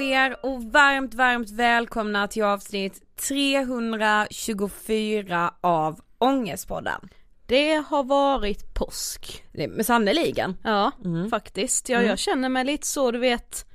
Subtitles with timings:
[0.00, 7.08] er och varmt, varmt välkomna till avsnitt 324 av Ångestpodden.
[7.46, 9.44] Det har varit påsk.
[9.52, 10.56] Men sannoliken.
[10.64, 10.92] Ja,
[11.30, 11.88] faktiskt.
[11.88, 13.66] Ja, jag känner mig lite så, du vet,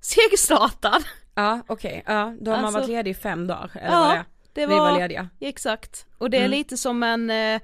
[0.00, 1.04] segstartad.
[1.34, 4.16] Ja okej, ja då har man Alltså- varit ledig i fem dagar eller vad det
[4.16, 5.28] Ja, det Vi var, var lediga.
[5.40, 6.06] exakt.
[6.18, 7.60] Och det är lite som en eh,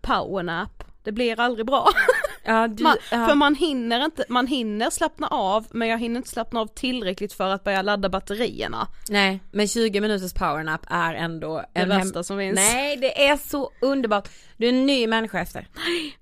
[0.00, 0.84] powernap.
[1.04, 1.88] Det blir aldrig bra.
[2.48, 3.26] Ja, du, Man, ja.
[3.26, 7.32] För man hinner inte, man hinner slappna av men jag hinner inte slappna av tillräckligt
[7.32, 8.88] för att börja ladda batterierna.
[9.08, 12.54] Nej, men 20 minuters powernap är ändå Det en värsta som finns.
[12.56, 14.28] Nej, det är så underbart.
[14.56, 15.68] Du är en ny människa efter.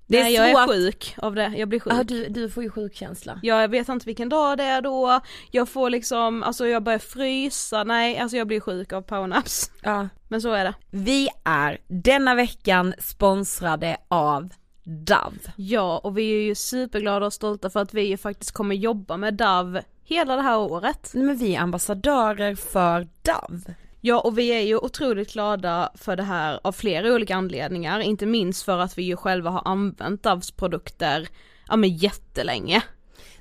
[0.07, 1.93] Det är Nej, jag är att- sjuk av det, jag blir sjuk.
[1.93, 3.39] Ja, du, du får ju sjukkänsla.
[3.43, 5.19] Jag vet inte vilken dag det är då,
[5.51, 9.71] jag får liksom, alltså jag börjar frysa, nej alltså jag blir sjuk av powernaps.
[9.83, 10.07] Ja.
[10.27, 10.73] Men så är det.
[10.91, 14.49] Vi är denna veckan sponsrade av
[14.89, 15.53] Dove.
[15.55, 19.17] Ja, och vi är ju superglada och stolta för att vi ju faktiskt kommer jobba
[19.17, 21.11] med DAV hela det här året.
[21.13, 23.75] Nej, Men vi är ambassadörer för Dove.
[24.01, 28.25] Ja, och vi är ju otroligt glada för det här av flera olika anledningar, inte
[28.25, 31.27] minst för att vi ju själva har använt DAVs produkter,
[31.67, 32.81] ja men jättelänge.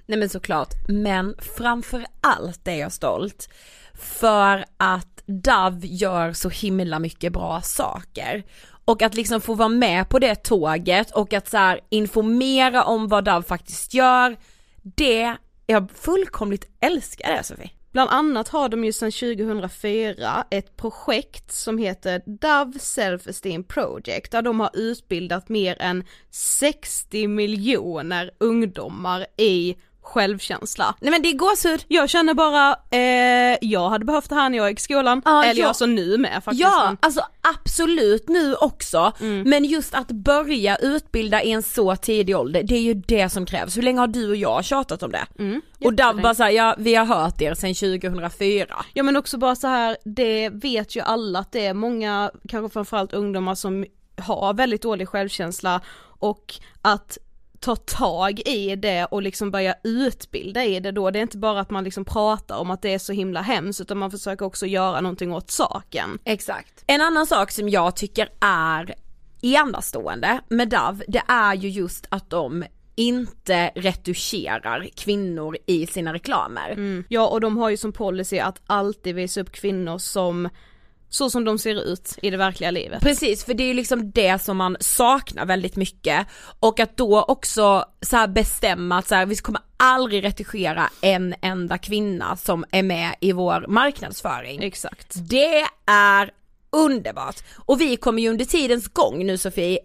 [0.07, 3.49] Nej men såklart, men framför allt är jag stolt
[3.95, 8.45] för att Dove gör så himla mycket bra saker.
[8.87, 13.09] Och att liksom få vara med på det tåget och att så här informera om
[13.09, 14.37] vad Dove faktiskt gör,
[14.83, 15.37] det,
[15.67, 17.71] jag fullkomligt älskar det Sofie.
[17.97, 24.33] Bland annat har de ju sedan 2004 ett projekt som heter Dove Self Esteem Project
[24.33, 29.77] där de har utbildat mer än 60 miljoner ungdomar i
[30.07, 30.95] självkänsla.
[31.01, 31.85] Nej men det är gåshud.
[31.89, 35.45] Jag känner bara, eh, jag hade behövt det här när jag gick i skolan, Ja,
[35.45, 35.69] eller ja.
[35.69, 36.61] alltså nu med faktiskt.
[36.63, 37.21] Ja, alltså
[37.55, 39.13] absolut nu också.
[39.45, 43.47] Men just att börja utbilda i en så tidig ålder, det är ju det som
[43.47, 43.77] krävs.
[43.77, 45.27] Hur länge har du och jag tjatat om det?
[45.85, 48.85] och Dove bara såhär, ja vi har hört er sedan 2004.
[48.95, 52.73] Ja men också bara så här, det vet ju alla att det är många, kanske
[52.73, 53.85] framförallt ungdomar som
[54.19, 55.81] har väldigt dålig självkänsla
[56.19, 57.19] och att
[57.61, 61.61] ta tag i det och liksom börja utbilda i det då, det är inte bara
[61.61, 64.67] att man liksom pratar om att det är så himla hemskt utan man försöker också
[64.67, 66.19] göra någonting åt saken.
[66.25, 66.85] Exakt.
[66.87, 68.95] En annan sak som jag tycker är
[69.43, 72.65] enastående med Dove, det är ju just att de
[72.95, 77.05] inte retuscherar kvinnor i sina reklamer.
[77.09, 80.49] Ja och de har ju som policy att alltid visa upp kvinnor som
[81.09, 83.03] så som de ser ut i det verkliga livet.
[83.03, 86.27] Precis, för det är ju liksom det som man saknar väldigt mycket
[86.61, 91.79] och att då också så bestämma att så här, vi kommer aldrig retuschera en enda
[91.79, 94.63] kvinna som är med i vår marknadsföring.
[94.63, 95.15] Exakt.
[95.29, 96.31] Det är
[96.73, 97.37] underbart!
[97.57, 99.79] Och vi kommer ju under tidens gång nu Sofie,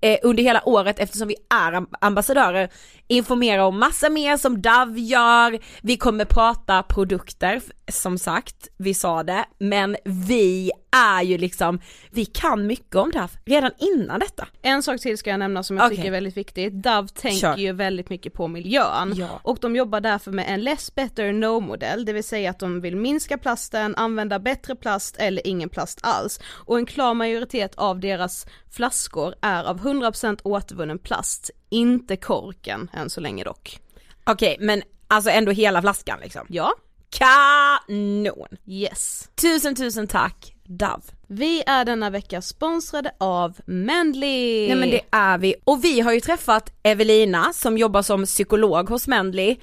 [0.00, 2.70] eh, under hela året eftersom vi är amb- ambassadörer,
[3.12, 7.60] informera om massa mer som Dove gör, vi kommer prata produkter,
[7.92, 13.28] som sagt, vi sa det, men vi är ju liksom, vi kan mycket om Dove
[13.44, 14.48] redan innan detta.
[14.62, 15.96] En sak till ska jag nämna som jag Okej.
[15.96, 16.72] tycker är väldigt viktigt.
[16.72, 17.56] Dove tänker Kör.
[17.56, 19.40] ju väldigt mycket på miljön Ja.
[19.42, 22.80] och de jobbar därför med en less better no modell, det vill säga att de
[22.80, 26.40] vill minska plasten, använda bättre plast eller ingen plast alls.
[26.46, 33.10] Och en klar majoritet av deras flaskor är av 100% återvunnen plast, inte korken än
[33.10, 33.80] så länge dock.
[34.24, 36.46] Okej, men alltså ändå hela flaskan liksom.
[36.48, 36.74] Ja,
[37.10, 38.48] Kanon!
[38.66, 39.28] yes.
[39.34, 41.02] Tusen tusen tack Dove.
[41.26, 44.68] Vi är denna vecka sponsrade av Mendley.
[44.68, 45.54] Nej men det är vi.
[45.64, 49.56] Och vi har ju träffat Evelina som jobbar som psykolog hos Mendley.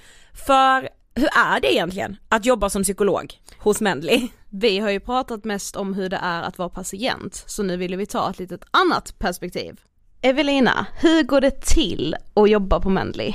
[0.46, 4.28] För hur är det egentligen att jobba som psykolog hos Mendley?
[4.50, 7.98] Vi har ju pratat mest om hur det är att vara patient, så nu ville
[7.98, 9.80] vi ta ett litet annat perspektiv.
[10.22, 13.34] Evelina, hur går det till att jobba på Mendley?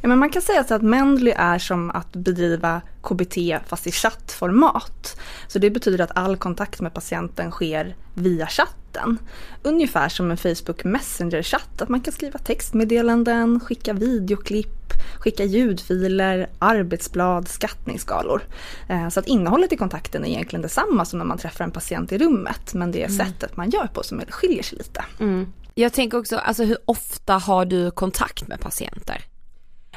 [0.00, 3.92] Ja, men man kan säga så att Mendley är som att bedriva KBT fast i
[3.92, 5.20] chattformat.
[5.48, 9.18] Så det betyder att all kontakt med patienten sker via chatt chatten.
[9.62, 17.48] Ungefär som en Facebook Messenger-chatt, att man kan skriva textmeddelanden, skicka videoklipp, skicka ljudfiler, arbetsblad,
[17.48, 18.42] skattningsskalor.
[18.88, 22.12] Eh, så att innehållet i kontakten är egentligen detsamma som när man träffar en patient
[22.12, 25.04] i rummet, men det är sättet man gör på som skiljer sig lite.
[25.74, 29.24] Jag tänker också, alltså hur ofta har du kontakt med patienter?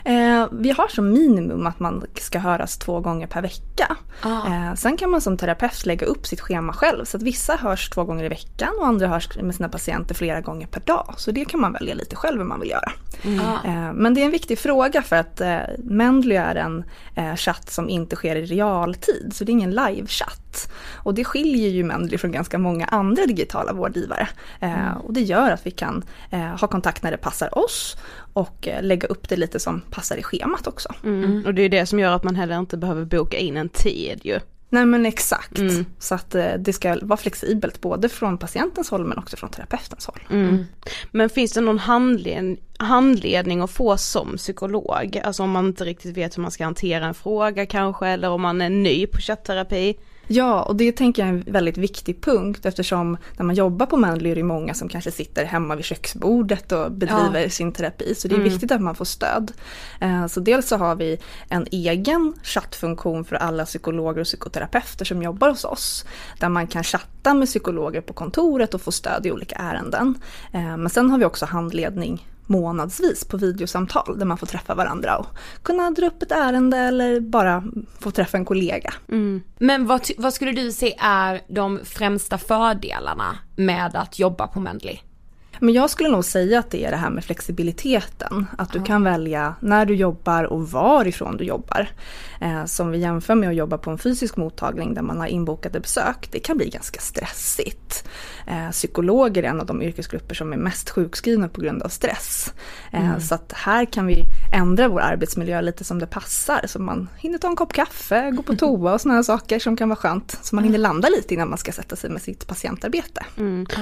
[0.05, 3.97] Eh, vi har som minimum att man ska höras två gånger per vecka.
[4.21, 4.47] Ah.
[4.47, 7.89] Eh, sen kan man som terapeut lägga upp sitt schema själv så att vissa hörs
[7.89, 11.13] två gånger i veckan och andra hörs med sina patienter flera gånger per dag.
[11.17, 12.91] Så det kan man välja lite själv hur man vill göra.
[13.65, 16.83] Eh, men det är en viktig fråga för att eh, Mendly är en
[17.15, 20.44] eh, chatt som inte sker i realtid så det är ingen livechatt.
[20.93, 24.27] Och det skiljer ju Mendly från ganska många andra digitala vårdgivare.
[24.59, 27.97] Eh, och det gör att vi kan eh, ha kontakt när det passar oss
[28.33, 30.93] och eh, lägga upp det lite som passar i schemat också.
[31.03, 31.43] Mm.
[31.45, 34.19] Och det är det som gör att man heller inte behöver boka in en tid
[34.23, 34.39] ju.
[34.69, 35.57] Nej men exakt.
[35.57, 35.85] Mm.
[35.99, 40.05] Så att eh, det ska vara flexibelt både från patientens håll men också från terapeutens
[40.05, 40.19] håll.
[40.29, 40.65] Mm.
[41.11, 45.21] Men finns det någon handled handledning att få som psykolog?
[45.23, 48.41] Alltså om man inte riktigt vet hur man ska hantera en fråga kanske eller om
[48.41, 49.95] man är ny på chattterapi?
[50.27, 53.97] Ja, och det tänker jag är en väldigt viktig punkt eftersom när man jobbar på
[53.97, 58.15] Manly är det många som kanske sitter hemma vid köksbordet och bedriver sin terapi.
[58.15, 59.51] Så det är viktigt att man får stöd.
[60.01, 61.17] Eh, Så dels så har vi
[61.49, 66.05] en egen chattfunktion för alla psykologer och psykoterapeuter som jobbar hos oss.
[66.39, 70.15] Där man kan chatta med psykologer på kontoret och få stöd i olika ärenden.
[70.53, 75.17] Eh, Men sen har vi också handledning månadsvis på videosamtal där man får träffa varandra
[75.17, 75.27] och
[75.63, 77.63] kunna dra upp ett ärende eller bara
[77.99, 78.93] få träffa en kollega.
[79.09, 79.41] Mm.
[79.59, 84.99] Men vad, vad skulle du se är de främsta fördelarna med att jobba på Mendley?
[85.59, 88.45] Men jag skulle nog säga att det är det här med flexibiliteten.
[88.57, 91.87] Att du kan välja när du jobbar och varifrån du jobbar.
[92.41, 95.79] Eh, som vi jämför med att jobba på en fysisk mottagning där man har inbokade
[95.79, 96.27] besök.
[96.31, 98.07] Det kan bli ganska stressigt.
[98.47, 102.53] Eh, psykologer är en av de yrkesgrupper som är mest sjukskrivna på grund av stress.
[102.91, 104.23] Eh, Så att här kan vi
[104.55, 106.61] ändra vår arbetsmiljö lite som det passar.
[106.67, 109.89] Så man hinner ta en kopp kaffe, gå på toa och sådana saker som kan
[109.89, 110.39] vara skönt.
[110.41, 113.25] Så man hinner landa lite innan man ska sätta sig med sitt patientarbete.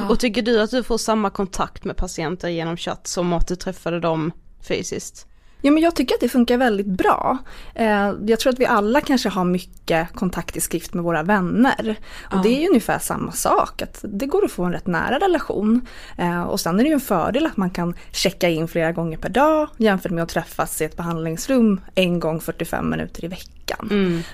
[0.10, 3.56] Och tycker du att du får samma kontakt med patienter genom chatt som att du
[3.56, 4.32] träffade dem
[4.68, 5.27] fysiskt?
[5.65, 7.38] Ja, men jag tycker att det funkar väldigt bra.
[7.75, 11.96] Eh, jag tror att vi alla kanske har mycket kontakt i skrift med våra vänner.
[12.32, 15.20] Och det är ju ungefär samma sak, att det går att få en rätt nära
[15.20, 15.88] relation.
[16.17, 19.17] Eh, och sen är det ju en fördel att man kan checka in flera gånger
[19.17, 23.88] per dag jämfört med att träffas i ett behandlingsrum en gång 45 minuter i veckan.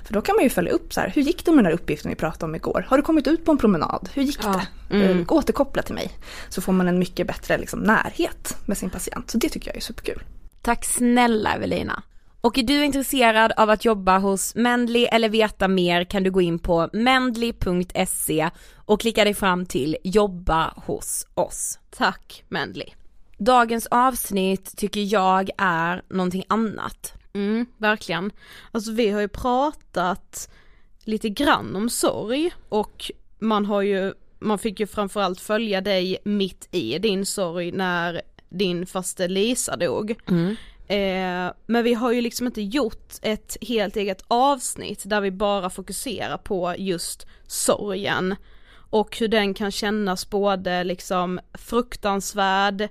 [0.05, 1.73] För då kan man ju följa upp så här, hur gick det med den här
[1.73, 2.85] uppgiften vi pratade om igår?
[2.89, 4.09] Har du kommit ut på en promenad?
[4.13, 4.41] Hur gick
[4.89, 4.95] det?
[5.03, 6.11] Eh, återkoppla till mig.
[6.49, 9.31] Så får man en mycket bättre liksom, närhet med sin patient.
[9.31, 10.21] Så det tycker jag är superkul.
[10.61, 12.03] Tack snälla Evelina.
[12.41, 16.41] Och är du intresserad av att jobba hos Mendley eller veta mer kan du gå
[16.41, 21.79] in på mendley.se och klicka dig fram till jobba hos oss.
[21.89, 22.87] Tack Mendley.
[23.37, 27.13] Dagens avsnitt tycker jag är någonting annat.
[27.33, 28.31] Mm, verkligen.
[28.71, 30.49] Alltså vi har ju pratat
[31.03, 36.67] lite grann om sorg och man har ju, man fick ju framförallt följa dig mitt
[36.71, 40.15] i din sorg när din faste Lisa dog.
[40.87, 45.69] Eh, men vi har ju liksom inte gjort ett helt eget avsnitt där vi bara
[45.69, 48.35] fokuserar på just sorgen
[48.89, 52.81] och hur den kan kännas både liksom fruktansvärd,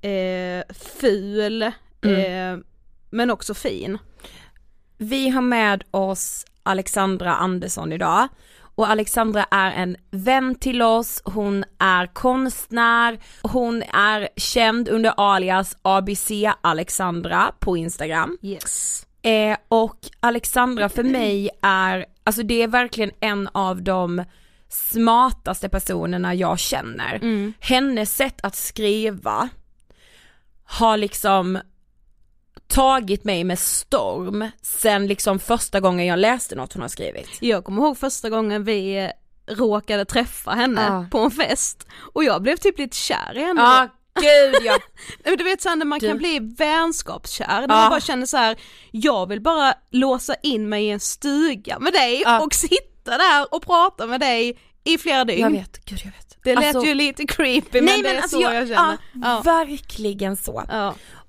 [0.00, 2.58] eh, ful, eh,
[3.10, 3.98] men också fin.
[4.98, 8.28] Vi har med oss Alexandra Andersson idag
[8.78, 15.76] och Alexandra är en vän till oss, hon är konstnär, hon är känd under alias
[15.82, 16.30] ABC
[16.60, 18.38] Alexandra på Instagram.
[18.42, 19.06] Yes.
[19.22, 24.24] Eh, och Alexandra för mig är, alltså det är verkligen en av de
[24.68, 27.20] smartaste personerna jag känner.
[27.60, 29.48] Hennes sätt att skriva
[30.64, 31.58] har liksom
[32.68, 37.28] tagit mig med storm sen liksom första gången jag läste något hon har skrivit.
[37.40, 39.10] Jag kommer ihåg första gången vi eh,
[39.54, 41.06] råkade träffa henne Ja.
[41.10, 43.60] på en fest och jag blev typ lite kär i henne.
[43.60, 43.88] Ja,
[44.20, 44.78] gud ja.
[45.36, 47.80] Du vet såhär när man Du- kan bli vänskapskär, när Ja.
[47.80, 48.56] man bara känner så här:
[48.90, 52.40] jag vill bara låsa in mig i en stuga med dig Ja.
[52.40, 55.40] och sitta där och prata med dig i flera dygn.
[55.40, 56.36] Jag vet, gud jag vet.
[56.44, 58.68] Det lät Alltså- ju lite creepy men Nej det men är alltså så jag, jag,
[58.68, 58.98] känner.
[59.12, 60.62] Ja, verkligen så.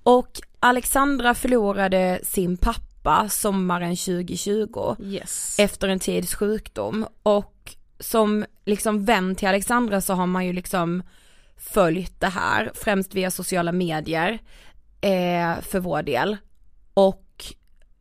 [0.03, 5.59] Och Alexandra förlorade sin pappa sommaren 2020 Yes.
[5.59, 11.03] efter en tids sjukdom och som liksom vän till Alexandra så har man ju liksom
[11.57, 14.39] följt det här, främst via sociala medier
[15.01, 16.37] eh, för vår del.
[16.93, 17.45] Och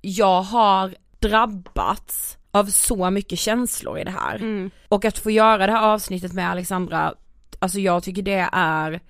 [0.01, 4.37] jag har drabbats av så mycket känslor i det här.
[4.37, 4.71] Mm.
[4.89, 7.15] Och att få göra det här avsnittet med Alexandra
[7.59, 9.01] alltså jag tycker det är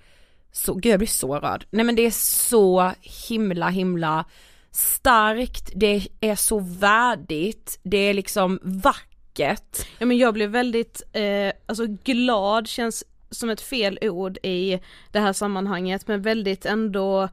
[0.51, 1.65] så, gud jag blir så rörd.
[1.69, 4.25] Nej men det är så himla himla
[4.71, 9.87] starkt, det är så värdigt, det är liksom vackert.
[9.97, 14.79] Ja men jag blev väldigt, eh, alltså glad känns som ett fel ord i
[15.11, 17.29] det här sammanhanget men väldigt ändå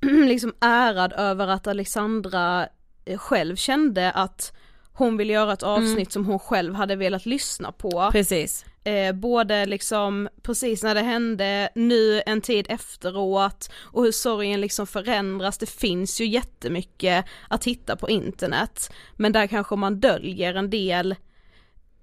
[0.00, 2.68] liksom ärad över att Alexandra
[3.04, 4.52] eh, själv kände att
[4.98, 6.10] hon ville göra ett avsnitt mm.
[6.10, 8.08] som hon själv hade velat lyssna på.
[8.12, 8.64] Precis.
[8.84, 14.86] Eh, både liksom precis när det hände, nu en tid efteråt och hur sorgen liksom
[14.86, 15.58] förändras.
[15.58, 18.92] Det finns ju jättemycket att hitta på internet.
[19.16, 21.14] Men där kanske man döljer en del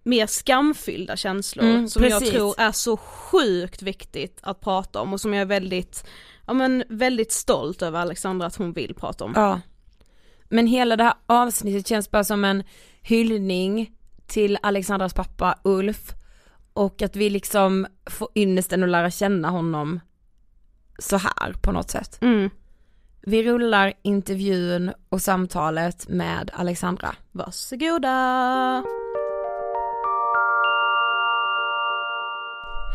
[0.04, 2.22] mer skamfyllda känslor mm, som precis.
[2.22, 6.08] jag tror är så sjukt viktigt att prata om och som jag är väldigt,
[6.48, 9.34] ja men väldigt stolt över Alexandra att hon vill prata om.
[9.36, 9.62] Ja.
[10.56, 12.64] Men hela det här avsnittet känns bara som en
[13.02, 13.92] hyllning
[14.28, 16.14] till Alexandras pappa Ulf
[16.74, 20.00] och att vi liksom får ynnesten att lära känna honom
[21.00, 22.22] så här på något sätt.
[22.22, 22.50] Mm.
[23.22, 27.16] Vi rullar intervjun och samtalet med Alexandra.
[27.32, 28.84] Varsågoda!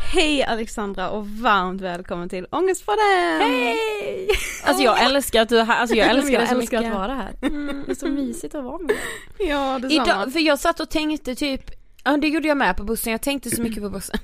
[0.00, 3.40] Hej Alexandra och varmt välkommen till Ångestpodden!
[3.40, 4.28] Hej!
[4.64, 6.92] Alltså jag älskar att du är här, alltså jag älskar jag det så älskar mycket.
[6.92, 7.34] att vara här.
[7.42, 8.96] Mm, det är så mysigt att vara med
[9.38, 10.04] Ja detsamma.
[10.04, 11.70] Idag, för jag satt och tänkte typ,
[12.04, 14.18] ja det gjorde jag med på bussen, jag tänkte så mycket på bussen,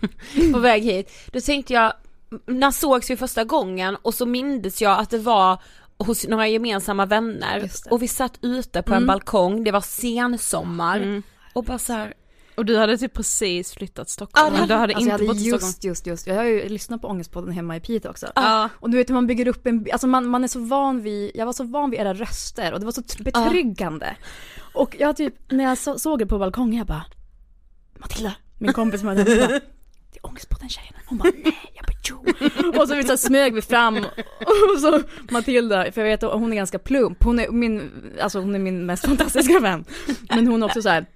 [0.52, 1.10] på väg hit.
[1.32, 1.92] Då tänkte jag,
[2.46, 5.62] när sågs vi första gången och så mindes jag att det var
[5.98, 9.06] hos några gemensamma vänner och vi satt ute på en Mm.
[9.06, 11.22] balkong, det var sensommar Mm.
[11.52, 12.14] och bara så här,
[12.56, 15.12] Och du hade typ precis flyttat till Stockholm, Ja, men du hade Alltså inte jag
[15.12, 15.66] hade bott i Stockholm.
[15.68, 18.26] just, just, just, jag har ju lyssnat på Ångestpodden hemma i Piteå också.
[18.34, 18.68] Ja.
[18.80, 21.30] Och du vet hur man bygger upp en, alltså man, man är så van vid,
[21.34, 24.16] jag var så van vid era röster och det var så tr- betryggande.
[24.74, 27.04] Och jag typ, när jag så, såg er på balkongen jag bara
[27.98, 29.60] Matilda, min kompis Matilda, hon bara,
[30.12, 30.98] det är Ångestpodden tjejerna.
[31.06, 32.80] Hon bara nej, jag bara jo.
[32.80, 33.96] Och så, vi så smög vi fram
[34.74, 38.40] och så Matilda, för jag vet att hon är ganska plump, hon är min, alltså
[38.40, 39.84] hon är min mest fantastiska vän.
[40.30, 41.06] Men hon är också så här.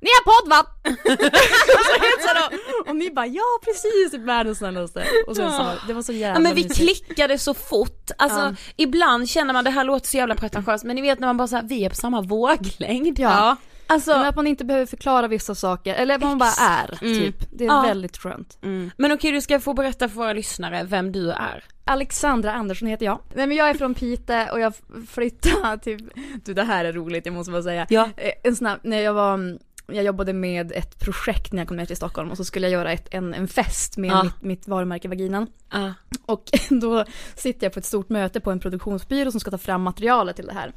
[0.00, 0.66] Ni har podd va?
[0.84, 2.50] och, så helt så här,
[2.90, 5.04] och ni bara ja precis, världens snällaste.
[5.26, 6.80] Och sen så, det var så jävla Ja men vi mysigt.
[7.06, 8.54] klickade så fort, alltså Ja.
[8.76, 11.48] ibland känner man det här låter så jävla pretentiöst men ni vet när man bara
[11.48, 13.18] såhär, vi är på samma våglängd.
[13.18, 13.56] Ja.
[13.90, 17.18] Alltså, Men att man inte behöver förklara vissa saker, eller att man bara är, Mm.
[17.18, 17.36] typ.
[17.52, 17.82] Det är Ja.
[17.82, 18.58] väldigt skönt.
[18.96, 21.64] men okej du ska få berätta för våra lyssnare vem du är.
[21.84, 23.18] Alexandra Andersson heter jag.
[23.34, 24.72] Nej men jag är från Pite och jag
[25.10, 26.10] flyttade till,
[26.44, 27.86] du det här är roligt, jag måste bara säga.
[27.90, 28.08] Ja.
[28.16, 29.58] Eh, En snabb, när jag var,
[29.92, 32.72] jag jobbade med ett projekt när jag kom ner till Stockholm och så skulle jag
[32.72, 34.22] göra ett, en, en fest med Ja.
[34.22, 35.46] mitt, mitt varumärke Vaginan.
[35.68, 35.90] Ah.
[36.26, 36.44] Och
[36.80, 40.36] då sitter jag på ett stort möte på en produktionsbyrå som ska ta fram materialet
[40.36, 40.72] till det här.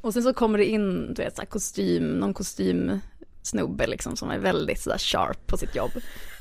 [0.00, 4.30] Och sen så kommer det in, du vet, så här kostym, någon kostymsnubbe liksom som
[4.30, 5.90] är väldigt sådär sharp på sitt jobb.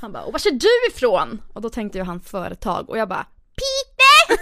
[0.02, 1.42] Han bara, och var är du ifrån?
[1.54, 4.42] Och då tänkte jag han företag och jag bara, Pite!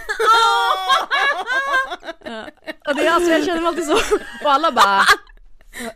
[2.24, 2.46] Ja.
[2.88, 3.92] och det är alltså, jag känner mig alltid så,
[4.44, 5.02] och alla bara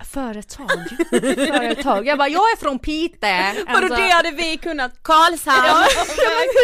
[0.05, 0.71] Företag?
[1.37, 2.07] Företag?
[2.07, 3.55] Jag bara, jag är från Pite!
[3.67, 5.65] Vadå Alltså- det hade vi kunnat, Karlshamn!
[5.67, 5.85] Ja,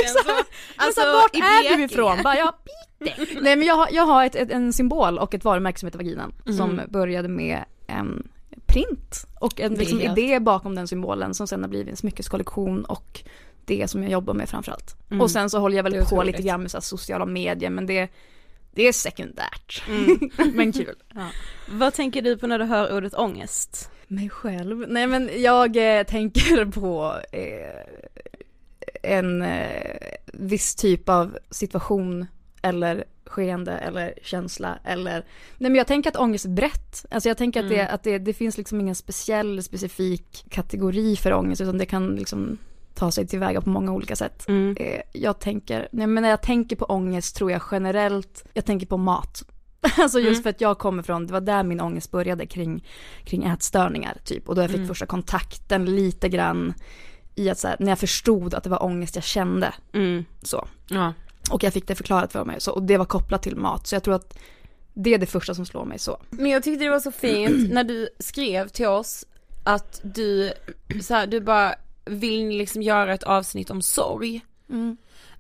[0.07, 0.29] så.
[0.33, 0.45] Men
[0.77, 2.23] Alltså, så, vart är du ifrån?
[2.23, 2.55] Bara, jag
[2.99, 3.41] Piteå.
[3.43, 5.99] Nej men jag har, jag har ett, ett, en symbol och ett varumärke som heter
[5.99, 6.33] Vaginan.
[6.57, 8.29] Som började med en
[8.67, 13.21] print och en liksom, idé bakom den symbolen som sen har blivit en smyckeskollektion och
[13.65, 14.97] det som jag jobbar med framförallt.
[15.21, 18.09] Och sen så håller jag väl på lite grann med så sociala medier men det,
[18.75, 19.83] det är sekundärt.
[20.55, 20.95] men kul.
[21.15, 21.29] Ja.
[21.69, 23.91] Vad tänker du på när du hör ordet ångest?
[24.07, 24.89] Mig själv?
[24.89, 28.03] Nej men jag eh, tänker på eh,
[29.03, 32.27] en eh, viss typ av situation
[32.63, 35.13] eller skeende eller känsla eller
[35.59, 37.07] Nej men jag tänker att ångest är brett.
[37.11, 41.33] Alltså jag tänker att, det, att det, det finns liksom ingen speciell specifik kategori för
[41.33, 42.59] ångest utan det kan liksom
[42.95, 44.45] ta sig tillväga på många olika sätt.
[44.77, 48.87] Eh, jag tänker, nej men när jag tänker på ångest tror jag generellt, jag tänker
[48.87, 49.43] på mat.
[49.99, 52.85] Alltså just för att jag kommer från, det var där min ångest började kring,
[53.25, 54.49] kring ätstörningar typ.
[54.49, 56.75] Och då jag fick första kontakten lite grann
[57.35, 59.75] i att så här, när jag förstod att det var ångest jag kände.
[60.43, 60.69] Så.
[60.89, 61.13] Ja.
[61.51, 63.87] Och jag fick det förklarat för mig så, och det var kopplat till mat.
[63.87, 64.39] Så jag tror att
[64.95, 66.23] det är det första som slår mig så.
[66.31, 69.25] Men jag tyckte det var så fint när du skrev till oss
[69.65, 70.53] att du,
[71.03, 71.75] så här, du bara
[72.07, 74.41] vill ni liksom göra ett avsnitt om sorg.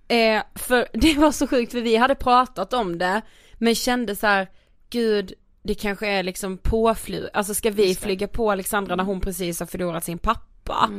[0.09, 3.22] Eh, för det var så sjukt för vi hade pratat om det
[3.55, 4.50] men kände så här,
[4.90, 9.61] gud det kanske är liksom påflyg, alltså ska vi flyga på Alexandra när hon precis
[9.61, 10.90] har förlorat sin pappa?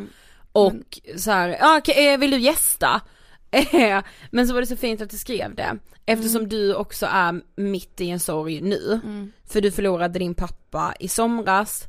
[0.51, 3.01] Och så här, ja okej, eh, vill du gästa?
[4.31, 8.01] Men så var det så fint att du skrev det, eftersom du också är mitt
[8.01, 8.99] i en sorg nu.
[9.47, 11.88] För du förlorade din pappa i somras.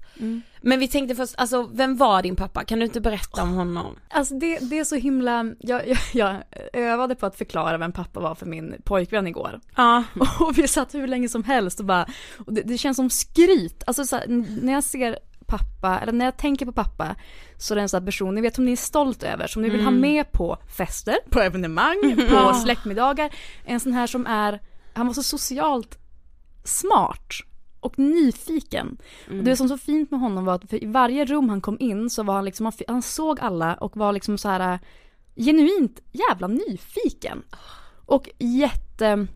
[0.60, 2.64] Men vi tänkte först, alltså vem var din pappa?
[2.64, 3.96] Kan du inte berätta om honom?
[4.08, 6.42] Alltså det, det är så himla, jag, jag, jag
[6.72, 9.60] övade på att förklara vem pappa var för min pojkvän igår.
[9.76, 10.04] Ja.
[10.40, 12.06] Och vi satt hur länge som helst och bara,
[12.46, 13.82] och det, det känns som skryt.
[13.86, 14.26] Alltså så här,
[14.62, 17.16] när jag ser pappa, eller när jag tänker på pappa,
[17.58, 19.62] så är det en sån här person, ni vet som ni är stolt över, som
[19.62, 23.34] ni vill ha med på fester, på evenemang, på släktmiddagar.
[23.64, 24.60] En sån här som är,
[24.94, 25.98] han var så socialt
[26.64, 27.32] smart
[27.80, 28.98] och nyfiken.
[29.26, 31.76] Och det som var så fint med honom var att i varje rum han kom
[31.80, 34.78] in så var han liksom, han, såg alla och var liksom så här äh,
[35.36, 37.42] genuint jävla nyfiken.
[38.06, 39.26] Och jätte,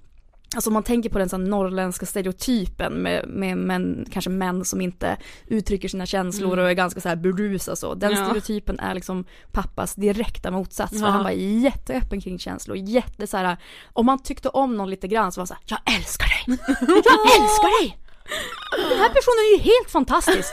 [0.54, 4.80] alltså om man tänker på den sån norrländska stereotypen med, med män, kanske män som
[4.80, 7.94] inte uttrycker sina känslor och är ganska så här berusa så.
[7.94, 8.24] Den Ja.
[8.24, 10.92] stereotypen är liksom pappas direkta motsats.
[10.92, 11.06] För Ja.
[11.10, 13.56] han var jätteöppen kring känslor, jätte så här,
[13.92, 16.58] om man tyckte om någon lite grann så var han så här, jag älskar dig!
[16.88, 17.96] Jag älskar dig!
[18.90, 20.52] Den här personen är ju helt fantastisk!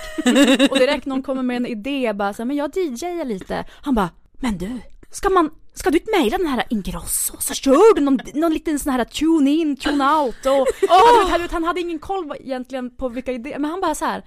[0.71, 3.65] Och direkt någon kommer med en idé bara så här, men jag DJar lite.
[3.71, 4.81] Han bara, men du,
[5.12, 7.38] ska man, ska du inte mejla den här Ingrosso?
[7.39, 11.41] Så kör du någon, någon liten sån här tune in, tune out och, och du
[11.41, 14.26] vet, han, hade ingen koll egentligen på vilka idéer, men han bara så här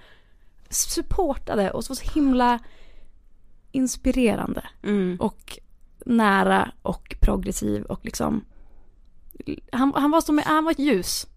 [0.69, 2.59] supportade och så var så himla
[3.71, 4.63] inspirerande
[5.19, 5.59] och
[6.05, 8.45] nära och progressiv och liksom
[9.71, 11.27] han, han var som, han var ett ljus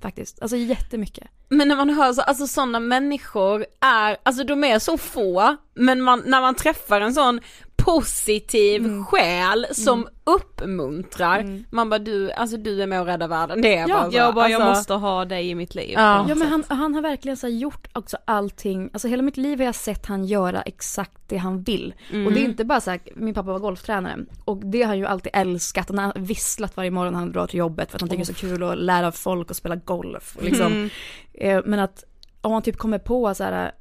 [0.00, 1.28] faktiskt, alltså jättemycket.
[1.48, 6.02] Men när man hör så, alltså sådana människor är, alltså de är så få, men
[6.02, 7.40] man, när man träffar en sån
[7.84, 13.76] positiv själ som uppmuntrar, man bara du, alltså du är med och räddar världen, det
[13.76, 14.16] är Ja, bara så.
[14.16, 15.90] Jag bara, jag alltså, måste ha dig i mitt liv.
[15.92, 16.26] Ja.
[16.28, 19.64] Ja men han, han har verkligen så gjort också allting, alltså hela mitt liv har
[19.64, 21.94] jag sett han göra exakt det han vill.
[22.26, 24.98] Och det är inte bara så här, min pappa var golftränare och det har han
[24.98, 28.00] ju alltid älskat, han har visslat varje morgon när han drar till jobbet för att
[28.00, 30.36] han tycker det är så kul att lära folk att spela golf.
[30.40, 30.90] Liksom.
[31.34, 32.04] Eh, Men att
[32.40, 33.72] om man typ kommer på så här,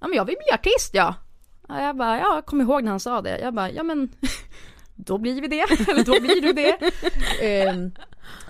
[0.00, 1.14] ja men jag vill bli artist ja.
[1.74, 4.08] Ja jag bara, ja kommer ihåg när han sa det, jag bara, ja men
[4.94, 5.60] då blir vi det,
[5.90, 6.78] eller då blir du det.
[7.46, 7.74] Eh,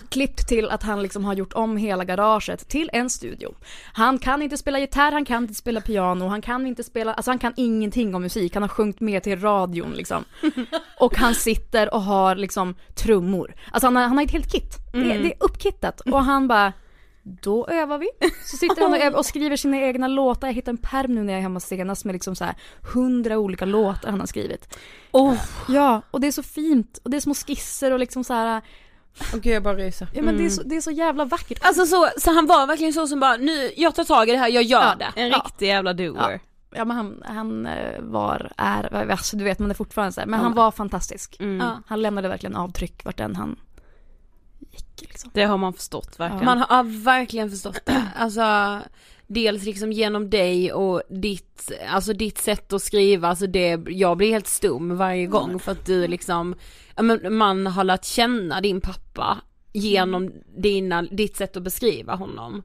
[0.09, 3.55] klippt till att han liksom har gjort om hela garaget till en studio.
[3.93, 7.31] Han kan inte spela gitarr, han kan inte spela piano, han kan inte spela, alltså
[7.31, 10.25] han kan ingenting om musik, han har sjungit med till radion liksom.
[11.01, 13.55] Och han sitter och har liksom trummor.
[13.73, 16.01] Alltså han har, han har ett helt kit, det, det är uppkittat.
[16.01, 16.73] Och han bara,
[17.27, 18.09] då övar vi.
[18.45, 20.49] Så sitter han och, övar och skriver sina egna låtar.
[20.49, 22.55] Jag hittade en perm nu när jag är hemma senast med liksom så här
[22.95, 24.79] hundra olika låtar han har skrivit.
[25.13, 25.35] Åh,
[25.69, 26.99] Ja, och det är så fint.
[27.03, 28.63] Och det är små skisser och liksom så här.
[29.35, 30.09] oh, gud jag bara ryser.
[30.15, 31.59] Ja men det, är så, det är så jävla vackert.
[31.63, 34.39] Alltså så, så han var verkligen så som bara, nu, jag tar tag i det
[34.39, 34.95] här, jag gör Ja.
[35.15, 35.21] det.
[35.21, 35.43] En Ja.
[35.45, 36.41] riktig jävla doer.
[36.77, 40.27] Ja men han, han eh, var, är, alltså du vet man är fortfarande så här,
[40.29, 41.37] men han var fantastisk.
[41.39, 43.57] Ja, han lämnade verkligen avtryck vart än han
[44.75, 45.31] gick liksom.
[45.35, 46.45] Det har man förstått verkligen.
[46.45, 48.05] Man har verkligen förstått det.
[48.17, 48.79] Alltså,
[49.27, 54.33] dels liksom genom dig och ditt, alltså ditt sätt att skriva, alltså det, jag blir
[54.33, 56.55] helt stum varje gång för att du liksom,
[57.31, 59.39] man har lärt känna din pappa
[59.73, 62.63] genom dina, ditt sätt att beskriva honom.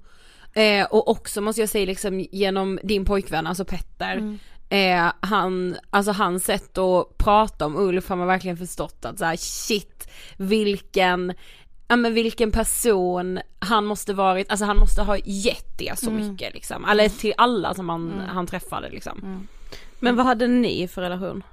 [0.54, 4.38] Eh, och också måste jag säga liksom genom din pojkvän, alltså Petter.
[4.69, 9.26] Eh, han, alltså hans sätt att prata om Ulf har man verkligen förstått att så
[9.26, 11.34] här, shit, vilken,
[11.89, 16.54] ja men vilken person han måste varit, alltså han måste ha gett det så mycket
[16.54, 16.86] liksom.
[16.86, 19.47] Eller till alla som han, han träffade liksom.
[19.99, 21.43] Men vad hade ni för relation?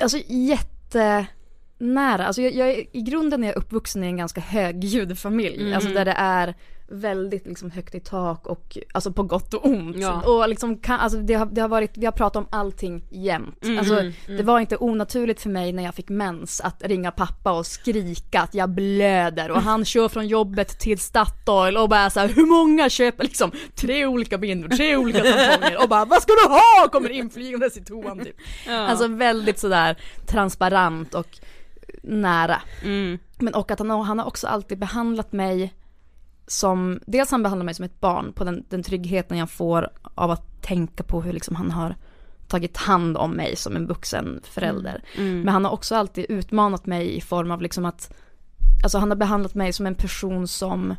[0.00, 5.74] Alltså jättenära, alltså jag, jag, i grunden är jag uppvuxen i en ganska högljudd familj.
[5.74, 6.54] Alltså där det är
[6.90, 9.96] väldigt liksom högt i tak och alltså på gott och ont.
[9.96, 10.22] Ja.
[10.22, 13.64] Och liksom kan, alltså det har, det har varit, vi har pratat om allting jämt.
[13.78, 17.66] Alltså det var inte onaturligt för mig när jag fick mens att ringa pappa och
[17.66, 22.28] skrika att jag blöder och han kör från jobbet till Statoil och bara så här,
[22.28, 26.48] hur många köper liksom tre olika bindor, tre olika tamponger och bara vad ska du
[26.48, 26.88] ha?
[26.92, 28.36] Kommer inflygandes i toan typ.
[28.68, 29.96] Alltså väldigt sådär
[30.26, 31.38] transparent och
[32.02, 32.62] nära.
[33.38, 35.74] Men och att han, han har också alltid behandlat mig
[36.48, 40.30] som, dels han behandlar mig som ett barn på den, den tryggheten jag får av
[40.30, 41.96] att tänka på hur liksom han har
[42.48, 45.02] tagit hand om mig som en vuxen förälder.
[45.44, 48.14] Men han har också alltid utmanat mig i form av liksom att,
[48.82, 50.94] alltså han har behandlat mig som en person som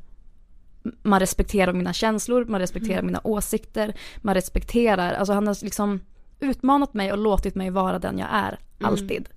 [1.01, 5.99] man respekterar mina känslor, man respekterar mina åsikter, man respekterar, alltså han har liksom
[6.39, 9.29] utmanat mig och låtit mig vara den jag är, alltid.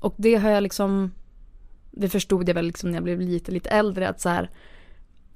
[0.00, 1.10] Och det har jag liksom,
[1.90, 4.50] det förstod jag väl liksom när jag blev lite, lite äldre att så här,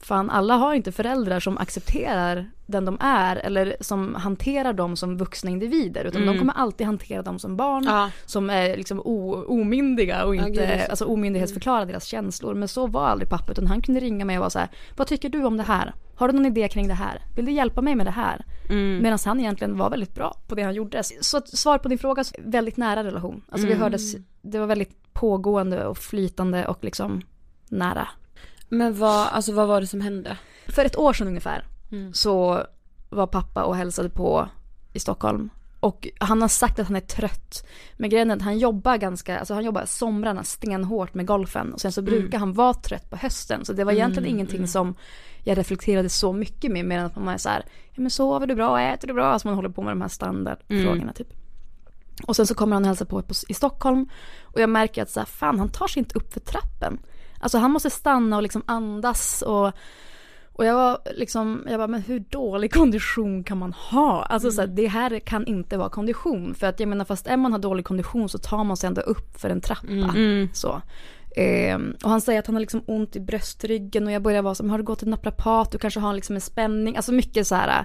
[0.03, 5.17] fan alla har inte föräldrar som accepterar den de är eller som hanterar dem som
[5.17, 6.35] vuxna individer utan Mm.
[6.35, 8.11] de kommer alltid hantera dem som barn Ja.
[8.27, 9.01] som är liksom
[9.49, 12.55] omyndiga och Ja, inte, så- alltså omyndighetsförklara deras känslor.
[12.55, 15.07] Men så var aldrig pappa utan han kunde ringa mig och vara så här, vad
[15.07, 15.95] tycker du om det här?
[16.15, 17.23] Har du någon idé kring det här?
[17.37, 18.45] Vill du hjälpa mig med det här?
[18.71, 18.99] Mm.
[19.03, 21.03] Medan han egentligen var väldigt bra på det han gjorde.
[21.21, 23.43] Så svar på din fråga, väldigt nära relation.
[23.51, 23.83] Alltså vi Mm.
[23.83, 27.23] hördes, det var väldigt pågående och flytande och liksom
[27.69, 28.09] nära.
[28.71, 30.37] Men vad, alltså vad var det som hände?
[30.69, 32.13] För ett år sedan ungefär Mm.
[32.13, 32.67] så
[33.09, 34.49] var pappa och hälsade på
[34.93, 35.51] i Stockholm.
[35.81, 37.67] Och han har sagt att han är trött.
[37.97, 41.73] Men grejen är att han jobbar ganska, alltså han jobbar somrarna stenhårt med golfen.
[41.73, 43.65] Och sen så brukar han vara trött på hösten.
[43.65, 44.95] Så det var egentligen ingenting som
[45.45, 46.85] jag reflekterade så mycket med.
[46.85, 49.27] Medan att man är så här, ja men sover du bra, äter du bra?
[49.27, 51.29] Alltså man håller på med de här standardfrågorna typ.
[52.27, 54.09] Och sen så kommer han på, på i Stockholm.
[54.43, 56.99] Och jag märker att så här, fan han tar sig inte upp för trappen.
[57.41, 59.73] Alltså han måste stanna och liksom andas och
[60.53, 64.23] och jag var liksom, jag bara, men hur dålig kondition kan man ha?
[64.23, 66.55] Alltså så här, det här kan inte vara kondition.
[66.55, 69.01] För att jag menar, fast om man har dålig kondition så tar man sig ändå
[69.01, 69.89] upp för en trappa.
[70.53, 70.83] Så.
[71.37, 74.55] Ehm, och han säger att han har liksom ont i bröstryggen och jag börjar vara
[74.55, 75.73] som, har du gått till naprapat?
[75.73, 76.97] Du kanske har liksom en spänning.
[76.97, 77.85] Alltså mycket så här,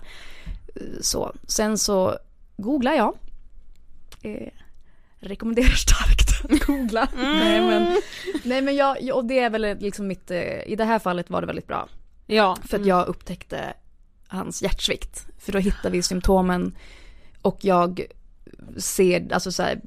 [0.76, 1.34] eh, så.
[1.48, 2.18] Sen så
[2.58, 3.13] googlar jag.
[4.22, 4.52] Eh,
[5.30, 7.08] rekommenderar starkt att googla.
[7.16, 8.02] Nej men,
[8.44, 11.42] nej, men jag, och det är väl liksom mitt, eh, i det här fallet var
[11.42, 11.88] det väldigt bra.
[12.26, 12.58] Ja.
[12.64, 13.74] För att jag upptäckte
[14.28, 15.28] hans hjärtsvikt.
[15.38, 16.76] För då hittar vi symptomen
[17.42, 18.02] och jag
[18.78, 19.82] ser, alltså så här,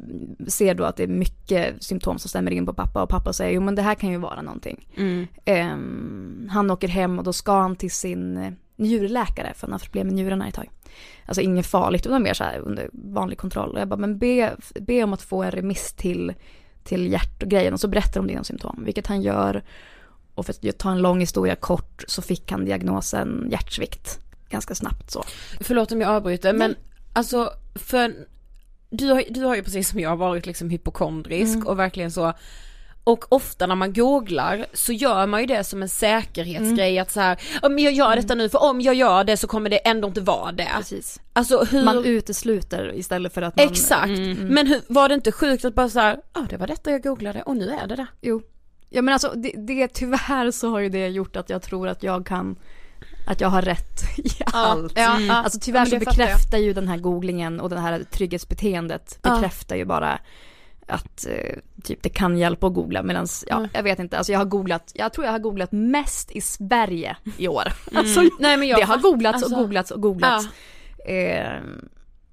[0.47, 3.53] ser då att det är mycket symptom som stämmer in på pappa och pappa säger
[3.53, 4.89] jo men det här kan ju vara någonting.
[4.97, 5.27] Mm.
[5.45, 9.85] Ehm, han åker hem och då ska han till sin njurläkare för han har haft
[9.85, 10.71] problem med njurarna ett tag.
[11.27, 13.71] Alltså inget farligt utan mer så här under vanlig kontroll.
[13.71, 16.35] Och jag bara men be, be om att få en remiss till,
[16.85, 18.83] till hjärt och grejen och så berättar de dina symptom.
[18.85, 19.65] Vilket han gör.
[20.35, 24.21] Och för att ta en lång historia kort så fick han diagnosen hjärtsvikt.
[24.49, 25.25] Ganska snabbt så.
[25.61, 26.77] Förlåt om jag avbryter men
[27.13, 28.15] alltså för
[28.91, 32.33] du har, du har ju precis som jag varit liksom hypokondrisk och verkligen så
[33.05, 37.21] och ofta när man googlar så gör man ju det som en säkerhetsgrej att så
[37.21, 39.77] här, "Ja, men jag gör detta nu för om jag gör det så kommer det
[39.89, 40.69] ändå inte vara det.
[40.77, 41.21] Precis.
[41.33, 43.67] Alltså hur, Man utesluter istället för att man...
[43.67, 44.09] exakt,
[44.39, 47.03] men hur, var det inte sjukt att bara så här, ja det var detta jag
[47.03, 48.07] googlade och nu är det det.
[48.21, 48.43] Jo.
[48.91, 52.03] Ja men alltså det, det, tyvärr så har ju det gjort att jag tror att
[52.03, 52.57] jag kan,
[53.27, 54.93] att jag har rätt i allt.
[54.97, 55.35] ja, ja.
[55.35, 59.31] Alltså tyvärr Ja, så bekräftar ju den här googlingen och det här trygghetsbeteendet Ja.
[59.35, 60.19] bekräftar ju bara
[60.89, 63.71] att eh, typ det kan hjälpa att googla medan, ja Mm.
[63.73, 67.17] jag vet inte, alltså jag har googlat, jag tror jag har googlat mest i Sverige
[67.39, 67.73] i år.
[67.95, 70.47] Alltså Nej men jag det har googlats alltså, och googlats och googlats.
[71.09, 71.61] Eh,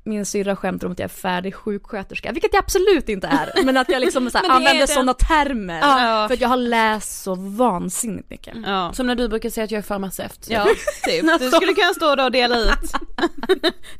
[0.07, 3.51] min syrra skämtar om att jag är färdig sjuksköterska, vilket jag absolut inte är.
[3.65, 5.79] Men att jag liksom så här, använder sådana termer.
[5.79, 6.27] Ja.
[6.27, 8.55] För att jag har läst så vansinnigt mycket.
[8.65, 8.93] Ja.
[8.93, 10.47] Som när du brukar säga att jag är farmaceut.
[10.49, 10.65] Ja,
[11.03, 11.39] typ.
[11.39, 12.91] Du skulle kunna stå där och dela ut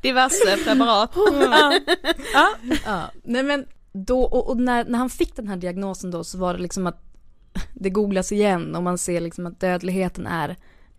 [0.02, 1.12] diverse preparat.
[2.86, 3.02] Ja.
[3.24, 6.53] Nej men då, och, och när, när han fick den här diagnosen då så var
[6.53, 7.01] det liksom att
[7.73, 10.55] det googlas igen och man ser liksom att dödligheten är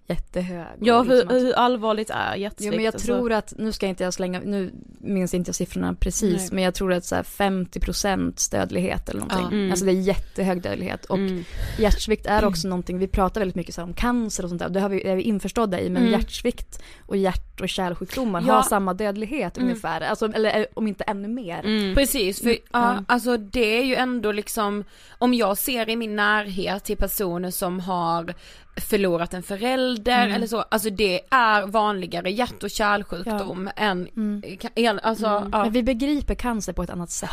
[0.09, 0.67] jättehög.
[0.81, 2.67] Ja, hur, liksom att, hur allvarligt är hjärtsvikt?
[2.73, 3.07] Jo men jag alltså?
[3.07, 6.49] tror att, nu ska inte jag slänga, nu minns inte jag siffrorna precis, Nej.
[6.53, 9.47] men jag tror att så här 50% dödlighet eller någonting.
[9.51, 9.57] Ja.
[9.57, 9.71] Mm.
[9.71, 11.05] Alltså det är jättehög dödlighet.
[11.05, 11.45] Och Mm.
[11.79, 14.81] hjärtsvikt är också någonting, vi pratar väldigt mycket så om cancer och sånt där, det
[14.81, 16.13] har vi, är vi införstådda i, men Mm.
[16.13, 18.55] hjärtsvikt och hjärt och kärlsjukdomar Ja.
[18.55, 19.69] har samma dödlighet Mm.
[19.69, 21.65] ungefär, alltså, eller eh, om inte ännu mer.
[21.65, 21.95] Mm.
[21.95, 23.05] Precis, för ja, Ja.
[23.09, 24.85] alltså det är ju ändå liksom,
[25.19, 28.35] om jag ser i min närhet till personer som har
[28.81, 30.35] förlorat en förälder Mm.
[30.37, 34.43] eller så, alltså det är vanligare hjärt och kärlsjukdom än, Mm.
[34.59, 35.63] kan- alltså ja.
[35.65, 37.31] Men vi begriper cancer på ett annat sätt.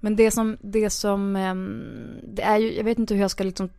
[0.00, 3.44] Men det som, det som, ehm, det är ju, jag vet inte hur jag ska
[3.44, 3.70] liksom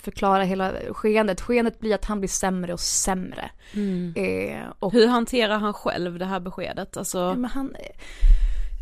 [0.00, 1.40] förklara hela skeendet.
[1.40, 3.50] Skeendet blir att han blir sämre och sämre.
[3.74, 4.14] Mm.
[4.16, 6.96] Eh, och Hur hanterar han själv det här beskedet?
[6.96, 7.74] Alltså, Ja, han,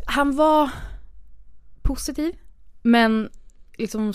[0.07, 0.69] han var
[1.81, 2.35] positiv,
[2.81, 3.29] men
[3.77, 4.13] liksom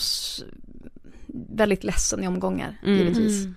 [1.33, 2.97] väldigt ledsen i omgångar, Mm.
[2.97, 3.47] givetvis.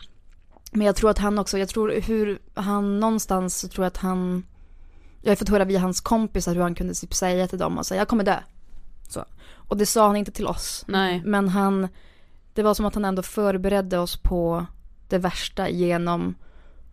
[0.73, 3.97] Men jag tror att han också, jag tror hur han någonstans, så tror jag att
[3.97, 4.47] han,
[5.23, 7.87] jag har fått höra via hans kompisar hur han kunde typ säga till dem och
[7.87, 8.37] säga jag kommer dö.
[9.09, 9.25] Så.
[9.55, 10.85] Och det sa han inte till oss.
[10.89, 11.23] nej.
[11.25, 11.89] Men han,
[12.55, 14.67] det var som att han ändå förberedde oss på
[15.09, 16.35] det värsta genom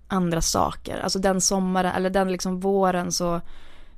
[0.08, 1.00] andra saker.
[1.00, 3.41] Alltså den sommaren, eller den liksom våren så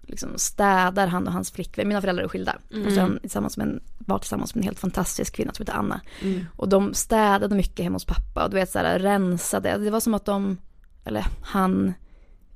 [0.08, 2.56] liksom städar han och hans flickvän, mina föräldrar är skilda.
[2.86, 6.02] Och sen tillsammans med en, var tillsammans med en helt fantastisk kvinna som heter Anna.
[6.22, 6.46] Mm.
[6.56, 9.78] Och de städade mycket hemma hos pappa och du vet så här rensade.
[9.78, 10.58] Det var som att de,
[11.06, 11.94] eller han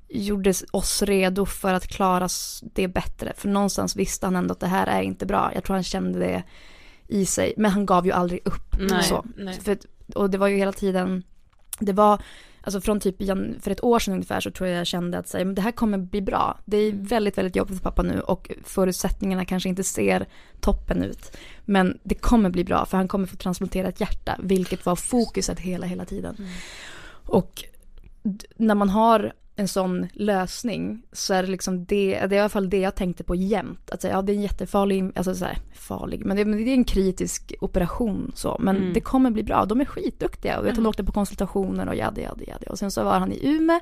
[0.09, 2.27] gjorde oss redo för att klara
[2.61, 3.33] det bättre.
[3.37, 5.51] För någonstans visste han ändå att det här är inte bra.
[5.53, 6.43] Jag tror han kände det
[7.07, 7.53] i sig.
[7.57, 8.75] Men han gav ju aldrig upp.
[8.79, 9.25] Nej, så.
[9.37, 9.59] nej.
[9.61, 9.77] För,
[10.15, 11.23] och det var ju hela tiden,
[11.79, 12.21] det var,
[12.67, 13.17] alltså från typ
[13.61, 15.61] för ett år sedan ungefär så tror jag jag kände att så här, men det
[15.61, 16.59] här kommer bli bra.
[16.65, 20.25] Det är väldigt, väldigt jobbigt för pappa nu och förutsättningarna kanske inte ser
[20.59, 21.37] toppen ut.
[21.65, 25.59] Men det kommer bli bra för han kommer få transplantera ett hjärta, vilket var fokuset
[25.59, 26.47] hela, hela tiden.
[27.25, 27.63] Och
[28.23, 32.39] d- när man har en sån lösning så är det liksom det, det är i
[32.39, 33.89] alla fall det jag tänkte på jämt.
[33.89, 36.71] Att säga, ja det är en jättefarlig, alltså så här, farlig, men det, men det
[36.71, 38.57] är en kritisk operation så.
[38.59, 40.59] Men det kommer bli bra, de är skitduktiga.
[40.59, 42.71] Och vet, han åkte på konsultationer och jadda, jadda, jadda.
[42.71, 43.79] Och sen så var han i Umeå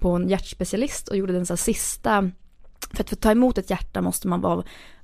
[0.00, 2.30] på en hjärtspecialist och gjorde den så här sista,
[2.92, 4.62] för att få ta emot ett hjärta måste man vara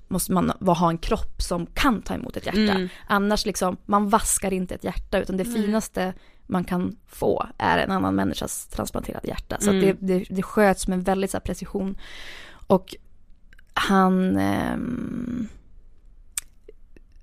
[0.08, 2.88] måste man ha en kropp som kan ta emot ett hjärta.
[3.06, 6.14] Annars liksom, man vaskar inte ett hjärta utan det finaste
[6.46, 9.56] man kan få är en annan människas transplanterade hjärta.
[9.60, 11.96] Så att det, det, det sköts med väldigt så precision.
[12.66, 12.96] Och
[13.74, 15.48] han ehm,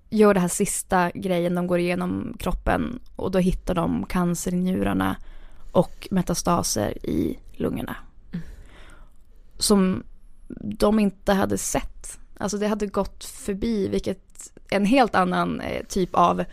[0.09, 4.57] gör det här sista grejen, de går igenom kroppen och då hittar de cancer i
[4.57, 5.17] njurarna
[5.71, 7.95] och metastaser i lungorna.
[9.57, 10.03] Som
[10.61, 12.19] de inte hade sett.
[12.37, 16.43] Alltså det hade gått förbi, vilket en helt annan eh, typ av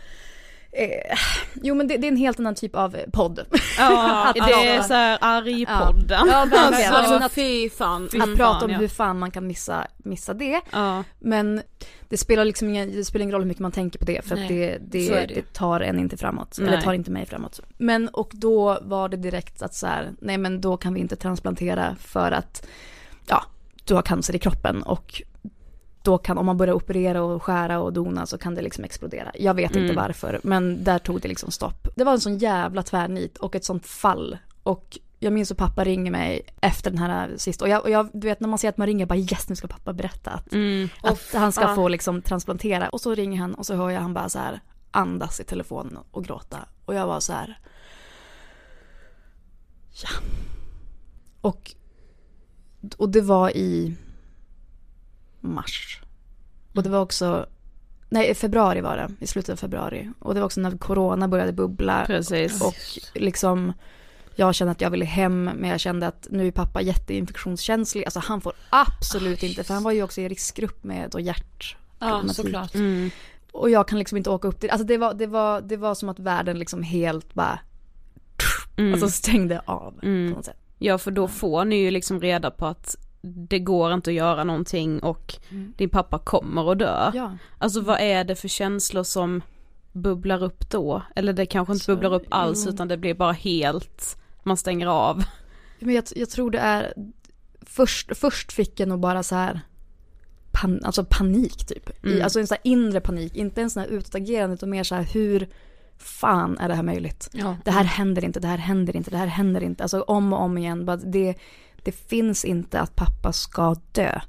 [0.79, 1.19] Eh,
[1.63, 3.41] jo men det, det är en helt annan typ av podd.
[3.79, 6.27] Ja, Att det är såhär arg-podden.
[6.27, 6.93] Ja, verkligen.
[6.93, 8.09] Alltså, Men att- fy fan.
[8.13, 8.79] fy att fan, prata om ja.
[8.79, 10.61] hur fan man kan missa, missa det.
[10.71, 11.05] Ja.
[11.19, 11.63] Men
[12.09, 14.35] det spelar liksom ingen, det spelar ingen roll hur mycket man tänker på det för
[14.35, 16.57] att Nej, det, det, det, det tar en inte framåt.
[16.59, 16.69] Nej.
[16.69, 17.61] Eller tar inte mig framåt.
[17.79, 21.17] Men och då var det direkt att så här, nej men då kan vi inte
[21.17, 22.67] transplantera för att
[23.27, 23.45] ja,
[23.85, 25.23] du har cancer i kroppen och
[26.07, 29.33] då kan, om man börjar operera och skära och dona så kan det liksom explodera.
[29.35, 29.97] Jag vet inte Mm.
[29.97, 31.89] varför, men där tog det liksom stopp.
[31.97, 34.39] Det var en sån jävla tvärnit och ett sånt fall.
[34.63, 37.63] Och jag minns att pappa ringer mig efter den här sist.
[37.63, 39.57] Och jag, och jag du vet när man ser att man ringer, bara yes nu
[39.57, 40.89] ska pappa berätta att, Mm.
[41.03, 41.75] att han ska ja.
[41.75, 42.89] få liksom transplantera.
[42.89, 45.99] Och så ringer han och så hör jag han bara så här andas i telefonen
[46.11, 46.59] och gråta.
[46.85, 47.59] Och jag var så här.
[50.03, 50.09] Ja.
[51.41, 51.75] Och,
[52.97, 53.95] och det var i
[55.47, 56.01] mars.
[56.75, 57.47] Och det var också,
[58.09, 60.11] nej februari var det, i slutet av februari.
[60.19, 62.05] Och det var också när corona började bubbla.
[62.07, 62.61] Precis.
[62.63, 62.75] Och
[63.15, 63.73] liksom,
[64.35, 68.05] jag kände att jag ville hem, men jag kände att nu är pappa jätteinfektionskänslig.
[68.05, 71.77] Alltså han får absolut inte, för han var ju också i riskgrupp med då hjärt
[71.99, 72.75] Ja, såklart.
[72.75, 73.11] Mm.
[73.53, 75.95] och jag kan liksom inte åka upp till, alltså det var, det var, det var
[75.95, 77.59] som att världen liksom helt bara,
[78.79, 78.93] Mm.
[78.93, 80.31] alltså stängde av Mm.
[80.33, 80.57] på något sätt.
[80.79, 84.45] Ja för då får ni ju liksom reda på att det går inte att göra
[84.45, 85.35] någonting och
[85.77, 87.11] din pappa kommer att dö.
[87.15, 87.37] Ja.
[87.59, 89.43] Alltså vad är det för känslor som
[89.93, 91.03] bubblar upp då?
[91.17, 92.73] Eller det kanske inte Så, bubblar upp alls jo.
[92.73, 95.25] utan det blir bara helt, man stänger av.
[95.79, 96.95] Men jag, jag tror det är,
[97.63, 99.61] först, först fick jag nog bara så här,
[100.53, 101.91] pan, alltså panik typ.
[101.91, 102.23] I, Mm.
[102.23, 105.03] alltså en sån här inre panik, inte en sån här utåtagerande utan mer så här
[105.03, 105.49] hur
[105.99, 107.29] fan är det här möjligt?
[107.33, 107.57] Ja.
[107.65, 109.83] Det här händer inte, det här händer inte, det här händer inte.
[109.85, 110.85] Alltså om och om igen.
[110.85, 111.35] Bara det,
[111.87, 114.21] det finns inte att pappa ska dö.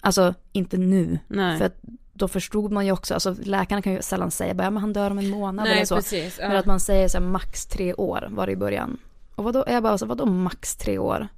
[0.00, 1.18] Alltså inte nu.
[1.28, 1.58] Nej.
[1.58, 1.70] För
[2.12, 4.92] då förstod man ju också, alltså läkarna kan ju sällan säga bara, ja, men han
[4.92, 5.96] dör om en månad eller Nej så.
[5.96, 6.38] precis.
[6.38, 6.58] Men Ja.
[6.58, 8.96] att man säger så här, max tre år var det i början.
[9.34, 11.28] Och vadå, jag bara, så, vadå max tre år?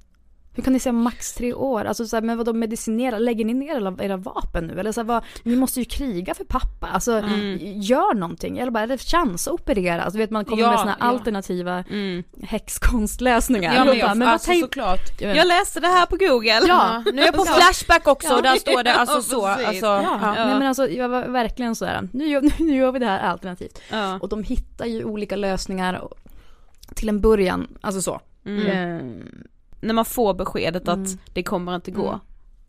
[0.57, 1.85] Hur kan ni säga max tre år?
[1.85, 4.79] Alltså så här, men vadå medicinera, lägger ni ner era, era vapen nu?
[4.79, 6.87] Eller så här, vad, ni måste ju kriga för pappa.
[6.87, 7.57] Alltså Mm.
[7.81, 8.57] gör någonting.
[8.57, 10.03] Eller bara, är det chans att operera?
[10.03, 11.05] Alltså vet man kommer Ja, med här ja.
[11.05, 12.23] alternativa Mm.
[12.43, 13.73] häxkonstlösningar.
[13.73, 15.21] Ja men, bara, jag, vad alltså tänk- såklart.
[15.21, 16.61] Jag läste det här på google.
[16.67, 20.33] Ja, nu är jag på Flashback också och där står det alltså så, alltså, Ja.
[20.37, 23.19] Nej, men alltså jag var verkligen så här, nu gör, nu gör vi det här
[23.19, 23.81] alternativt.
[23.91, 24.19] Ja.
[24.21, 26.01] Och de hittar ju olika lösningar
[26.95, 28.21] till en början, alltså så.
[28.45, 28.65] Mm.
[28.67, 29.25] Eh,
[29.79, 31.17] När man får beskedet att Mm.
[31.33, 32.07] det kommer inte gå.
[32.07, 32.19] Mm.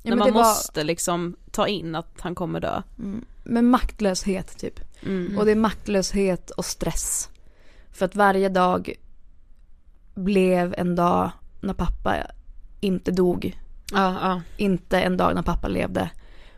[0.02, 2.82] Ja, När man det var- måste liksom ta in att han kommer dö.
[2.98, 3.24] Mm.
[3.44, 4.80] Men maktlöshet typ.
[5.06, 5.38] Mm.
[5.38, 7.30] Och det är maktlöshet och stress.
[7.92, 8.92] För att varje dag
[10.14, 12.16] blev en dag när pappa
[12.80, 13.58] inte dog.
[13.92, 14.42] Ja, ja.
[14.56, 16.10] Inte en dag när pappa levde.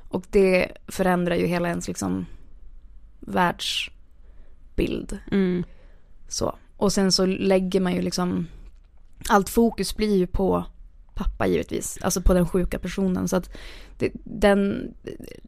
[0.08, 2.26] Och det förändrar ju hela ens liksom
[3.20, 5.18] världsbild.
[5.32, 5.64] Mm.
[6.28, 6.54] Så.
[6.76, 8.46] Och sen så lägger man ju liksom,
[9.28, 10.64] allt fokus blir ju på
[11.14, 13.28] pappa givetvis, alltså på den sjuka personen.
[13.28, 13.50] Så att
[13.98, 14.94] det, den,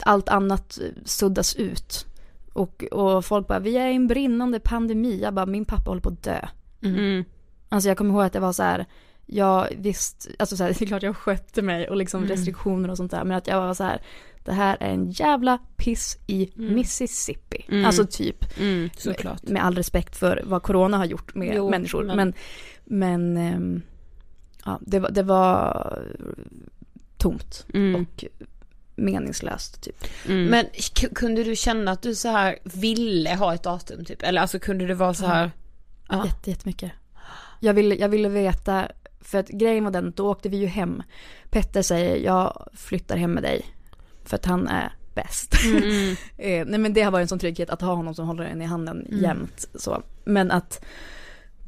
[0.00, 2.06] allt annat suddas ut.
[2.52, 5.20] Och, och folk bara, vi är i en brinnande pandemi.
[5.22, 6.48] Jag bara, min pappa håller på att dö.
[6.82, 7.24] Mm.
[7.68, 8.86] Alltså jag kommer ihåg att det var så här,
[9.26, 12.96] jag visst, alltså så här, det är klart jag skötte mig och liksom restriktioner och
[12.96, 13.24] sånt där.
[13.24, 14.02] Men att jag var så här,
[14.44, 17.64] det här är en jävla piss i Mississippi.
[17.68, 17.84] Mm.
[17.84, 18.58] Alltså typ.
[18.58, 18.90] Mm.
[18.96, 19.42] Såklart.
[19.42, 22.04] Med all respekt för vad corona har gjort med Jo, människor.
[22.04, 22.34] men- Men,
[22.84, 23.82] men, ehm,
[24.64, 25.98] ja, det, var, det var
[27.18, 27.94] tomt Mm.
[28.02, 28.24] och
[28.96, 30.04] meningslöst typ.
[30.28, 30.44] Mm.
[30.46, 30.66] Men
[31.14, 34.22] kunde du känna att du så här ville ha ett datum typ?
[34.22, 35.50] Eller alltså kunde det vara så här?
[36.08, 36.24] Ja.
[36.26, 36.92] Jätte, jättemycket.
[37.60, 38.88] Jag ville, jag ville veta,
[39.20, 41.02] för att grejen var den, då åkte vi ju hem.
[41.50, 43.66] Petter säger, jag flyttar hem med dig.
[44.24, 45.54] För att han är bäst.
[45.64, 46.10] Mm.
[46.38, 48.62] eh, nej men det har varit en sån trygghet att ha honom som håller en
[48.62, 49.22] i handen Mm.
[49.22, 49.68] jämt.
[49.74, 50.02] Så.
[50.24, 50.84] Men att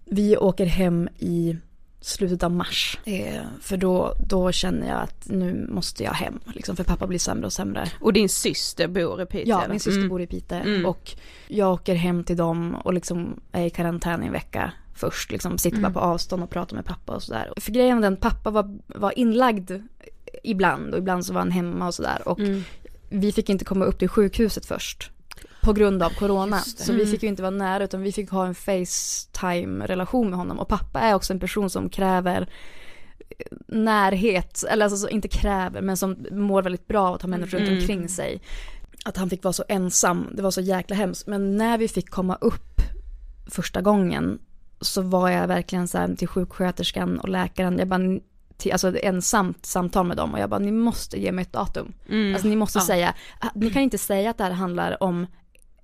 [0.05, 1.57] vi åker hem i
[2.01, 2.99] slutet av mars.
[3.05, 6.41] Eh, för då, då känner jag att nu måste jag hem.
[6.55, 7.89] Liksom, för pappa blir sämre och sämre.
[8.01, 9.49] Och din syster bor i Piteå?
[9.49, 9.71] Ja, eller?
[9.71, 10.09] min syster Mm.
[10.09, 10.59] bor i Piteå.
[10.59, 10.87] Mm.
[10.87, 11.11] Och
[11.49, 15.31] jag åker hem till dem och liksom är i karantän i en vecka först.
[15.33, 15.93] Liksom sitter Mm.
[15.93, 17.53] bara på avstånd och pratar med pappa och sådär.
[17.57, 19.71] För grejen var den, pappa var, var inlagd
[20.45, 22.29] ibland och ibland så var han hemma och sådär.
[22.29, 22.63] Och Mm.
[23.09, 25.11] vi fick inte komma upp till sjukhuset först.
[25.63, 26.59] På grund av corona.
[26.59, 27.11] Så vi Mm.
[27.11, 30.59] fick ju inte vara nära utan vi fick ha en Facetime-relation med honom.
[30.59, 32.49] Och pappa är också en person som kräver
[33.39, 37.29] eh, närhet, eller alltså så inte kräver men som mår väldigt bra av att ha
[37.29, 37.81] människor runt Mm.
[37.81, 38.43] omkring sig.
[39.05, 41.27] Att han fick vara så ensam, det var så jäkla hemskt.
[41.27, 42.81] Men när vi fick komma upp
[43.47, 44.39] första gången
[44.81, 48.19] så var jag verkligen så här till sjuksköterskan och läkaren, jag bara,
[48.57, 51.93] till, alltså ensamt samtal med dem och jag bara, ni måste ge mig ett datum.
[52.09, 52.35] Mm.
[52.35, 52.85] Alltså ni måste Ja.
[52.85, 55.27] säga, ah, ni kan inte säga att det här handlar om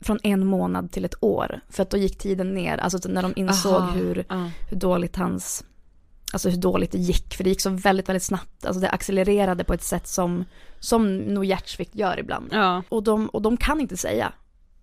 [0.03, 1.61] från en månad till ett år.
[1.69, 3.91] För att då gick tiden ner, alltså när de insåg Aha.
[3.91, 4.51] hur, Ja.
[4.71, 5.65] hur dåligt hans,
[6.33, 7.35] alltså hur dåligt det gick.
[7.35, 8.67] För det gick så väldigt, väldigt snabbt.
[8.67, 10.45] Alltså det accelererade på ett sätt som,
[10.79, 12.49] som nog hjärtsvikt gör ibland.
[12.53, 12.83] Ja.
[12.89, 14.33] Och de, och de kan inte säga.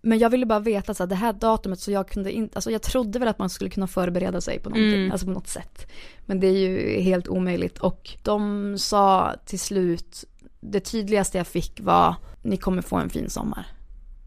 [0.02, 2.72] Men jag ville bara veta så här, det här datumet så jag kunde inte, alltså
[2.72, 5.12] jag trodde väl att man skulle kunna förbereda sig på någonting, Mm.
[5.12, 5.88] alltså på något sätt.
[6.26, 10.24] Men det är ju helt omöjligt och de sa till slut,
[10.60, 13.68] det tydligaste jag fick var, ni kommer få en fin sommar.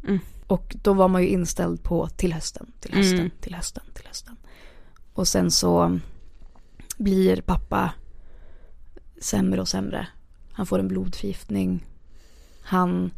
[0.09, 0.19] Mm.
[0.47, 3.31] Och då var man ju inställd på till hösten, till hösten, Mm.
[3.41, 4.37] till hösten, till hösten.
[5.13, 5.99] Och sen så
[6.99, 7.91] blir pappa
[9.21, 10.07] sämre och sämre.
[10.53, 11.87] Han får en blodförgiftning.
[12.63, 13.11] Han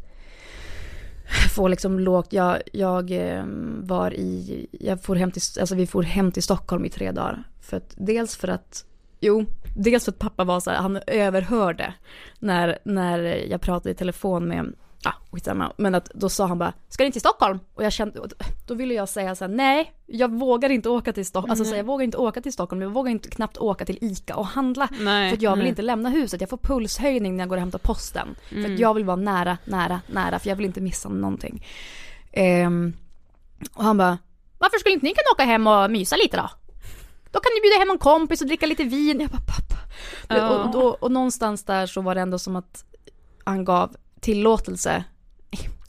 [1.33, 3.45] får liksom lågt, jag, jag eh,
[3.81, 7.45] var i, jag får hem till, alltså vi får hem till Stockholm i tre dagar.
[7.61, 8.85] För att, dels för att,
[9.21, 11.95] jo, dels för att pappa var så här, han överhörde
[12.39, 13.19] när, när
[13.51, 14.73] jag pratade i telefon med,
[15.03, 17.61] ja skitsamma, men att då sa han bara, ska ni till Stockholm?
[17.75, 18.21] Och jag kände,
[18.67, 21.71] då ville jag säga så här, nej, jag vågar inte åka till Stockholm, alltså så
[21.71, 24.47] här, jag vågar inte åka till Stockholm, jag vågar inte knappt åka till ICA och
[24.47, 24.89] handla.
[25.01, 25.31] Nej.
[25.31, 25.69] För att jag vill nej.
[25.69, 28.35] inte lämna huset, jag får pulshöjning när jag går och hämtar posten.
[28.49, 31.67] För att jag vill vara nära, nära, nära, för jag vill inte missa någonting.
[32.33, 32.93] Ehm,
[33.75, 34.19] och han bara,
[34.59, 36.51] varför skulle inte ni kunna åka hem och mysa lite då?
[37.31, 39.21] Då kan ni bjuda hem en kompis och dricka lite vin.
[39.21, 39.77] Jag bara, pappa.
[40.29, 40.49] Ja.
[40.49, 42.85] Och, och, och någonstans där så var det ändå som att
[43.45, 45.05] han gav tillåtelse.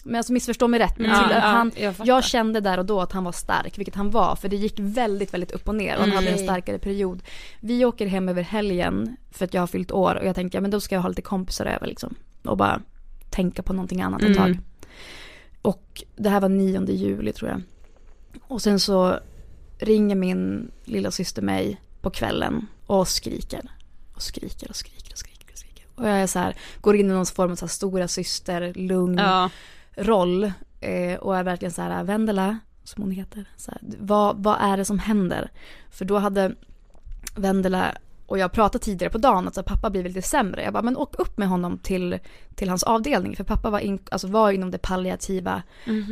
[0.05, 0.97] Men alltså missförstå mig rätt.
[0.99, 3.77] Men Ja, till, ja, han, jag jag kände där och då att han var stark,
[3.77, 4.36] vilket han var.
[4.36, 6.45] För det gick väldigt, väldigt upp och ner och han hade en Mm.
[6.45, 7.23] starkare period.
[7.59, 10.61] Vi åker hem över helgen för att jag har fyllt år och jag tänker, ja,
[10.61, 12.15] men då ska jag ha lite kompisar över liksom.
[12.43, 12.81] Och bara
[13.29, 14.49] tänka på någonting annat ett tag.
[14.49, 14.63] Mm.
[15.61, 17.61] Och det här var 9 juli tror jag.
[18.41, 19.19] Och sen så
[19.77, 23.61] ringer min lilla syster mig på kvällen och skriker.
[24.15, 25.03] Och skriker och skriker
[25.95, 28.73] och jag är så här, går in i någon form av så här stora syster,
[28.75, 29.49] lugn Ja.
[29.95, 30.43] roll.
[30.81, 33.45] Eh, och är verkligen så här, Vendela, som hon heter.
[33.57, 35.51] Så här, vad, vad är det som händer?
[35.91, 36.55] För då hade
[37.35, 37.91] Vendela
[38.34, 40.63] och jag pratade tidigare på dagen att så pappa blir lite sämre.
[40.63, 42.19] Jag bara, men åk upp med honom till,
[42.55, 43.36] till hans avdelning.
[43.36, 45.63] För pappa var, in, alltså var inom det palliativa.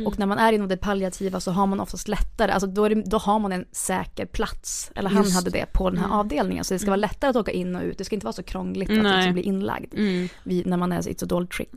[0.06, 2.94] Och när man är inom det palliativa så har man oftast lättare, alltså då, det,
[2.94, 4.90] då har man en säker plats.
[4.94, 6.64] Eller han Just hade det på den här avdelningen.
[6.64, 7.98] Så det ska vara lättare att åka in och ut.
[7.98, 9.16] Det ska inte vara så krångligt att Nej.
[9.16, 9.94] liksom bli inlagd.
[9.94, 10.28] Mm.
[10.44, 11.72] Vid, när man är i ett så dåligt skick.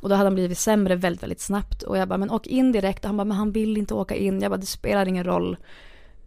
[0.00, 1.82] Och då hade han blivit sämre väldigt, väldigt snabbt.
[1.82, 3.04] Och jag bara, men åk in direkt.
[3.04, 4.40] Och han bara, men han vill inte åka in.
[4.40, 5.56] Jag bara, det spelar ingen roll.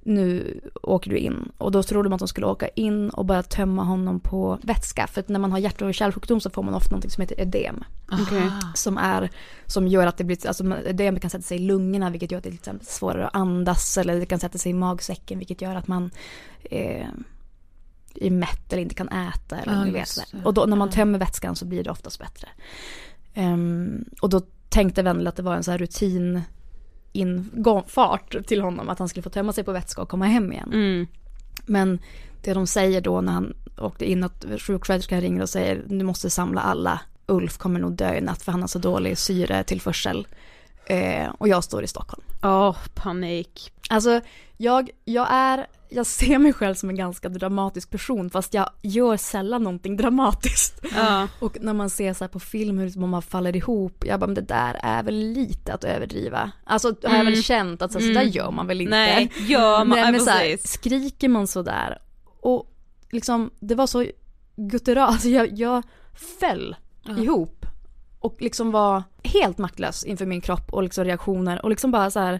[0.10, 1.51] Nu åker du in.
[1.57, 5.07] Och då trodde man att de skulle åka in och bara tömma honom på vätska.
[5.07, 7.41] För att när man har hjärt och kärlsjukdom så får man ofta något som heter
[7.41, 7.84] ödem.
[8.12, 8.51] Okej.
[8.76, 9.30] Som är,
[9.66, 12.43] som gör att det blir, alltså ödem kan sätta sig i lungorna vilket gör att
[12.43, 13.97] det är till exempel svårare att andas.
[13.97, 16.12] Eller det kan sätta sig i magsäcken vilket gör att man
[16.64, 17.07] eh,
[18.16, 19.57] är mätt eller inte kan äta.
[19.57, 20.10] Eller Ja, ni vet,
[20.45, 22.47] och då, när man tömmer vätskan så blir det oftast bättre.
[23.34, 26.41] Ehm, och då tänkte väl att det var en så här rutin
[27.12, 30.70] infart till honom att han skulle få tömma sig på vätska och komma hem igen.
[30.74, 31.07] Mm.
[31.66, 31.99] Men
[32.41, 36.30] det de säger då när han åkte in att sjuksköterskan ringer och säger du måste
[36.30, 37.01] samla alla.
[37.26, 40.28] Ulf kommer nog dö i natt för han har så dålig syretillförsel.
[40.90, 42.24] Eh, och jag står i Stockholm.
[42.44, 43.72] Åh, panik.
[43.90, 44.22] Alltså
[44.58, 49.18] jag, jag är, jag ser mig själv som en ganska dramatisk person fast jag gör
[49.18, 50.86] sällan någonting dramatiskt.
[50.96, 51.28] Ja.
[51.40, 54.42] Och när man ser så på film hur man faller ihop, jag bara men det
[54.42, 56.52] där är väl lite att överdriva.
[56.64, 58.30] Alltså har jag väl känt att så, så där Mm.
[58.30, 58.92] gör man väl inte.
[58.92, 61.98] Nej, gör man, Nej, ja, men så här, skriker man så där
[62.42, 62.74] och
[63.12, 64.06] liksom det var så
[64.56, 65.84] guttural, alltså jag, jag
[66.40, 66.76] föll
[67.18, 67.59] ihop
[68.20, 72.20] och liksom var helt maktlös inför min kropp och liksom reaktioner och liksom bara så
[72.20, 72.39] här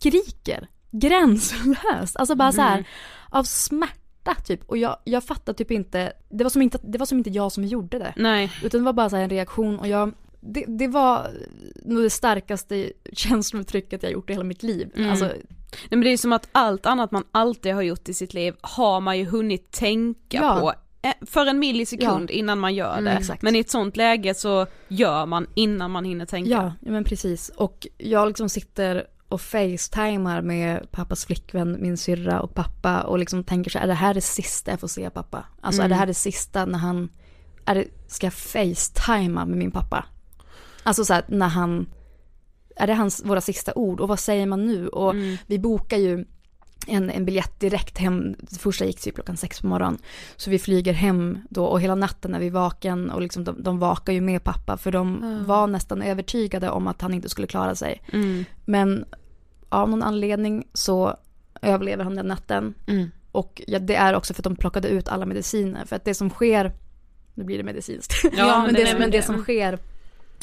[0.00, 0.68] skriker.
[0.90, 2.16] gränslöst.
[2.16, 2.88] Alltså bara så här
[3.30, 4.60] av smärta typ.
[4.70, 7.52] Och jag, jag fattar typ inte, det var, som inte, det var som inte jag
[7.52, 8.12] som gjorde det.
[8.16, 8.52] Nej.
[8.64, 11.30] Utan det var bara så här en reaktion och jag, det, det var
[11.84, 14.90] nog det starkaste känslouttrycket jag gjort i hela mitt liv.
[14.96, 15.10] Mm.
[15.10, 18.34] Alltså, Nej men det är som att allt annat man alltid har gjort i sitt
[18.34, 20.60] liv har man ju hunnit tänka Ja.
[20.60, 20.72] på
[21.26, 23.10] för en millisekund innan man gör det.
[23.10, 23.36] Mm.
[23.40, 26.50] Men i ett sånt läge så gör man innan man hinner tänka.
[26.50, 27.48] ja, ja, men precis.
[27.48, 33.44] Och jag liksom sitter och facetimar med pappas flickvän, min syrra och pappa och liksom
[33.44, 35.44] tänker så här, är det här det sista jag får se pappa?
[35.60, 37.08] Alltså är det här det sista när han,
[37.64, 40.04] är det, ska jag facetima med min pappa?
[40.82, 41.86] Alltså så här, när han,
[42.76, 44.88] är det hans, våra sista ord och vad säger man nu?
[44.88, 45.14] Och
[45.46, 46.24] vi bokar ju
[46.86, 49.98] en, en biljett direkt hem, det första gick typ klockan sex på morgonen.
[50.36, 53.78] Så vi flyger hem då och hela natten är vi vaken och liksom de, de
[53.78, 57.74] vakar ju med pappa för de var nästan övertygade om att han inte skulle klara
[57.74, 58.02] sig.
[58.12, 58.44] Mm.
[58.64, 59.04] Men
[59.68, 61.16] av någon anledning så
[61.62, 62.74] överlever han den natten.
[62.86, 63.10] Mm.
[63.32, 65.84] Och ja, det är också för att de plockade ut alla mediciner.
[65.84, 66.72] För att det som sker,
[67.34, 68.14] nu blir det medicinskt.
[68.36, 69.22] Ja, men det men det det.
[69.22, 69.78] som sker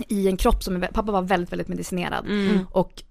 [0.07, 2.25] i en kropp som är, pappa var väldigt, väldigt medicinerad.
[2.25, 2.65] Mm.
[2.71, 3.03] Och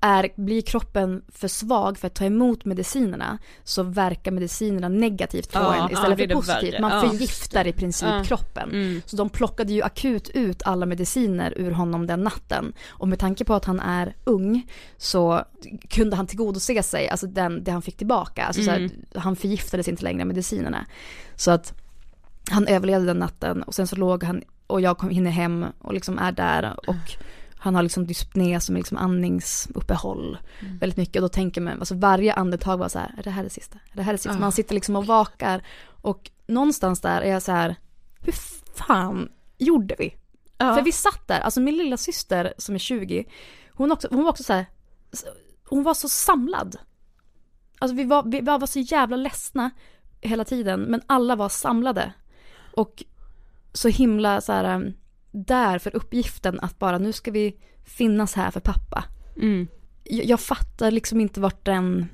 [0.00, 5.58] är, blir kroppen för svag för att ta emot medicinerna så verkar medicinerna negativt på
[5.58, 6.72] Ja, en ja, istället blir för positivt.
[6.74, 6.80] värre.
[6.80, 7.10] Man Ja.
[7.10, 8.24] förgiftar i princip Ja.
[8.24, 8.70] kroppen.
[8.70, 9.02] Mm.
[9.06, 12.72] Så de plockade ju akut ut alla mediciner ur honom den natten.
[12.88, 15.44] Och med tanke på att han är ung så
[15.88, 18.44] kunde han tillgodose sig, alltså den, det han fick tillbaka.
[18.44, 20.86] Alltså så här, han förgiftades inte längre av medicinerna.
[21.36, 21.74] Så att
[22.50, 25.94] han överlevde den natten och sen så låg han och jag kom, hinner hem och
[25.94, 26.96] liksom är där och
[27.62, 30.38] han har liksom dyspné som är liksom andningsuppehåll
[30.80, 33.44] väldigt mycket och då tänker man, alltså varje andetag var så här, är det här
[33.44, 33.78] det sista?
[33.92, 34.38] Är det här det sista?
[34.38, 37.76] Man sitter liksom och vakar och någonstans där är jag så här,
[38.20, 38.34] hur
[38.74, 40.16] fan gjorde vi?
[40.58, 40.74] Ja.
[40.74, 43.24] För vi satt där, alltså min lilla syster som är 20,
[43.72, 44.66] hon, också, hon var också så här,
[45.64, 46.76] hon var så samlad.
[47.78, 49.70] Alltså vi var, vi var så jävla ledsna
[50.20, 52.12] hela tiden, men alla var samlade.
[52.72, 53.04] Och
[53.72, 54.94] så himla så här, um,
[55.30, 59.04] där för uppgiften att bara nu ska vi finnas här för pappa.
[59.36, 59.68] Mm.
[60.04, 62.08] Jag, jag fattar liksom inte vart den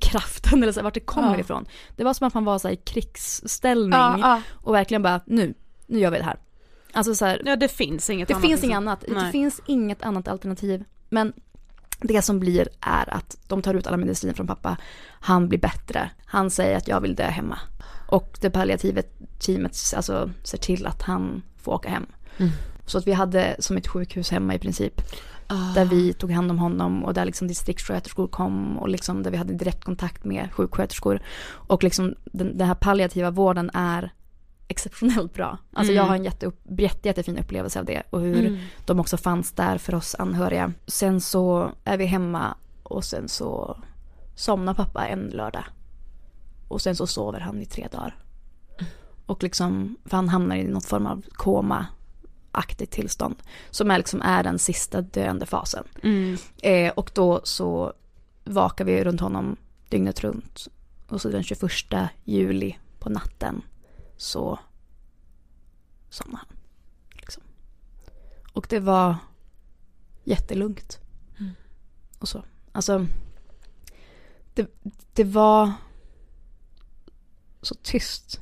[0.00, 1.40] kraften eller så vart det kommer Ja.
[1.40, 1.66] ifrån.
[1.96, 4.42] Det var som att man var så här, i krigsställning Ja, ja.
[4.52, 5.54] och verkligen bara nu,
[5.86, 6.38] nu gör vi det här.
[6.92, 8.46] Alltså så här, ja det finns inget det annat.
[8.48, 8.76] finns liksom.
[8.76, 9.04] annat.
[9.08, 10.84] Det finns inget annat alternativ.
[11.08, 11.32] Men
[12.00, 14.76] det som blir är att de tar ut alla mediciner från pappa.
[15.20, 16.10] Han blir bättre.
[16.24, 17.58] Han säger att jag vill dö hemma.
[18.08, 19.02] Och det palliativa
[19.38, 22.06] teamet alltså, ser till att han får åka hem.
[22.40, 22.52] Mm.
[22.86, 25.00] Så att vi hade som ett sjukhus hemma i princip.
[25.46, 25.74] Ah.
[25.74, 29.36] Där vi tog hand om honom och där liksom distriktssköterskor kom och liksom där vi
[29.36, 31.22] hade direktkontakt med sjuksköterskor.
[31.50, 34.12] Och liksom den, den här palliativa vården är
[34.68, 35.58] exceptionellt bra.
[35.72, 39.52] Alltså jag har en jätte, jätte, jättefin upplevelse av det och hur de också fanns
[39.52, 40.72] där för oss anhöriga.
[40.86, 43.78] Sen så är vi hemma och sen så
[44.34, 45.64] somnar pappa en lördag.
[46.68, 48.16] Och sen så sover han i tre dagar.
[49.26, 51.22] Och liksom, för han hamnar i någon form av
[52.52, 53.42] koma-aktigt tillstånd.
[53.70, 55.84] Som är liksom är den sista döende fasen.
[56.02, 56.36] Mm.
[56.62, 57.92] Eh, och då så
[58.44, 59.56] vakar vi runt honom
[59.88, 60.68] dygnet runt.
[61.08, 61.70] Och så den 21
[62.24, 63.62] juli på natten
[64.16, 64.58] så
[66.10, 66.56] somnade han.
[67.12, 67.42] Liksom.
[68.52, 69.16] Och det var
[70.24, 71.00] jättelugnt.
[72.18, 72.44] Och så.
[72.72, 73.06] Alltså,
[74.54, 74.70] det,
[75.14, 75.72] det var
[77.62, 78.40] så tyst.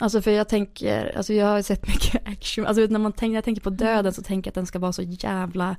[0.00, 3.44] Alltså för jag tänker, alltså jag har sett mycket action, alltså när man tänker, jag
[3.44, 5.76] tänker på döden så tänker jag att den ska vara så jävla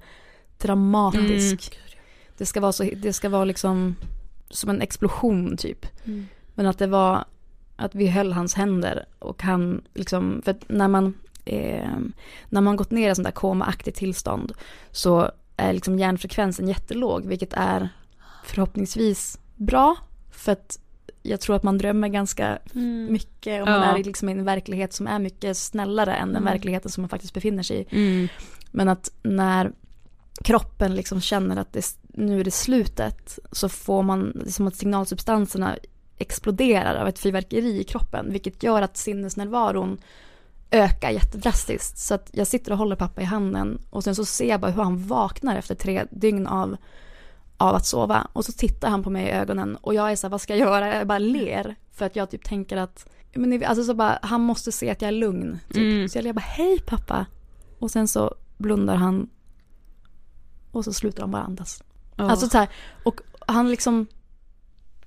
[0.58, 1.80] dramatisk.
[2.38, 3.96] Det ska vara så, det ska vara liksom
[4.50, 5.86] som en explosion typ.
[6.56, 7.26] Men att det var,
[7.76, 11.14] att vi höll hans händer och han liksom, för när man,
[11.46, 11.90] eh,
[12.50, 14.54] när man gått ner i sånt där komaaktigt tillstånd
[14.92, 17.90] så är liksom hjärnfrekvensen jättelåg, vilket är
[18.44, 19.96] förhoppningsvis bra,
[20.32, 20.80] för att
[21.30, 22.60] jag tror att man drömmer ganska
[23.10, 23.98] mycket och man Ja.
[23.98, 27.34] är liksom i en verklighet som är mycket snällare än den verkligheten som man faktiskt
[27.34, 27.96] befinner sig i.
[27.96, 28.28] Mm.
[28.72, 29.72] Men att när
[30.44, 35.76] kroppen liksom känner att det, nu är det slutet så får man som att signalsubstanserna
[36.18, 39.98] exploderar av ett fyrverkeri i kroppen vilket gör att sinnesnärvaron
[40.72, 41.98] ökar jättedrastiskt.
[41.98, 44.72] Så att jag sitter och håller pappa i handen och sen så ser jag bara
[44.72, 46.78] hur han vaknar efter tre dygn av,
[47.60, 48.28] av att sova.
[48.34, 50.56] Och så tittar han på mig i ögonen och jag är så här, vad ska
[50.56, 50.98] jag göra?
[50.98, 54.72] Jag bara ler för att jag typ tänker att, men alltså så bara, han måste
[54.72, 55.60] se att jag är lugn.
[55.68, 55.78] Typ.
[55.78, 56.10] Mm.
[56.10, 57.26] Så jag ler bara, hej pappa.
[57.80, 59.30] Och sen så blundar han
[60.72, 61.84] och så slutar han bara andas.
[62.16, 62.32] Ja.
[62.32, 62.70] Alltså så här,
[63.04, 64.08] och han liksom,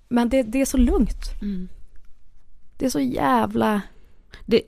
[0.08, 1.40] men det, det är så lugnt.
[1.42, 1.68] Mm.
[2.76, 3.82] Det är så jävla
[4.46, 4.62] Det,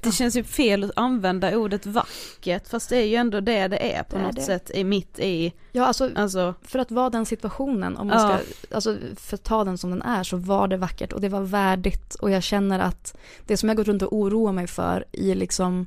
[0.00, 3.94] det känns ju fel att använda ordet vackert fast det är ju ändå det det
[3.94, 4.42] är på Det är något det.
[4.42, 8.38] sätt i mitt i, Ja, alltså, alltså, för att vara den situationen, om man Ja.
[8.38, 11.28] ska, alltså för att ta den som den är, så var det vackert och det
[11.28, 13.16] var värdigt och jag känner att
[13.46, 15.86] det som jag gått runt och oroar mig för i liksom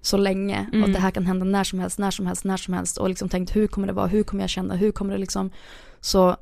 [0.00, 0.92] så länge och Mm.
[0.92, 3.28] det här kan hända när som helst, när som helst, när som helst och liksom
[3.28, 5.50] tänkt hur kommer det vara, hur kommer jag känna, hur kommer det liksom,
[6.00, 6.36] så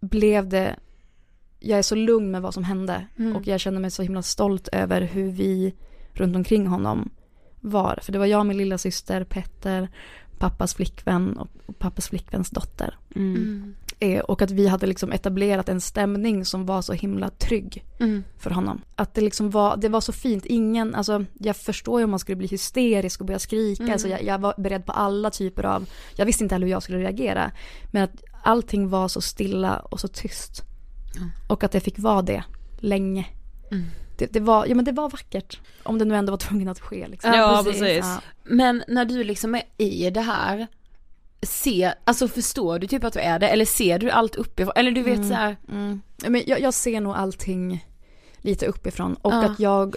[0.00, 0.76] blev det,
[1.62, 3.36] jag är så lugn med vad som hände Mm.
[3.36, 5.74] och jag känner mig så himla stolt över hur vi
[6.12, 7.10] runt omkring honom
[7.60, 7.98] var.
[8.02, 9.88] För det var jag, min lilla syster, Petter,
[10.38, 11.48] pappas flickvän och,
[11.78, 12.98] pappas flickväns dotter.
[13.16, 13.74] mm.
[13.98, 18.24] Eh, och att vi hade liksom etablerat en stämning som var så himla trygg Mm.
[18.38, 18.80] för honom.
[18.96, 20.46] Att det liksom var, det var så fint.
[20.46, 23.82] Ingen, alltså jag förstår ju om man skulle bli hysterisk och börja skrika.
[23.82, 23.92] Mm.
[23.92, 26.82] Alltså jag, jag var beredd på alla typer av, jag visste inte heller hur jag
[26.82, 27.50] skulle reagera.
[27.92, 30.62] Men att allting var så stilla och så tyst.
[31.48, 32.44] Och att det fick vara det
[32.78, 33.26] länge.
[33.70, 33.84] Mm.
[34.18, 35.60] Det, det, var, ja, men det var vackert.
[35.82, 37.08] Om det nu ändå var tvungen att ske.
[37.08, 37.32] Liksom.
[37.32, 37.98] Ja, precis.
[38.04, 38.20] Ja.
[38.44, 40.66] Men när du liksom är i det här,
[41.42, 44.72] se, alltså förstår du typ att du är det eller ser du allt uppifrån?
[44.76, 45.28] Eller du vet Mm.
[45.28, 46.00] så här, Mm.
[46.28, 47.86] Men jag, jag ser nog allting
[48.44, 49.44] lite uppifrån och Ja.
[49.44, 49.96] att jag,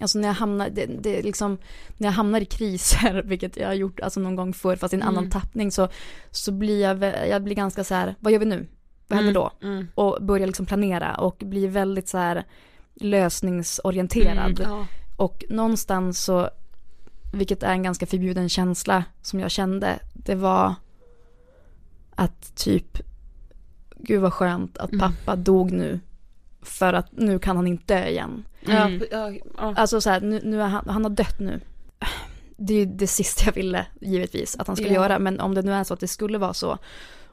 [0.00, 1.58] alltså när jag hamnar, det, det är liksom,
[1.96, 4.96] när jag hamnar i kriser, vilket jag har gjort alltså någon gång förr fast i
[4.96, 5.16] en Mm.
[5.18, 5.88] annan tappning så,
[6.30, 8.66] så blir jag, jag blir ganska så här, vad gör vi nu?
[9.08, 9.50] Vad händer då?
[9.62, 9.88] mm.
[9.94, 12.44] Och börjar liksom planera och blir väldigt så här
[12.94, 14.60] lösningsorienterad.
[14.64, 14.86] Ja.
[15.16, 16.48] Och någonstans så,
[17.32, 20.74] vilket är en ganska förbjuden känsla som jag kände, det var
[22.14, 22.98] att typ,
[23.96, 25.00] gud vad skönt att Mm.
[25.00, 26.00] pappa dog nu.
[26.62, 28.44] För att nu kan han inte dö igen.
[28.60, 29.40] Ja, Mm.
[29.56, 31.60] Alltså så här, nu, nu är han, han har dött nu.
[32.56, 35.02] Det är ju det sista jag ville, givetvis, att han skulle Ja.
[35.02, 35.18] göra.
[35.18, 36.78] Men om det nu är så att det skulle vara så.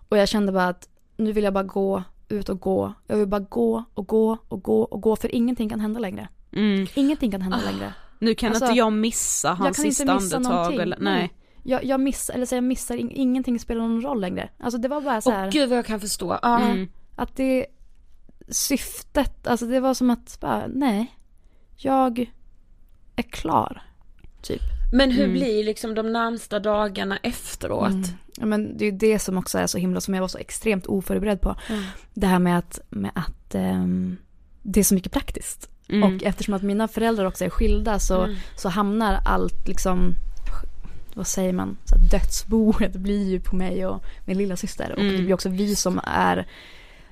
[0.09, 0.89] Och jag kände bara att
[1.21, 2.93] nu vill jag bara gå ut och gå.
[3.07, 5.15] Jag vill bara gå och gå och gå och gå.
[5.15, 6.27] För ingenting kan hända längre.
[6.55, 6.87] Mm.
[6.95, 7.71] Ingenting kan hända Ah.
[7.71, 7.93] längre.
[8.19, 11.33] Nu kan Alltså, inte jag missa hans sista andetag eller, nej.
[11.63, 14.49] Jag, jag missar, eller så jag missar, in- ingenting spelar någon roll längre.
[14.59, 15.47] Alltså det var bara så här.
[15.47, 16.39] Och gud vad jag kan förstå.
[16.41, 16.59] Ja.
[16.59, 16.87] Mm.
[17.15, 17.65] Att det
[18.47, 21.15] syftet, alltså det var som att bara, nej,
[21.77, 22.27] jag
[23.15, 23.81] är klar.
[24.41, 24.61] Typ.
[24.93, 25.33] Men hur Mm.
[25.33, 27.89] blir liksom de närmsta dagarna efteråt?
[27.91, 28.03] Mm.
[28.41, 30.37] Ja, men det är ju det som också är så himla, som jag var så
[30.37, 31.55] extremt oförberedd på.
[31.69, 31.83] Mm.
[32.13, 34.17] Det här med att, med att ehm,
[34.61, 35.69] det är så mycket praktiskt.
[35.89, 36.03] Mm.
[36.15, 38.35] Och eftersom att mina föräldrar också är skilda så, Mm.
[38.55, 40.13] så hamnar allt liksom,
[41.13, 44.91] vad säger man, så att dödsboet blir ju på mig och min lilla syster.
[44.91, 45.11] Och Mm.
[45.17, 46.47] det blir också vi som är,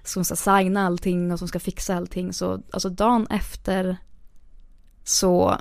[0.03, 2.34] som ska signa allting och som ska fixa allting.
[2.34, 3.97] Så alltså dagen efter
[5.03, 5.57] så,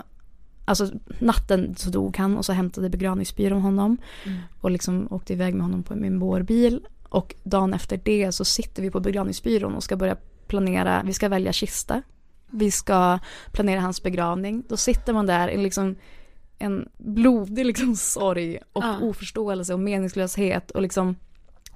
[0.68, 3.96] alltså natten så dog han och så hämtade begravningsbyrån honom.
[4.24, 4.38] Mm.
[4.60, 6.80] Och liksom åkte iväg med honom på min vårbil.
[7.08, 10.16] Och dagen efter det så sitter vi på begravningsbyrån och ska börja
[10.46, 12.02] planera, vi ska välja kista.
[12.50, 13.18] Vi ska
[13.52, 14.62] planera hans begravning.
[14.68, 15.96] Då sitter man där i liksom
[16.58, 18.98] en blodig liksom sorg och Ja.
[19.02, 21.16] oförståelse och meningslöshet och liksom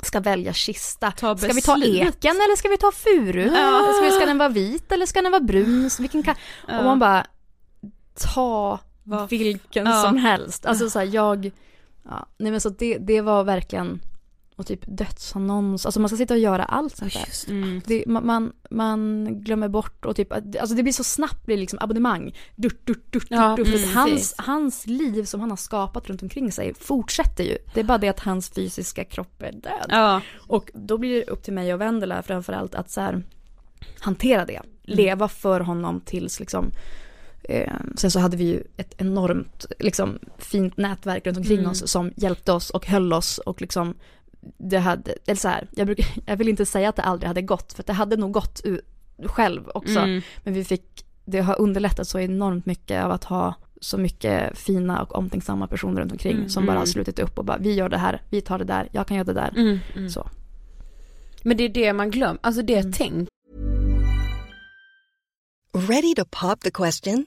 [0.03, 1.11] ska välja kista.
[1.11, 3.49] Ta Ska vi ta eken eller ska vi ta furu?
[3.49, 5.91] Ska, vi, ska den vara vit eller ska den vara brun?
[5.99, 6.35] Vilken kan...
[6.63, 7.27] Och man bara,
[8.15, 10.03] ta Vad- vilken Ja.
[10.03, 10.67] som helst.
[10.67, 11.51] Alltså så här, jag,
[12.09, 14.01] ja, nej men så det, det var verkligen,
[14.57, 17.51] och typ dödsannons, alltså man ska sitta och göra allt sånt där.
[17.53, 17.81] Mm.
[17.87, 21.79] Det, man, man, man glömmer bort och typ, alltså det blir så snabbt blir liksom
[21.83, 22.35] abonnemang.
[22.57, 26.53] Durt, durt, durt, Ja, durt, mm, hans, hans liv som han har skapat runt omkring
[26.53, 27.59] sig fortsätter ju.
[27.75, 29.87] Det är bara det att hans fysiska kropp är död.
[29.89, 30.21] Ja.
[30.49, 33.23] Och då blir det upp till mig och Vendela framförallt att så här,
[34.01, 34.61] hantera det.
[34.83, 36.71] Leva för honom tills liksom
[37.97, 41.71] Sen så hade vi ju ett enormt liksom, fint nätverk runt omkring Mm.
[41.71, 43.95] oss som hjälpte oss och höll oss och liksom
[44.59, 47.43] det hade, eller så här, jag, brukar, jag vill inte säga att det aldrig hade
[47.43, 48.61] gått för att det hade nog gått
[49.25, 49.99] själv också.
[49.99, 50.23] Mm.
[50.45, 55.03] Men vi fick, det har underlättat så enormt mycket av att ha så mycket fina
[55.03, 56.87] och omtänksamma personer runt omkring Mm, som bara har mm.
[56.87, 59.25] slutit upp och bara vi gör det här, vi tar det där, jag kan göra
[59.25, 59.53] det där.
[59.57, 60.11] Mm, mm.
[60.11, 60.29] Så.
[61.43, 62.93] Men det är det man glömmer, alltså det Mm.
[62.93, 63.29] tänk.
[65.75, 67.27] Ready to pop the question?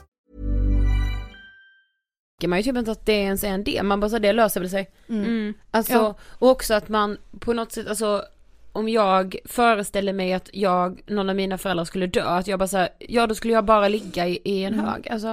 [2.47, 4.59] man ju typ inte att det ens är en del, man bara så det löser
[4.59, 4.89] väl sig.
[5.09, 5.53] Mm.
[5.71, 6.15] Alltså, Ja.
[6.29, 8.23] och också att man på något sätt, alltså
[8.71, 12.67] om jag föreställer mig att jag, någon av mina föräldrar skulle dö, att jag bara
[12.67, 14.85] såhär, ja då skulle jag bara ligga i, i en Mm.
[14.85, 15.07] hög.
[15.09, 15.27] Alltså,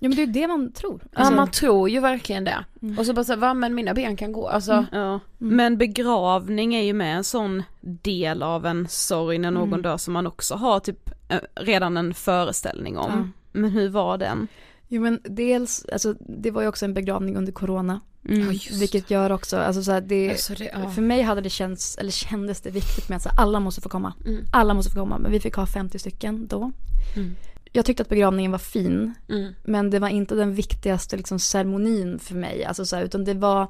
[0.00, 1.00] Ja men det är ju det man tror.
[1.12, 2.64] ja Alltså, man tror ju verkligen det.
[2.82, 2.98] Mm.
[2.98, 4.86] Och så bara såhär, va men mina ben kan gå, alltså.
[4.92, 5.20] Ja.
[5.38, 9.82] Men begravning är ju med en sån del av en sorg när någon Mm.
[9.82, 13.32] dör som man också har typ eh, redan en föreställning om.
[13.52, 14.48] Men hur var den?
[14.88, 18.00] Jo men dels, alltså det var ju också en begravning under corona.
[18.28, 18.40] Mm.
[18.46, 20.90] Ja, just Vilket gör också, alltså så här, det, Alltså, det- ja.
[20.90, 23.80] för mig hade det känts, eller kändes det viktigt med att så här, alla måste
[23.80, 24.12] få komma.
[24.26, 24.44] Mm.
[24.52, 26.72] Alla måste få komma, men vi fick ha 50 stycken då.
[27.16, 27.36] Mm.
[27.72, 29.52] Jag tyckte att begravningen var fin, Mm.
[29.64, 32.64] men det var inte den viktigaste liksom, ceremonin för mig.
[32.64, 33.66] Alltså, så här, utan det var,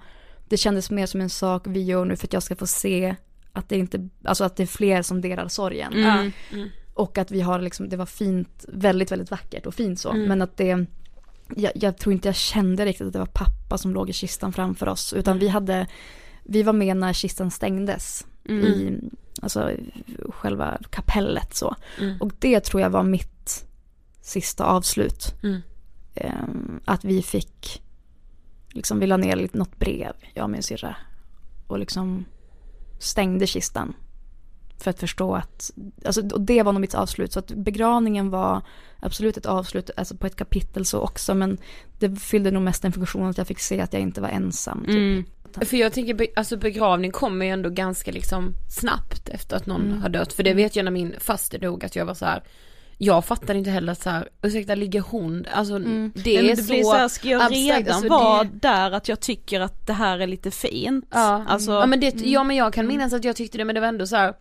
[0.49, 3.17] det kändes mer som en sak vi gör nu för att jag ska få se
[3.53, 5.93] att det inte, alltså att det är fler som delar sorgen.
[5.93, 6.33] Mm.
[6.53, 6.69] Mm.
[6.95, 10.11] Och att vi har liksom, det var fint, väldigt, väldigt vackert och fint så.
[10.11, 10.29] Mm.
[10.29, 10.87] Men att det,
[11.57, 14.53] jag, jag tror inte jag kände riktigt att det var pappa som låg i kistan
[14.53, 15.13] framför oss.
[15.13, 15.87] Utan vi hade,
[16.45, 18.65] vi var med när kistan stängdes Mm.
[18.67, 19.01] i,
[19.43, 19.71] alltså
[20.29, 21.77] själva kapellet så.
[22.01, 22.17] Mm.
[22.21, 23.67] Och det tror jag var mitt
[24.21, 25.35] sista avslut.
[25.43, 25.61] Mm.
[26.15, 27.83] Ehm, att vi fick,
[28.69, 30.97] liksom vi la ner något brev, jag och min syrra.
[31.67, 32.25] Och liksom
[32.99, 33.95] stängde kistan.
[34.81, 35.71] För att förstå att,
[36.05, 37.33] alltså, och det var nog mitt avslut.
[37.33, 38.63] Så att begravningen var
[39.01, 41.35] absolut ett avslut, alltså på ett kapitel så också.
[41.35, 41.59] Men
[41.99, 44.81] det fyllde nog mest den funktionen att jag fick se att jag inte var ensam.
[44.87, 44.95] Typ.
[44.95, 45.25] Mm.
[45.61, 49.87] För jag tänker, be- alltså begravning kommer ju ändå ganska liksom snabbt efter att någon
[49.87, 50.03] Mm.
[50.03, 50.33] har dött.
[50.33, 52.43] För det vet jag när min faster dog att jag var så här.
[53.01, 56.13] Jag fattar inte heller att så här, ursäkta ligger hon, alltså Mm.
[56.15, 58.51] det är men så det blir så här, ska jag abstrakt, redan alltså, vara det-
[58.63, 61.05] där att jag tycker att det här är lite fint?
[61.11, 63.75] Ja, Alltså, ja men det, ja men jag kan minnas att jag tyckte det men
[63.75, 64.35] det var ändå så här.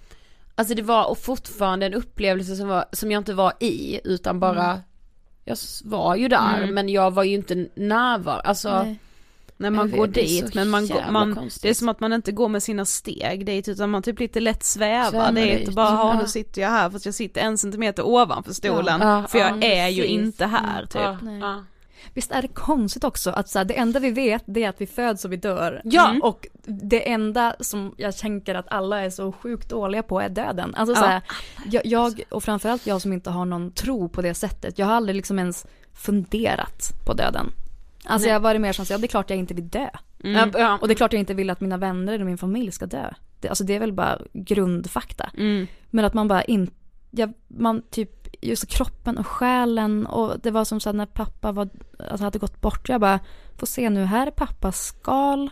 [0.60, 4.40] Alltså det var och fortfarande en upplevelse som, var, som jag inte var i utan
[4.40, 4.82] bara
[5.46, 6.74] Jag s- var ju där Mm.
[6.76, 9.00] men jag var ju inte närvarande, alltså Nej.
[9.58, 11.64] när man Jag går vet, är dit men man, går, man konstigt.
[11.64, 14.40] det är som att man inte går med sina steg dit utan man typ lite
[14.40, 16.22] lätt svävar Svävar dit och bara, ja Ja.
[16.22, 19.68] nu sitter jag här fast jag sitter en centimeter ovanför stolen Ja, för jag ja,
[19.68, 20.18] är ju precis.
[20.20, 21.66] inte här Mm, typ.
[22.14, 24.82] Visst är det konstigt också att så här, det enda vi vet det är att
[24.82, 25.82] vi föds och vi dör.
[25.84, 26.10] Ja.
[26.10, 26.22] Mm.
[26.22, 30.76] Och det enda som jag tänker att alla är så sjukt dåliga på är döden.
[30.76, 31.08] Alltså så Ja.
[31.08, 31.22] här,
[31.66, 34.80] jag, jag, och framförallt jag som inte har någon tro på det sättet.
[34.80, 37.52] Jag har aldrig liksom ens funderat på döden.
[38.06, 38.30] Alltså Nej.
[38.30, 39.90] jag har varit mer som så, ja det är klart jag inte vill dö.
[40.24, 40.52] Mm.
[40.58, 40.78] Ja.
[40.82, 43.14] Och det är klart jag inte vill att mina vänner eller min familj ska dö.
[43.40, 45.30] Det, alltså det är väl bara grundfakta.
[45.38, 45.68] Mm.
[45.90, 46.74] Men att man bara inte,
[47.12, 48.17] ja, man typ,
[48.48, 51.70] just kroppen och själen och det var som så när pappa var,
[52.10, 53.20] alltså hade gått bort, jag bara,
[53.58, 55.50] får se nu, här är pappas skal,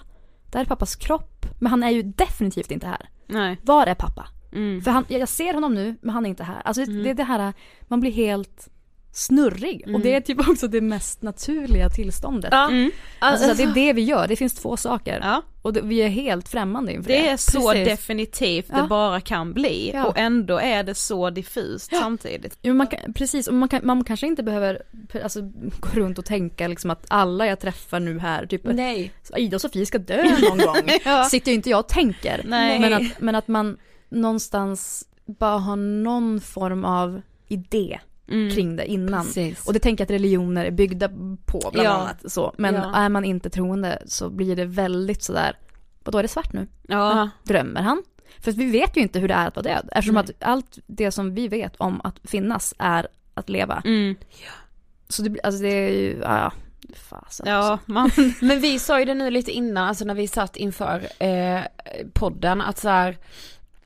[0.52, 3.10] där är pappas kropp, men han är ju definitivt inte här.
[3.28, 3.60] Nej.
[3.64, 4.28] Var är pappa?
[4.54, 4.82] Mm.
[4.82, 6.62] För han, jag ser honom nu, men han är inte här.
[6.66, 8.70] Alltså det är det här, man blir helt
[9.18, 12.50] snurrig och det är typ också det mest naturliga tillståndet.
[12.52, 12.68] Ja.
[12.70, 12.92] Mm.
[13.20, 15.20] Alltså, det är det vi gör, det finns två saker.
[15.24, 15.42] Ja.
[15.62, 17.18] Och det, vi är helt främmande inför det.
[17.18, 17.88] Det är så Precis.
[17.88, 18.82] definitivt Ja.
[18.82, 20.06] det bara kan bli Ja.
[20.06, 22.58] och ändå är det så diffust samtidigt.
[22.62, 24.82] Jo, man kan, precis, och man, kan, man kanske inte behöver
[25.24, 25.42] alltså,
[25.80, 29.12] gå runt och tänka liksom att alla jag träffar nu här, typ Nej.
[29.38, 30.76] Ida och Sofie ska dö någon gång.
[31.06, 31.24] Ja.
[31.24, 32.42] Sitter ju inte jag och tänker.
[32.46, 32.80] Nej.
[32.80, 33.78] Men, att, men att man
[34.10, 38.52] någonstans bara har någon form av idé Mm.
[38.56, 39.26] kring det innan.
[39.26, 39.68] Precis.
[39.68, 41.10] Och det tänker jag att religioner är byggda
[41.46, 41.92] på bland Ja.
[41.92, 42.32] annat.
[42.32, 42.54] Så.
[42.58, 42.96] Men Ja.
[42.96, 45.58] är man inte troende så blir det väldigt sådär,
[46.04, 46.68] vadå är det svart nu?
[46.88, 47.30] Ja.
[47.44, 48.04] Drömmer han?
[48.40, 49.90] För vi vet ju inte hur det är att vara död.
[49.92, 50.24] Eftersom Nej.
[50.24, 53.82] att allt det som vi vet om att finnas är att leva.
[53.86, 54.16] Mm.
[55.10, 56.52] Så det, alltså det är ju, ja,
[56.96, 57.48] fasen.
[57.50, 58.12] Ja, man,
[58.42, 61.60] Men vi sa ju det nu lite innan, alltså när vi satt inför eh,
[62.14, 63.18] podden, att så här,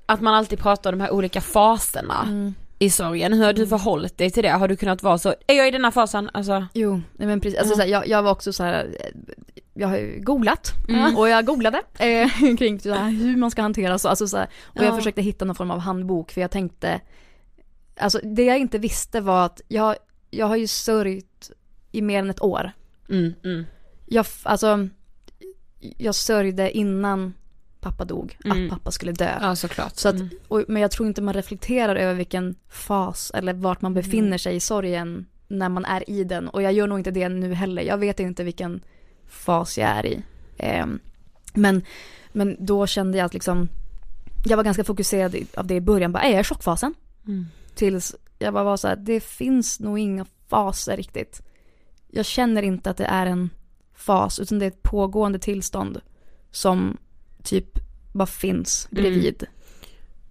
[0.05, 2.53] att man alltid pratar om de här olika faserna Mm.
[2.79, 3.33] I sorgen.
[3.33, 4.49] Hur har du förhållit dig till det?
[4.49, 6.29] Har du kunnat vara så, är jag i denna fasen?
[6.33, 7.59] Alltså, Jo, nej men precis.
[7.59, 9.31] Alltså, så här, jag, jag var också så här, eh,
[9.73, 11.17] jag har ju googlat Mm.
[11.17, 14.07] och jag googlade eh, kring så här, hur man ska hantera så.
[14.09, 14.95] Alltså, så här, och jag Ja.
[14.95, 17.01] försökte hitta någon form av handbok för jag tänkte,
[17.97, 19.95] alltså det jag inte visste var att jag,
[20.29, 21.51] jag har ju sörjt
[21.91, 22.71] i mer än ett år.
[23.09, 23.65] Mm, mm.
[24.05, 24.87] Jag, alltså,
[25.79, 27.33] jag sörjde innan
[27.81, 28.63] pappa dog, Mm.
[28.65, 29.37] att pappa skulle dö.
[29.41, 29.95] Ja, såklart.
[29.97, 30.29] Så att, Mm.
[30.47, 34.55] och, men jag tror inte man reflekterar över vilken fas eller vart man befinner sig
[34.55, 36.49] i sorgen när man är i den.
[36.49, 37.81] Och jag gör nog inte det nu heller.
[37.81, 38.81] Jag vet inte vilken
[39.27, 40.21] fas jag är i.
[40.57, 40.99] Ehm,
[41.53, 41.81] men,
[42.31, 43.67] men då kände jag att liksom,
[44.45, 46.11] jag var ganska fokuserad av det i början.
[46.11, 46.93] Bara, är jag i chockfasen?
[47.27, 47.45] Mm.
[47.75, 51.41] Tills jag bara var så här, det finns nog inga faser riktigt.
[52.11, 53.49] Jag känner inte att det är en
[53.93, 56.01] fas, utan det är ett pågående tillstånd
[56.51, 56.97] som
[57.43, 57.79] typ
[58.13, 59.45] bara finns bredvid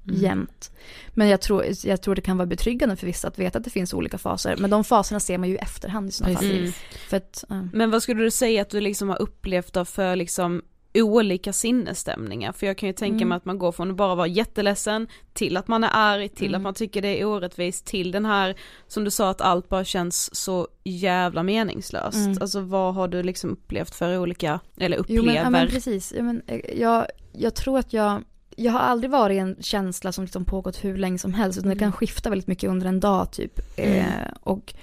[0.08, 0.20] Mm.
[0.20, 0.70] jämt.
[1.08, 3.70] Men jag tror, jag tror det kan vara betryggande för vissa att veta att det
[3.70, 4.56] finns olika faser.
[4.56, 6.72] Men de faserna ser man ju i efterhand i sådana fall.
[7.08, 7.68] För att, ja.
[7.72, 10.62] Men vad skulle du säga att du liksom har upplevt av för liksom
[11.02, 12.52] olika sinnesstämningar?
[12.52, 13.28] För jag kan ju tänka Mm.
[13.28, 16.46] mig att man går från att bara vara jätteledsen till att man är arg, till
[16.48, 16.54] Mm.
[16.58, 19.84] att man tycker det är orättvist, till den här som du sa att allt bara
[19.84, 22.16] känns så jävla meningslöst.
[22.16, 22.38] Mm.
[22.40, 25.26] Alltså vad har du liksom upplevt för olika, eller Jo upplever?
[25.26, 26.12] men, ja, men precis.
[26.16, 28.22] Ja, men, eh, jag, jag tror att jag,
[28.56, 31.58] jag har aldrig varit i en känsla som liksom pågått hur länge som helst.
[31.58, 33.60] Utan det kan skifta väldigt mycket under en dag typ.
[33.78, 33.98] Mm.
[33.98, 34.04] Eh,
[34.40, 34.74] och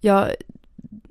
[0.00, 0.28] jag,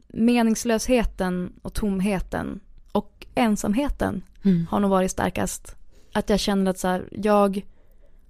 [0.08, 2.60] meningslösheten och tomheten
[2.94, 4.68] och ensamheten Mm.
[4.72, 5.76] har nog varit starkast.
[6.14, 7.66] Att jag känner att så här, jag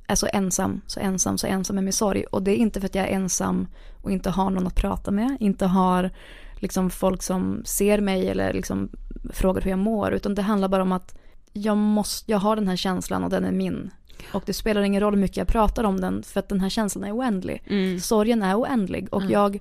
[0.07, 2.23] är så ensam, så ensam, så ensam med min sorg.
[2.23, 3.67] Och det är inte för att jag är ensam
[4.01, 6.11] och inte har någon att prata med, inte har
[6.55, 8.89] liksom folk som ser mig eller liksom
[9.33, 11.15] frågar hur jag mår, utan det handlar bara om att
[11.53, 13.91] jag, måste, jag har den här känslan och den är min.
[14.33, 16.69] Och det spelar ingen roll hur mycket jag pratar om den, för att den här
[16.69, 17.63] känslan är oändlig.
[17.67, 17.99] Mm.
[17.99, 19.31] Sorgen är oändlig och Mm.
[19.33, 19.59] jag,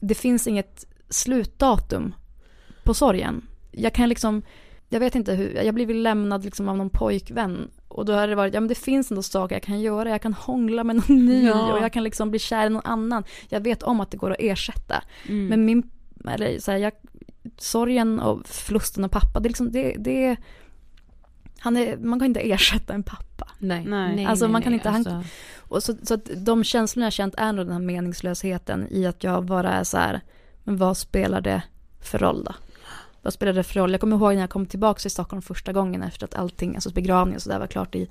[0.00, 2.14] det finns inget slutdatum
[2.84, 3.42] på sorgen.
[3.76, 4.42] Jag kan liksom,
[4.88, 8.34] jag vet inte hur, jag blivit lämnad liksom av någon pojkvän och då har det
[8.34, 11.26] varit, ja men det finns ändå saker jag kan göra, jag kan hångla med någon
[11.26, 11.72] ny Ja.
[11.72, 13.24] och jag kan liksom bli kär i någon annan.
[13.48, 15.02] Jag vet om att det går att ersätta.
[15.28, 15.46] Mm.
[15.46, 15.90] Men min,
[16.28, 16.92] eller så här, jag,
[17.58, 20.36] sorgen och förlusten av pappa, det är liksom, det, det
[21.58, 23.48] han är, man kan inte ersätta en pappa.
[23.58, 23.84] Nej.
[23.86, 24.26] Nej.
[24.26, 25.24] Alltså, man kan inte- han- alltså.
[25.58, 29.24] Och så, så att de känslorna jag känt är nog den här meningslösheten i att
[29.24, 30.20] jag bara är så här,
[30.64, 31.62] men vad spelar det
[32.00, 32.52] för roll då?
[33.24, 33.90] Vad spelar det för roll?
[33.92, 36.90] Jag kommer ihåg när jag kom tillbaka till Stockholm första gången efter att allting, alltså
[36.90, 38.08] begravning och sådär var klart i,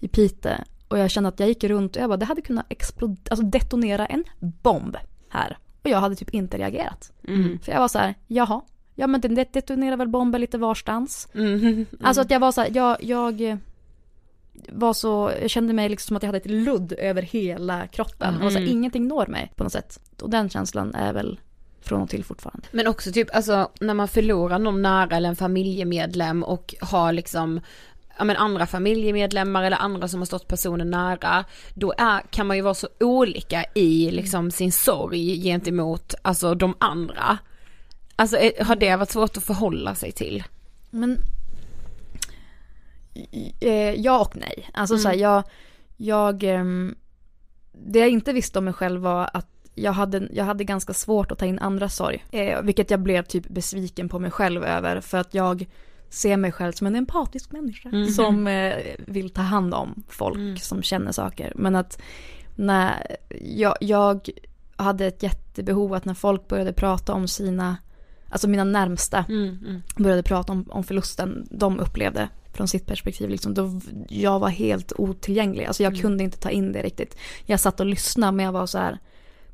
[0.00, 0.52] i Piteå.
[0.88, 3.46] Och jag kände att jag gick runt och jag bara, det hade kunnat explodera, alltså
[3.46, 4.96] detonera en bomb
[5.28, 5.58] här.
[5.82, 7.12] Och jag hade typ inte reagerat.
[7.28, 7.58] Mm.
[7.58, 8.60] För jag var så här, jaha,
[8.94, 11.28] ja men det detonerar väl bomber lite varstans.
[11.34, 11.86] Mm.
[12.00, 13.58] Alltså att jag var så här, jag, jag
[14.68, 18.34] var så, jag kände mig liksom som att jag hade ett ludd över hela kroppen.
[18.34, 18.76] Och så här, Mm.
[18.76, 20.00] ingenting når mig på något sätt.
[20.22, 21.40] Och den känslan är väl
[21.82, 22.68] från och till fortfarande.
[22.72, 27.60] Men också typ, alltså när man förlorar någon nära eller en familjemedlem och har liksom
[28.18, 32.56] ja men andra familjemedlemmar eller andra som har stått personen nära, då är, kan man
[32.56, 37.38] ju vara så olika i liksom sin sorg gentemot alltså de andra.
[38.16, 40.44] Alltså är- har det varit svårt att förhålla sig till?
[40.90, 41.18] Men
[43.60, 44.70] eh, ja och nej.
[44.74, 45.42] Alltså så här, jag,
[45.96, 46.94] jag, ehm,
[47.72, 49.46] det jag inte visste om mig själv var att
[49.82, 52.24] jag hade, jag hade ganska svårt att ta in andras sorg.
[52.30, 55.66] Eh, vilket jag blev typ besviken på mig själv över för att jag
[56.10, 60.82] ser mig själv som en empatisk människa som eh, vill ta hand om folk som
[60.82, 61.52] känner saker.
[61.56, 62.02] Men att
[62.56, 64.28] när jag, jag
[64.76, 67.76] hade ett jättebehov att när folk började prata om sina,
[68.28, 69.24] alltså mina närmsta,
[69.96, 73.30] började prata om, om förlusten de upplevde från sitt perspektiv.
[73.30, 75.64] Liksom, då jag var helt otillgänglig.
[75.64, 77.16] Alltså jag kunde inte ta in det riktigt.
[77.46, 78.98] Jag satt och lyssnade men jag var så här,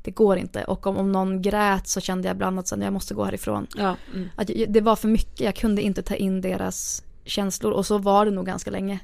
[0.01, 0.63] det går inte.
[0.63, 3.67] Och om, om någon grät så kände jag ibland att jag måste gå härifrån.
[3.75, 3.95] Ja.
[4.13, 4.29] Mm.
[4.35, 7.71] Att jag, det var för mycket, jag kunde inte ta in deras känslor.
[7.71, 8.99] Och så var det nog ganska länge.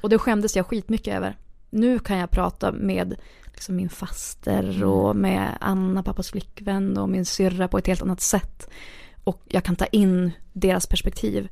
[0.00, 1.36] Och det skämdes jag skitmycket över.
[1.70, 7.24] Nu kan jag prata med liksom min faster och med Anna, pappas flickvän och min
[7.24, 8.68] syrra på ett helt annat sätt.
[9.24, 11.48] Och jag kan ta in deras perspektiv.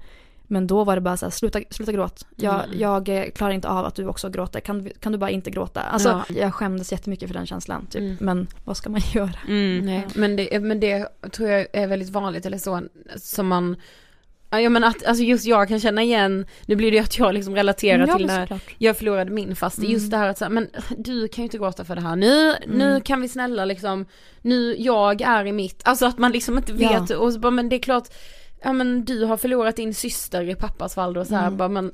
[0.47, 2.27] Men då var det bara så här, sluta, sluta gråt.
[2.37, 4.61] Jag, jag eh, klarar inte av att du också gråter.
[4.61, 5.81] Kan, kan du bara inte gråta?
[5.81, 6.35] Alltså, Ja.
[6.41, 7.87] jag skämdes jättemycket för den känslan.
[7.87, 8.21] Typ.
[8.21, 9.31] Men vad ska man göra?
[9.49, 9.87] Mm.
[9.87, 12.83] Nej, men det, men det tror jag är väldigt vanligt eller så
[13.17, 13.77] som man
[14.51, 17.19] Ja ja, men att, alltså just jag kan känna igen, nu blir det ju att
[17.19, 20.41] jag liksom relaterar Ja, till när jag förlorade min fast är just det här att
[20.41, 20.69] här, men
[20.99, 24.07] du kan ju inte gråta för det här, nu, nu kan vi snälla liksom,
[24.43, 27.01] nu, jag är i mitt, alltså att man liksom inte Ja.
[27.01, 28.09] vet och så bara, men det är klart,
[28.63, 31.93] ja men du har förlorat din syster i pappas fall då så här, bara men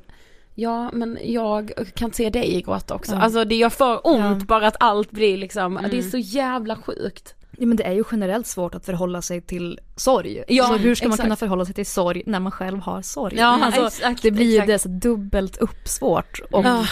[0.55, 3.19] Ja men jag kan se dig gråta också, Ja.
[3.21, 4.45] alltså det gör för ont Ja.
[4.47, 7.35] bara att allt blir liksom, det är så jävla sjukt.
[7.57, 10.43] Ja, men det är ju generellt svårt att förhålla sig till sorg.
[10.47, 11.25] Ja, så hur ska man exakt.
[11.25, 13.35] kunna förhålla sig till sorg när man själv har sorg?
[13.37, 14.67] Ja, alltså, exakt, det blir ju exakt.
[14.67, 16.39] det så dubbelt upp svårt.
[16.51, 16.85] Och, Ah.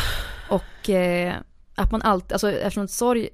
[0.49, 1.33] och eh,
[1.75, 3.29] att man alltid, alltså eftersom sorg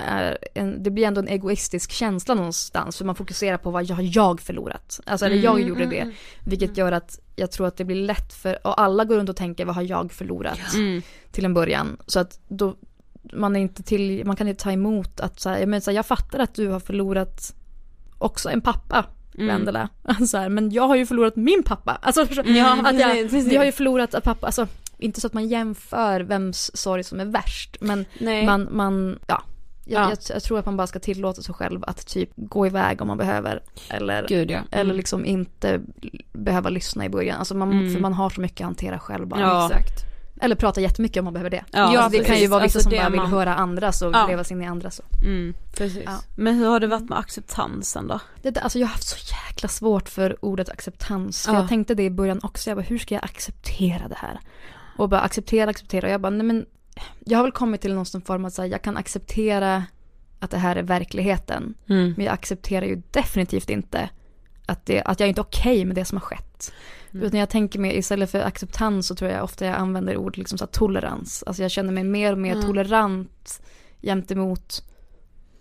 [0.00, 3.96] är en, det blir ändå en egoistisk känsla någonstans för man fokuserar på vad jag
[3.96, 5.00] har jag förlorat.
[5.06, 6.00] Alltså eller jag Mm, gjorde mm, det.
[6.00, 6.14] mm.
[6.44, 9.36] Vilket gör att jag tror att det blir lätt för, och alla går runt och
[9.36, 11.02] tänker vad har jag förlorat Mm.
[11.32, 11.96] till en början.
[12.06, 12.76] Så att då,
[13.32, 15.90] man är inte till, man kan inte ta emot att så här, jag, menar, så
[15.90, 17.54] här, jag fattar att du har förlorat
[18.18, 19.04] också en pappa.
[19.34, 19.46] Mm.
[19.48, 19.88] Vendela.
[20.28, 21.98] Så här, men jag har ju förlorat min pappa.
[22.02, 24.66] Alltså, Ja, att jag, vi har ju förlorat att pappa, alltså
[24.98, 27.76] inte så att man jämför vems sorg som är värst.
[27.80, 28.46] Men Nej.
[28.46, 29.42] man, man ja.
[29.90, 30.08] Jag, Ja.
[30.08, 33.08] Jag, jag tror att man bara ska tillåta sig själv att typ gå iväg om
[33.08, 33.62] man behöver.
[33.90, 34.60] Eller, Gud ja.
[34.70, 35.80] eller liksom inte
[36.32, 37.38] behöva lyssna i början.
[37.38, 37.92] Alltså man, Mm.
[37.94, 39.40] För man har så mycket att hantera själv bara.
[39.40, 39.66] Ja.
[39.70, 40.04] Exakt.
[40.40, 41.64] Eller prata jättemycket om man behöver det.
[41.72, 44.14] Ja, alltså, det kan ju vara vissa Alltså, som bara vill man- höra andras och
[44.14, 44.26] Ja.
[44.26, 45.00] leva sig in i andras.
[45.24, 45.54] Mm.
[45.76, 46.02] Precis.
[46.06, 46.18] Ja.
[46.36, 48.20] Men hur har det varit med acceptansen då?
[48.42, 51.44] Det, där- alltså jag har haft så jäkla svårt för ordet acceptans.
[51.46, 51.58] För Ja.
[51.60, 52.70] Jag tänkte det i början också.
[52.70, 54.40] Jag bara, hur ska jag acceptera det här?
[54.96, 56.06] Och bara acceptera, acceptera.
[56.06, 56.66] Och jag bara, nej men.
[57.24, 59.84] Jag har väl kommit till någon form att säga, jag kan acceptera
[60.38, 61.74] att det här är verkligheten.
[61.88, 62.14] Mm.
[62.16, 64.10] Men jag accepterar ju definitivt inte
[64.66, 66.72] att, det, att jag inte är okej med det som har skett.
[67.12, 70.58] Utan jag tänker mig istället för acceptans så tror jag ofta jag använder ord liksom
[70.58, 71.44] så här, tolerans.
[71.46, 72.66] Alltså jag känner mig mer och mer Mm.
[72.66, 73.62] tolerant
[74.02, 74.82] gentemot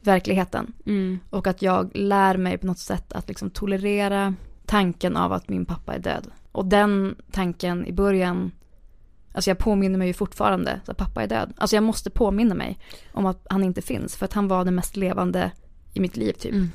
[0.02, 0.74] verkligheten.
[0.86, 1.20] Mm.
[1.30, 4.34] Och att jag lär mig på något sätt att liksom tolerera
[4.66, 6.28] tanken av att min pappa är död.
[6.52, 8.52] Och den tanken i början,
[9.38, 11.54] alltså jag påminner mig ju fortfarande att pappa är död.
[11.58, 12.80] Alltså jag måste påminna mig
[13.14, 15.52] om att han inte finns för att han var den mest levande
[15.94, 16.52] i mitt liv typ.
[16.54, 16.72] Mm.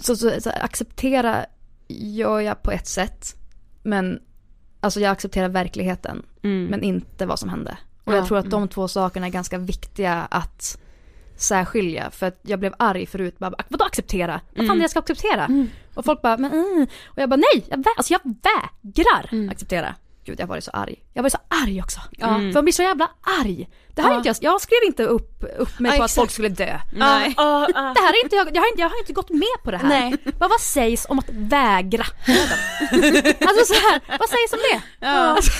[0.00, 1.46] Så, så, så acceptera
[1.88, 3.36] gör jag på ett sätt,
[3.82, 4.20] men
[4.80, 6.64] alltså jag accepterar verkligheten, Mm.
[6.66, 7.76] men inte vad som hände.
[8.04, 10.78] Och Ja, jag tror att de två sakerna är ganska viktiga att
[11.36, 12.10] särskilja.
[12.10, 14.40] För att jag blev arg förut, bara, vadå acceptera?
[14.56, 15.66] Vad fan är det jag ska acceptera?
[15.94, 16.86] Och folk bara, men mm.
[17.06, 19.94] Och jag bara, nej, jag, vä- alltså jag vägrar acceptera.
[20.24, 20.96] Gud, jag har varit så arg.
[21.12, 22.00] Jag var så arg också.
[22.18, 23.10] För jag blir så jävla
[23.40, 23.68] arg.
[23.94, 24.16] Det här är Ja.
[24.18, 26.78] inte jag, jag skrev inte upp, upp mig Ja, på att folk skulle dö.
[26.92, 27.34] Nej.
[27.36, 27.80] Ja, ja.
[27.80, 29.76] Det här är inte, jag, jag, har inte, jag har inte gått med på det
[29.76, 29.88] här.
[29.88, 30.14] Nej.
[30.38, 32.04] Vad, vad sägs om att vägra?
[33.46, 35.06] Alltså så här, vad sägs om det?
[35.06, 35.52] Alltså,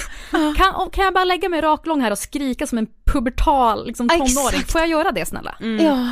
[0.56, 4.16] kan, kan jag bara lägga mig raklång här och skrika som en pubertal liksom, Ja,
[4.16, 4.48] tonåring?
[4.58, 4.72] exakt.
[4.72, 5.54] Får jag göra det snälla?
[5.80, 6.08] ja.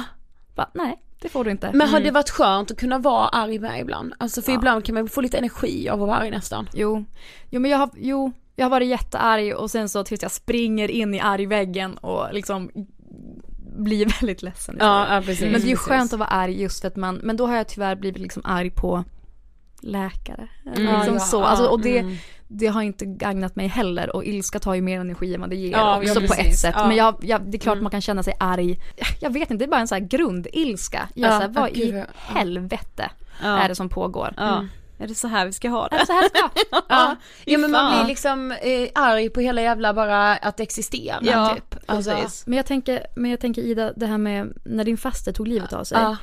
[0.56, 1.70] Bara, nej, det får du inte.
[1.74, 4.14] Men har det varit skönt att kunna vara arg med ibland?
[4.18, 6.68] Alltså för ibland kan man få lite energi av att vara arg nästan.
[6.72, 7.04] Jo,
[7.50, 10.90] jo men jag har, jo, jag har varit jättearg och sen så tills jag springer
[10.90, 12.70] in i argväggen och liksom
[13.76, 14.74] blir väldigt ledsen.
[14.74, 15.26] istället.
[15.26, 15.42] precis.
[15.52, 17.56] Men det är ju skönt att vara arg just för att man, men då har
[17.56, 19.04] jag tyvärr blivit liksom arg på
[19.82, 20.48] läkare.
[20.76, 20.94] Mm.
[20.94, 21.36] Liksom Ja, så.
[21.40, 22.16] ja, Alltså, och det, mm.
[22.48, 25.56] det har inte gagnat mig heller och ilska tar ju mer energi än vad det
[25.56, 26.74] ger Ja, också ja, på ett sätt.
[26.78, 26.86] Ja.
[26.86, 27.82] Men jag, jag, det är klart Mm.
[27.84, 28.78] man kan känna sig arg.
[29.20, 31.08] Jag vet inte, det är bara en sån här grundilska.
[31.14, 32.04] Jag Ja, så här, vad ja, i ja.
[32.16, 33.10] helvete
[33.42, 33.58] Ja.
[33.58, 34.34] är det som pågår?
[35.00, 35.04] Ja.
[35.04, 36.06] Är det så här vi ska ha Är det det?
[36.06, 36.50] så här det ska?
[36.88, 41.54] Ja, ja men man blir liksom eh, arg på hela jävla bara att existera Ja,
[41.54, 41.76] typ.
[41.86, 42.16] Alltså.
[42.46, 45.72] Men jag tänker, men jag tänker Ida, det här med när din faster tog livet
[45.72, 45.98] av sig.
[45.98, 46.16] Ja.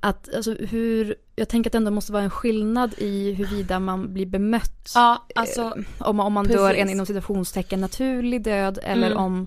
[0.00, 4.14] Att alltså hur, jag tänker att det ändå måste vara en skillnad i huruvida man
[4.14, 4.92] blir bemött.
[4.94, 5.60] Ja, alltså.
[5.62, 6.60] Eh, om, om man precis.
[6.60, 9.18] dör en inom citationstecken naturlig död eller Mm.
[9.24, 9.46] om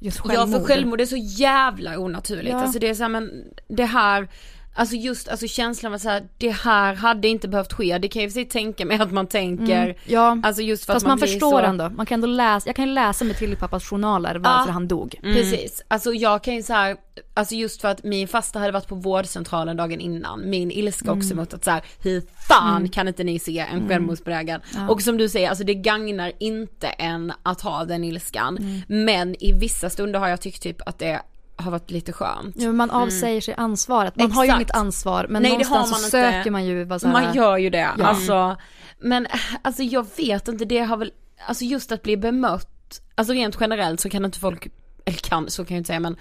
[0.00, 0.60] just Ja självmord.
[0.60, 2.48] för självmord är så jävla onaturligt.
[2.50, 2.62] Ja.
[2.62, 4.28] Alltså det är så här, men det här,
[4.74, 7.98] alltså just alltså känslan av att så här, det här hade inte behövt ske.
[7.98, 9.84] Det kan jag i sig tänka mig att man tänker.
[9.84, 9.96] Mm.
[10.04, 11.58] Ja, Alltså just för fast att man, man, förstår så...
[11.58, 11.90] ändå.
[11.90, 14.72] Man kan ändå läsa, jag kan ju läsa mig till pappas journaler varför Ja.
[14.72, 15.14] han dog.
[15.22, 16.96] Precis, alltså jag kan ju så här,
[17.34, 21.18] alltså just för att min fasta hade varit på vårdcentralen dagen innan, min ilska Mm.
[21.18, 24.60] också mot att så här, hur fan kan inte ni se en självmordsbenägen?
[24.88, 28.80] Och som du säger, alltså det gagnar inte en att ha den ilskan, Mm.
[29.04, 31.22] men i vissa stunder har jag tyckt typ att det
[31.56, 32.56] har varit lite skönt.
[32.58, 34.16] Ja, men man avsäger sig ansvaret.
[34.16, 34.60] Man har ju Exakt.
[34.60, 36.32] inget ansvar men Nej, någonstans man så inte.
[36.32, 38.04] söker man ju bara så här, Man gör ju det, Ja.
[38.06, 38.56] alltså.
[39.00, 39.26] Men
[39.62, 41.12] alltså jag vet inte, det har väl,
[41.48, 44.66] alltså just att bli bemött, alltså rent generellt så kan inte folk,
[45.04, 46.16] eller kan, så kan jag inte säga men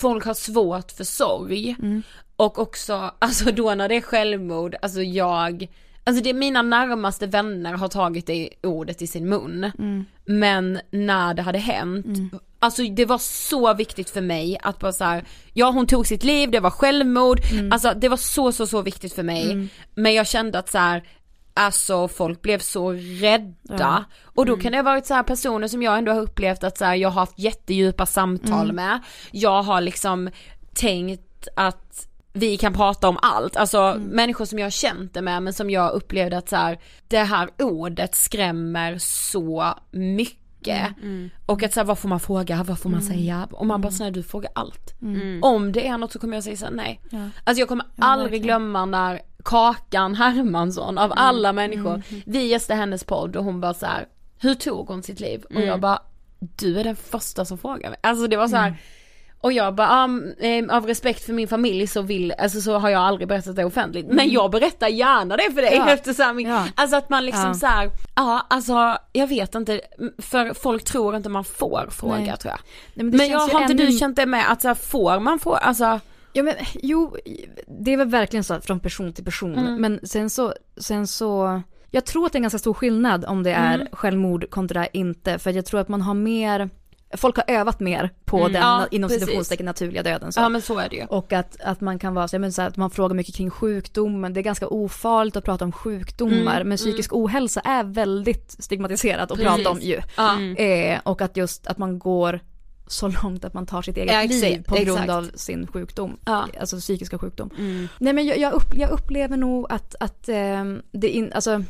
[0.00, 1.76] folk har svårt för sorg.
[1.78, 2.02] Mm.
[2.36, 5.68] Och också, alltså då när det är självmord, alltså jag,
[6.04, 9.70] alltså det är mina närmaste vänner har tagit det ordet i sin mun.
[9.78, 10.04] Mm.
[10.24, 15.04] Men när det hade hänt, alltså det var så viktigt för mig att bara så
[15.04, 17.72] här, ja hon tog sitt liv, det var självmord, Mm.
[17.72, 19.68] alltså det var så så så viktigt för mig.
[19.94, 21.02] Men jag kände att så här,
[21.54, 23.54] alltså folk blev så rädda.
[23.78, 24.04] Ja.
[24.22, 26.78] Och då kan det ha varit så här personer som jag ändå har upplevt att
[26.78, 29.00] så här, jag har haft jättedjupa samtal med.
[29.30, 30.30] Jag har liksom
[30.74, 35.42] tänkt att vi kan prata om allt, alltså människor som jag har känt det med
[35.42, 36.78] men som jag upplevde att så här,
[37.08, 40.38] det här ordet skrämmer så mycket.
[41.46, 43.48] Och att så här, vad får man fråga, vad får man säga?
[43.50, 44.94] Och man bara såhär, du frågar allt.
[45.42, 47.00] Om det är något så kommer jag säga såhär, nej.
[47.10, 47.28] Ja.
[47.44, 48.42] Alltså jag kommer aldrig verkligen.
[48.42, 53.86] glömma när Kakan Hermansson av alla människor, vi gästade hennes podd och hon bara så
[53.86, 54.06] här,
[54.38, 55.44] hur tog hon sitt liv?
[55.54, 56.02] Och jag bara,
[56.38, 57.98] du är den första som frågar mig.
[58.02, 58.74] Alltså det var så här.
[59.40, 60.08] Och jag bara, ah,
[60.44, 63.64] eh, av respekt för min familj så vill, alltså så har jag aldrig berättat det
[63.64, 64.06] offentligt.
[64.06, 65.90] Men jag berättar gärna det för dig Ja.
[65.92, 66.64] efter så här, Ja.
[66.74, 67.54] alltså att man liksom Ja.
[67.54, 69.80] så här, ja alltså jag vet inte,
[70.18, 72.36] för folk tror inte man får fråga Nej.
[72.36, 72.60] tror jag.
[72.94, 75.20] Nej, men Men, jag har inte ännu- du känt det med att så här, får
[75.20, 76.00] man få, alltså
[76.32, 77.16] Ja men jo,
[77.66, 79.58] det är väl verkligen så från person till person.
[79.58, 79.80] Mm.
[79.80, 83.42] Men sen så, sen så, jag tror att det är en ganska stor skillnad om
[83.42, 83.86] det är Mm.
[83.92, 85.38] självmord kontra inte.
[85.38, 86.70] För jag tror att man har mer,
[87.16, 88.52] folk har övat mer på Mm.
[88.52, 90.32] den Ja, inom citationstecken naturliga döden.
[90.32, 90.40] Så.
[90.40, 91.04] ja men så är det ju.
[91.04, 93.50] Och att, att man kan vara så, menar, så här, att man frågar mycket kring
[93.50, 98.50] sjukdomen, det är ganska ofarligt att prata om sjukdomar, Mm, men psykisk ohälsa är väldigt
[98.58, 99.54] stigmatiserat att Precis.
[99.54, 100.00] prata om ju.
[100.16, 100.40] Ja.
[100.64, 102.40] Eh, och att just att man går
[102.86, 105.10] så långt att man tar sitt eget exakt, liv på grund exakt.
[105.10, 106.16] av sin sjukdom.
[106.24, 106.46] Ja.
[106.60, 107.50] Alltså psykiska sjukdom.
[107.58, 107.88] Mm.
[107.98, 111.62] Nej men jag, jag, upp, jag upplever nog att, att ehm, det in, alltså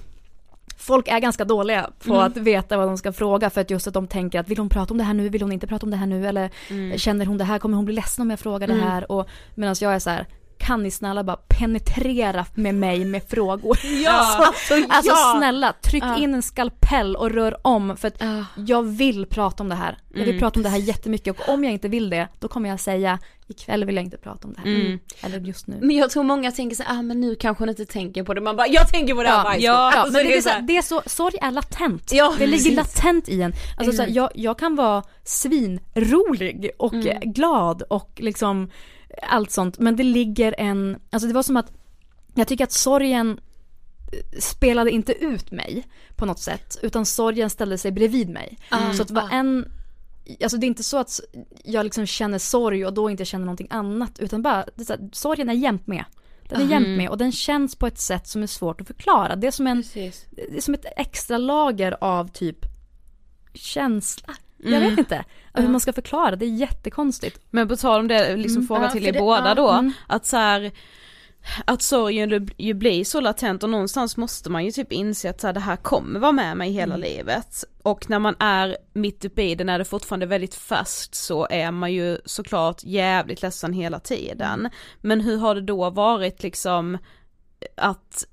[0.80, 2.26] Folk är ganska dåliga på Mm.
[2.26, 4.68] att veta vad de ska fråga för att just att de tänker att vill hon
[4.68, 6.50] prata om det här nu, vill hon inte prata om det här nu eller
[6.98, 8.86] känner hon det här, kommer hon bli ledsen om jag frågar det Mm.
[8.86, 10.26] här och medan jag är så här
[10.68, 13.78] kan ni snälla bara penetrera med mig med frågor?
[14.04, 15.34] Ja, alltså, alltså ja.
[15.38, 16.16] snälla, tryck Ja.
[16.18, 18.44] in en skalpell och rör om för att Ja.
[18.66, 19.98] jag vill prata om det här.
[20.08, 20.38] Jag vill Mm.
[20.40, 23.18] prata om det här jättemycket och om jag inte vill det, då kommer jag säga
[23.46, 24.66] ikväll vill jag inte prata om det här.
[24.80, 24.98] Mm.
[25.20, 25.78] Eller just nu.
[25.80, 28.40] Men jag tror många tänker så ah men nu kanske hon inte tänker på det.
[28.40, 30.48] Man bara, jag tänker på det här varje ja, ja, Alltså, men det, är så,
[30.48, 32.12] här- här, det är så, sorg är latent.
[32.12, 33.52] Ja, det ligger latent i en.
[33.78, 34.10] Alltså så här, Exakt.
[34.16, 37.32] jag, jag kan vara svinrolig och Mm.
[37.32, 38.70] glad och liksom
[39.22, 39.78] allt sånt.
[39.78, 41.72] Men det ligger en, alltså det var som att,
[42.34, 43.40] jag tycker att sorgen
[44.12, 45.84] eh, spelade inte ut mig
[46.16, 46.78] på något sätt.
[46.82, 48.58] Utan sorgen ställde sig bredvid mig.
[48.72, 48.94] Mm.
[48.94, 49.30] Så att det var Ah.
[49.30, 49.72] en,
[50.42, 51.20] alltså det är inte så att
[51.64, 54.18] jag liksom känner sorg och då inte känner någonting annat.
[54.18, 56.04] Utan bara, det är här, sorgen är jämt med.
[56.48, 56.72] Den är Mm.
[56.84, 59.36] jämt med och den känns på ett sätt som är svårt att förklara.
[59.36, 60.26] Det är som en Precis.
[60.30, 62.58] det är som ett extra lager av typ
[63.54, 64.34] känsla.
[64.56, 64.90] Jag Mm.
[64.90, 65.24] vet inte
[65.62, 67.40] hur man ska förklara, det är jättekonstigt.
[67.50, 68.66] Men på tal om det, liksom Mm.
[68.68, 69.92] fråga Ja, till er det- båda då, mm.
[70.06, 70.72] att så här,
[71.64, 75.40] att sorgen ju- ju blir så latent och någonstans måste man ju typ inse att
[75.40, 77.00] så här, det här kommer vara med mig hela Mm.
[77.10, 77.64] livet.
[77.82, 81.46] Och när man är mitt uppe i det, när det fortfarande är väldigt färskt så
[81.50, 84.60] är man ju såklart jävligt ledsen hela tiden.
[84.60, 84.70] Mm.
[85.00, 86.98] Men hur har det då varit liksom
[87.76, 88.24] att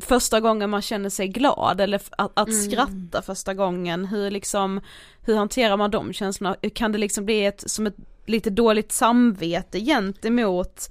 [0.00, 2.60] första gången man känner sig glad eller att, att Mm.
[2.60, 4.80] skratta första gången, hur liksom,
[5.24, 6.56] hur hanterar man de känslorna?
[6.74, 7.96] Kan det liksom bli ett, som ett
[8.26, 10.90] lite dåligt samvete gentemot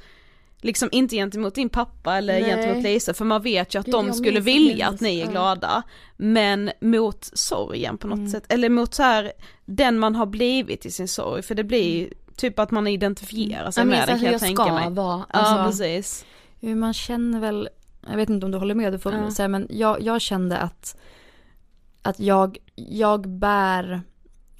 [0.61, 2.49] Liksom inte gentemot din pappa eller Nej.
[2.49, 5.83] gentemot Lisa för man vet ju att Gud, de skulle vilja att ni är glada
[6.17, 8.29] Men mot sorgen på något Mm.
[8.29, 9.31] sätt, eller mot så här
[9.65, 13.71] den man har blivit i sin sorg för det blir ju typ att man identifierar
[13.71, 15.25] sig Jag med det kan jag jag tänka mig vara.
[15.33, 16.25] Ja Alltså, precis
[16.59, 17.69] Hur man känner väl,
[18.09, 19.31] jag vet inte om du håller med, du får Ja.
[19.31, 20.97] säga, men jag, jag kände att,
[22.01, 24.01] att jag, jag bär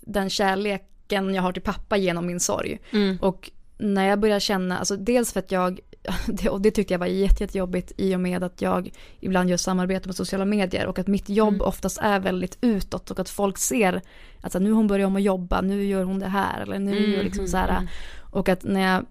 [0.02, 2.80] den kärleken jag har till pappa genom min sorg.
[2.91, 3.18] mm.
[3.22, 5.80] Och när jag börjar känna, alltså dels för att jag,
[6.50, 8.89] och det tyckte jag var jätte, jättejobbigt i och med att jag
[9.20, 11.68] ibland gör samarbete med sociala medier och att mitt jobb Mm.
[11.68, 14.02] oftast är väldigt utåt och att folk ser
[14.41, 16.80] att så här, nu hon börjat om att jobba, nu gör hon det här eller
[16.80, 17.70] nu Mm, gör liksom mm, så här.
[17.70, 17.88] mm.
[18.32, 19.06] Och att när jag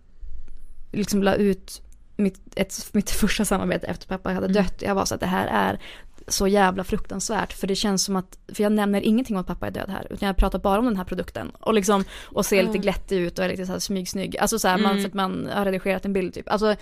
[0.93, 1.83] liksom la ut
[2.19, 4.53] mitt, ett, mitt första samarbete efter pappa hade Mm.
[4.63, 5.79] dött, jag var så att det här är
[6.29, 9.67] så jävla fruktansvärt för det känns som att, för jag nämner ingenting om att pappa
[9.67, 12.63] är död här utan jag pratar bara om den här produkten och liksom och ser
[12.63, 15.03] lite glättig ut och är lite så här smygsnygg, alltså så här, man, Mm.
[15.03, 16.75] för att man har redigerat en bild typ, alltså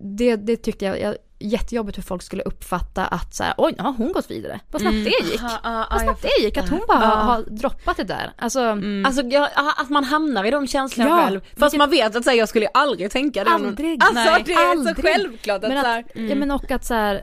[0.00, 3.92] det, det tyckte jag, jag jättejobbigt hur folk skulle uppfatta att så här, oj har
[3.92, 5.04] hon gått vidare, vad snabbt Mm.
[5.04, 5.40] det gick.
[5.90, 8.32] Vad snabbt det gick, att hon bara har, droppat det där.
[8.38, 8.60] Alltså,
[9.06, 11.40] Alltså jag, att man hamnar i de känslorna Ja, själv.
[11.40, 13.50] Fast vilket- man vet att så här, jag skulle aldrig tänka det.
[13.50, 14.02] Aldrig.
[14.02, 14.96] Alltså Nej, det är aldrig.
[14.96, 17.20] så självklart att, men så här, att, ja, men och att så här, eh,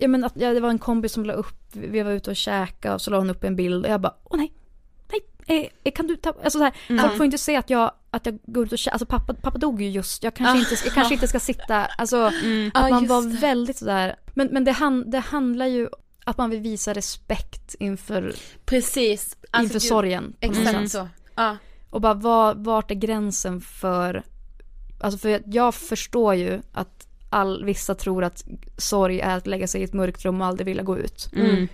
[0.00, 2.36] ja men att ja, det var en kompis som la upp, vi var ute och
[2.36, 4.52] käka och så la hon upp en bild och jag bara, åh nej,
[5.48, 7.02] eh, eh, kan du ta, alltså så här, Mm.
[7.04, 9.82] folk får inte se att jag, att jag går ut och alltså pappa, pappa dog
[9.82, 12.34] ju just, jag kanske, inte, jag kanske inte ska sitta, alltså att
[12.74, 13.36] Ja, man var det.
[13.36, 15.88] väldigt sådär, men, men det, han, det handlar ju
[16.24, 18.34] att man vill visa respekt inför,
[18.64, 19.36] Precis.
[19.50, 21.08] Alltså, inför gud, sorgen Exakt så.
[21.34, 21.56] Ja.
[21.90, 24.22] Och bara var, vart är gränsen för,
[25.00, 28.44] alltså för jag förstår ju att all, vissa tror att
[28.76, 31.30] sorg är att lägga sig i ett mörkt rum och aldrig vilja gå ut.
[31.36, 31.68] Mm.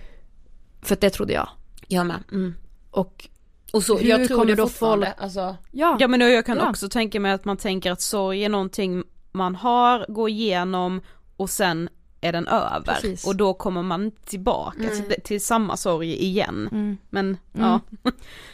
[0.83, 1.49] För det trodde jag.
[1.89, 2.23] Jag med.
[2.33, 2.55] Mm.
[2.91, 3.29] Och
[3.75, 5.07] Och så, Hur jag tror kommer det då fortfarande.
[5.07, 6.71] folk- Alltså, ja, Ja men jag kan Ja.
[6.71, 9.03] också tänka mig att man tänker att sorg är någonting
[9.33, 11.01] man har, går igenom
[11.37, 11.89] och sen
[12.21, 12.95] är den över.
[12.95, 13.27] Precis.
[13.27, 14.97] Och då kommer man tillbaka Mm.
[15.03, 16.69] till, till samma sorg igen.
[16.73, 16.97] mm.
[17.11, 17.81] Men ja.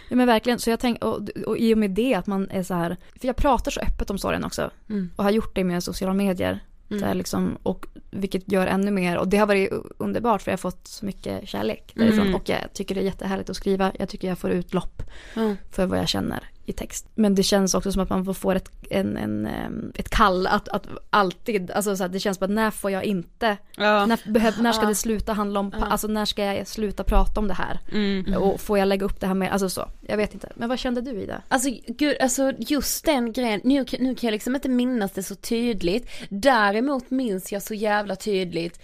[0.08, 0.58] ja men verkligen.
[0.58, 3.26] Så jag tänker, och, och i och med det att man är så här, för
[3.26, 4.70] jag pratar så öppet om sorgen också.
[4.88, 5.10] Mm.
[5.16, 6.60] Och har gjort det med sociala medier.
[6.90, 7.16] Mm.
[7.18, 10.86] Liksom, och vilket gör ännu mer och det har varit underbart för jag har fått
[10.86, 12.34] så mycket kärlek därifrån Mm.
[12.34, 13.92] och jag tycker det är jättehärligt att skriva.
[13.98, 15.02] Jag tycker jag får utlopp
[15.36, 15.56] Mm.
[15.70, 17.06] för vad jag känner i text.
[17.14, 19.46] Men det känns också som att man får ett, en, en,
[19.94, 23.56] ett kall att, att alltid, alltså så här, det känns att när får jag inte,
[23.76, 24.06] Ja.
[24.06, 24.88] när, behöv, när ska Ja.
[24.88, 25.86] det sluta handla om, Ja.
[25.86, 27.78] alltså när ska jag sluta prata om det här?
[27.92, 28.34] Mm.
[28.42, 30.52] Och får jag lägga upp det här med, alltså så, jag vet inte.
[30.54, 31.42] Men vad kände du Ida?
[31.48, 35.34] Alltså gud, alltså just den grejen, nu, nu kan jag liksom inte minnas det så
[35.34, 36.10] tydligt.
[36.28, 38.80] Däremot minns jag så jävla tydligt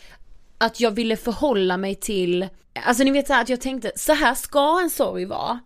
[0.58, 2.48] att jag ville förhålla mig till,
[2.86, 5.60] alltså ni vet så här, att jag tänkte så här ska en sorg vara.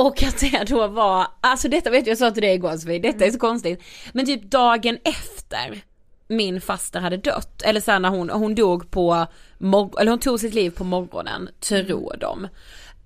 [0.00, 2.98] Och att det då var, alltså detta vet jag, jag sa till dig igår Sofie,
[2.98, 3.82] detta är så konstigt.
[4.12, 5.82] Men typ dagen efter
[6.28, 9.26] min faster hade dött, eller sen när hon, hon dog på,
[10.00, 12.48] eller hon tog sitt liv på morgonen, tror de.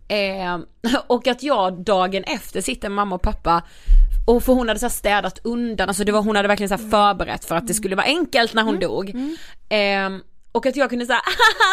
[0.08, 0.58] Eh,
[1.06, 3.62] och att jag dagen efter sitter med mamma och pappa
[4.26, 6.90] och för hon hade så städat undan, alltså det var, hon hade verkligen så här
[6.90, 9.14] förberett för att det skulle vara enkelt när hon dog.
[9.68, 10.10] Eh,
[10.54, 11.20] och att jag kunde säga,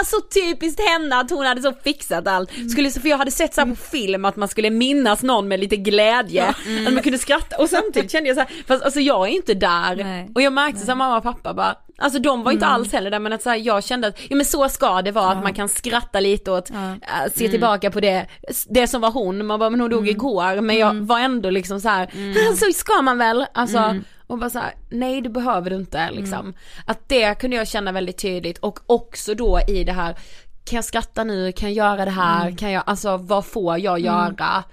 [0.05, 2.49] så typiskt henne att hon hade så fixat allt.
[2.71, 5.75] Skulle, för jag hade sett så på film att man skulle minnas någon med lite
[5.77, 6.45] glädje,
[6.87, 7.57] att man kunde skratta.
[7.57, 9.95] Och samtidigt kände jag så här, fast alltså jag är inte där.
[9.95, 10.29] Nej.
[10.35, 13.11] Och jag märkte så här, mamma och pappa bara, alltså de var inte alls heller
[13.11, 15.43] där men att så här, jag kände att, ja men så ska det vara, att
[15.43, 16.91] man kan skratta lite åt, Ja.
[16.91, 18.27] äh, se tillbaka på det,
[18.69, 20.61] det som var hon, man bara men hon dog igår.
[20.61, 23.95] Men jag var ändå liksom så här, "Ah, så ska man väl, alltså
[24.31, 26.53] och bara så här, nej det behöver du inte liksom.
[26.85, 30.15] Att det kunde jag känna väldigt tydligt och också då i det här
[30.63, 33.99] kan jag skratta nu, kan jag göra det här, kan jag, alltså vad får jag
[33.99, 34.63] göra?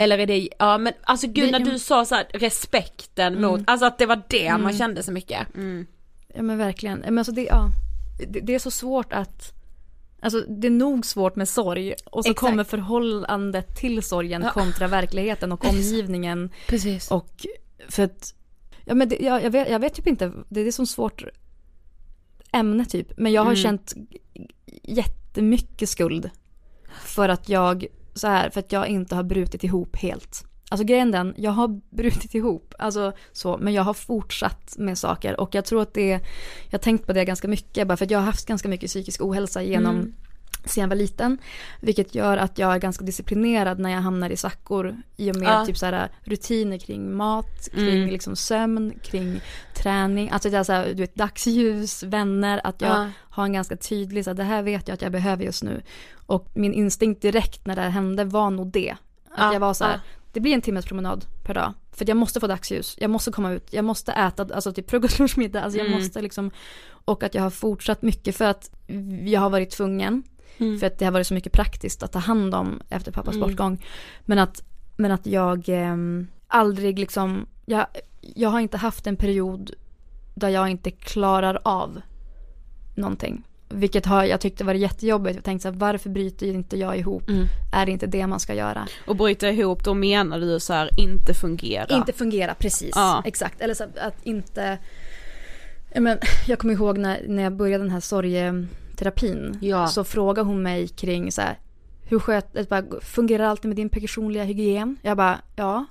[0.00, 3.86] Eller är det, ja men alltså gud när du sa så här, respekten mot, alltså
[3.86, 5.38] att det var det man kände så mycket.
[6.34, 6.98] Ja men verkligen.
[6.98, 7.68] Men alltså det, ja,
[8.28, 9.52] det, det är så svårt att
[10.22, 12.50] Alltså det är nog svårt med sorg och så Exakt.
[12.50, 14.50] kommer förhållandet till sorgen Ja.
[14.50, 17.10] kontra verkligheten och omgivningen Precis.
[17.10, 17.46] och
[17.88, 18.34] för att
[18.88, 21.24] Ja men det, jag, jag, vet, jag vet typ inte, det är så svårt
[22.52, 23.12] ämne typ.
[23.16, 23.62] Men jag har Mm.
[23.62, 23.94] känt
[24.82, 26.30] jättemycket skuld
[27.04, 30.44] för att jag, så här, för att jag inte har brutit ihop helt.
[30.70, 35.40] Alltså grejen den, jag har brutit ihop, alltså så, men jag har fortsatt med saker
[35.40, 36.08] och jag tror att det,
[36.64, 38.88] jag har tänkt på det ganska mycket bara för att jag har haft ganska mycket
[38.90, 40.14] psykisk ohälsa genom Mm.
[40.68, 41.38] Sen jag var liten.
[41.80, 45.48] Vilket gör att jag är ganska disciplinerad när jag hamnar i svackor i och med
[45.48, 45.66] Ja.
[45.66, 48.08] typ så här, rutiner kring mat, kring Mm.
[48.10, 49.40] liksom sömn, kring
[49.74, 50.30] träning.
[50.30, 53.10] Alltså det är så här, du vet, dagsljus, vänner, att jag Ja.
[53.30, 55.82] har en ganska tydlig, så här, det här vet jag att jag behöver just nu.
[56.26, 58.90] Och min instinkt direkt när det här hände var nog det.
[59.30, 60.00] Att Ja, jag var så här,
[60.32, 61.74] det blir en timmes promenad per dag.
[61.92, 65.18] För jag måste få dagsljus, jag måste komma ut, jag måste äta, alltså typ frukost,
[65.18, 65.62] lunch, middag.
[65.62, 65.98] Alltså jag Mm.
[65.98, 66.50] måste liksom,
[66.90, 68.70] och att jag har fortsatt mycket för att
[69.26, 70.22] jag har varit tvungen.
[70.58, 70.78] Mm.
[70.78, 73.48] För att det har varit så mycket praktiskt att ta hand om efter pappas Mm.
[73.48, 73.84] bortgång.
[74.24, 74.62] Men att,
[74.96, 77.86] men att jag ehm, aldrig liksom, jag,
[78.20, 79.70] jag har inte haft en period
[80.34, 82.00] där jag inte klarar av
[82.94, 83.42] någonting.
[83.68, 85.34] Vilket har jag tyckte var jättejobbigt.
[85.34, 87.28] Jag tänkte så här, varför bryter inte jag ihop?
[87.28, 87.46] Mm.
[87.72, 88.88] Är det inte det man ska göra?
[89.06, 91.96] Och bryta ihop, då menar du så här inte fungera.
[91.96, 92.92] Inte fungera, precis.
[92.94, 93.22] Ja.
[93.24, 93.60] Exakt.
[93.60, 94.78] Eller så att inte...
[95.92, 98.00] Ja, men, jag kommer ihåg när, när jag började den här
[98.98, 99.58] sorgeterapin.
[99.60, 99.86] Ja.
[99.86, 101.58] Så frågade hon mig kring så här,
[102.08, 104.96] hur sköt, ett bara, fungerar allt med din personliga hygien?
[105.02, 105.84] Jag bara, ja.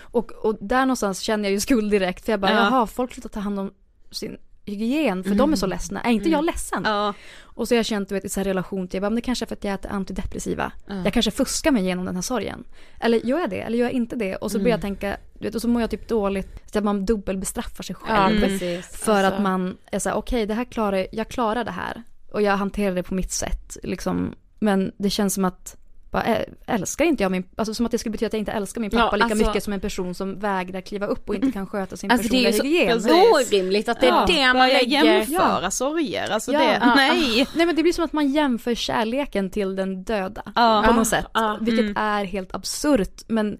[0.00, 2.24] Och, och där någonstans känner jag ju skuld direkt.
[2.24, 2.58] För jag bara, Ja.
[2.70, 3.70] jaha, folk slutar ta hand om
[4.10, 6.00] sin hygien för de är så ledsna.
[6.02, 6.82] Är inte jag ledsen?
[6.84, 7.14] Ja.
[7.42, 9.16] Och så har jag känt du vet, i så här relation till, jag bara, men
[9.16, 10.72] det kanske är för att jag äter antidepressiva.
[11.04, 12.64] Jag kanske fuskar mig igenom den här sorgen.
[13.00, 13.60] Eller gör jag det?
[13.60, 14.36] Eller gör jag inte det?
[14.36, 16.72] Och så börjar jag tänka, du vet, och så mår jag typ dåligt.
[16.72, 18.40] Så att man dubbelbestraffar sig Ja själv.
[18.40, 18.86] precis.
[18.96, 22.02] För Alltså, att man är såhär, okej det här klarar, jag klarar det här.
[22.32, 23.76] Och jag hanterar det på mitt sätt.
[23.82, 24.34] Liksom.
[24.58, 25.76] Men det känns som att,
[26.10, 26.24] bara,
[26.66, 28.90] älskar inte jag min, alltså som att det skulle betyda att jag inte älskar min
[28.90, 31.66] pappa Ja, lika alltså- mycket som en person som vägrar kliva upp och inte kan
[31.66, 33.32] sköta sin Alltså det är personliga ju så hygien.
[33.62, 34.24] orimligt att det är Ja.
[34.26, 35.04] det man lägger.
[35.04, 36.58] jämföra sorger, alltså Ja.
[36.58, 36.94] det, Ja.
[36.94, 37.46] nej.
[37.56, 40.82] Nej men det blir som att man jämför kärleken till den döda Ja.
[40.84, 41.26] på Ja, något sätt.
[41.34, 41.96] ja, vilket mm.
[41.96, 43.58] är helt absurt men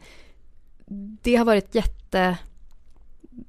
[1.23, 2.37] det har varit jätte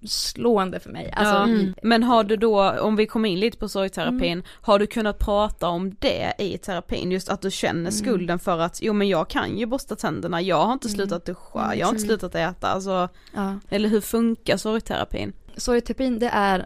[0.06, 1.12] slående för mig.
[1.16, 1.44] Alltså, ja.
[1.44, 1.74] mm.
[1.84, 4.44] Men har du då, om vi kommer in lite på sorgterapin, Mm.
[4.62, 7.12] har du kunnat prata om det i terapin?
[7.12, 7.92] Just att du känner Mm.
[7.92, 10.96] skulden för att, jo men jag kan ju borsta tänderna, jag har inte Mm.
[10.96, 13.56] slutat duscha, jag har inte slutat äta, alltså, ja.
[13.70, 15.34] eller hur funkar sorgterapin?
[15.58, 16.66] Sorgterapin det är,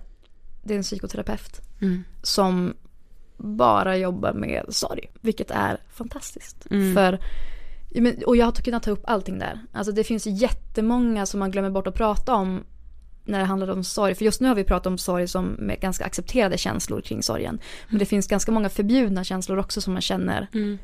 [0.63, 2.03] det är en psykoterapeut Mm.
[2.23, 2.73] som
[3.37, 5.11] bara jobbar med sorg.
[5.21, 6.67] Vilket är fantastiskt.
[6.71, 6.95] Mm.
[6.95, 7.19] För,
[8.25, 9.59] och jag har kunnat ta upp allting där.
[9.71, 12.63] Alltså det finns jättemånga som man glömmer bort att prata om
[13.27, 14.15] när det handlar om sorg.
[14.15, 17.59] För just nu har vi pratat om sorg som med ganska accepterade känslor kring sorgen.
[17.89, 20.47] Men det finns ganska många förbjudna känslor också som man känner.
[20.53, 20.77] Mm.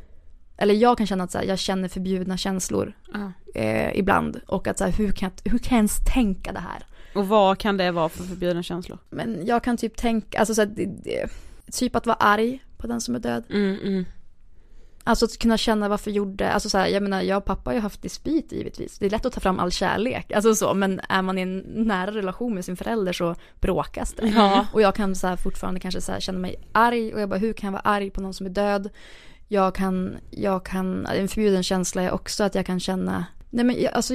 [0.58, 2.94] Eller jag kan känna att så här, jag känner förbjudna känslor
[3.56, 4.42] eh, ibland.
[4.48, 6.86] Och att så här, hur, kan jag, hur kan jag ens tänka det här?
[7.16, 8.98] Och vad kan det vara för förbjudna känslor?
[9.10, 11.28] Men jag kan typ tänka, alltså så det,
[11.72, 13.44] typ att vara arg på den som är död.
[13.50, 14.06] Mm, mm.
[15.04, 17.76] Alltså att kunna känna varför gjorde, alltså så här, jag menar jag och pappa har
[17.76, 19.00] ju haft dispyt givetvis.
[19.00, 21.58] Det är lätt att ta fram all kärlek, alltså så, men är man i en
[21.76, 24.28] nära relation med sin förälder så bråkas det.
[24.28, 24.66] Ja.
[24.74, 27.40] Och jag kan så här, fortfarande kanske så här, känna mig arg och jag bara
[27.40, 28.90] hur kan jag vara arg på någon som är död?
[29.48, 33.82] Jag kan, jag kan, en förbjuden känsla är också att jag kan känna Nej men
[33.82, 34.14] jag, alltså,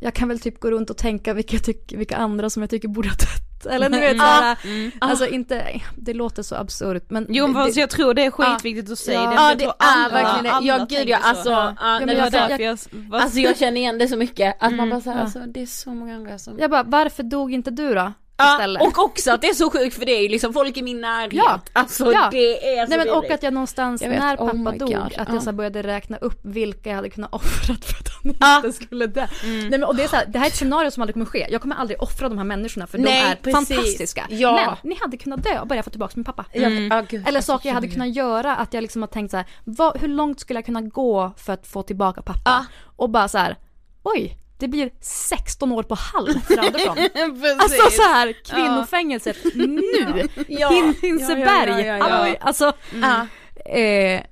[0.00, 2.88] jag kan väl typ gå runt och tänka vilka, tyck, vilka andra som jag tycker
[2.88, 3.45] borde ha dött.
[3.64, 4.90] Eller du vet såhär, Mm.
[4.98, 8.90] alltså inte, det låter så absurt men Jo men det, jag tror det är skitviktigt
[8.90, 9.26] att säga Ja.
[9.30, 9.34] det.
[9.34, 10.66] Ja, Jag det är verkligen det.
[10.66, 11.28] Ja, gud, tänker ja, så.
[11.28, 12.78] alltså, ja, ja, men men jag- jag, jag- jag,
[13.10, 15.22] jag, Alltså jag känner igen det så mycket, att man Mm, bara såhär, ja.
[15.22, 18.12] alltså det är så många andra som Jag bara, varför dog inte du då?
[18.38, 18.82] Ja, Istället?
[18.82, 21.00] och också att det är så sjukt för det är ju liksom folk i min
[21.00, 21.32] närhet.
[21.34, 21.60] Ja.
[21.72, 22.28] Alltså Ja.
[22.32, 24.88] det är så Nej men och att jag någonstans Jag när oh pappa my dog,
[24.88, 24.96] God.
[24.96, 25.24] att Ja.
[25.28, 28.56] jag så började räkna upp vilka jag hade kunnat offra för att han Ja.
[28.56, 29.26] inte skulle dö.
[29.44, 29.60] Mm.
[29.60, 31.26] Nej men och det är så här, det här är ett scenario som aldrig kommer
[31.26, 31.46] ske.
[31.50, 33.76] Jag kommer aldrig offra de här människorna för Nej, de är precis.
[33.76, 34.26] fantastiska.
[34.30, 34.76] Ja.
[34.82, 36.44] Men ni hade kunnat dö och bara få tillbaka min pappa.
[36.52, 37.28] Ja, ja, gud.
[37.28, 40.08] Eller saker jag hade kunnat göra, att jag liksom har tänkt så här, vad, hur
[40.08, 42.40] långt skulle jag kunna gå för att få tillbaka pappa?
[42.44, 42.64] Ja.
[42.96, 43.56] Och bara så här,
[44.02, 46.96] oj, det blir 16 år på halv för Andersson.
[47.60, 50.28] Alltså så här, kvinnofängelset nu!
[50.48, 50.70] Ja.
[50.70, 51.70] Hin- Hinseberg!
[51.70, 52.36] Ja, ja, ja, ja, ja.
[52.40, 52.72] Alltså,
[53.02, 53.26] Ja.
[53.72, 54.22] eh,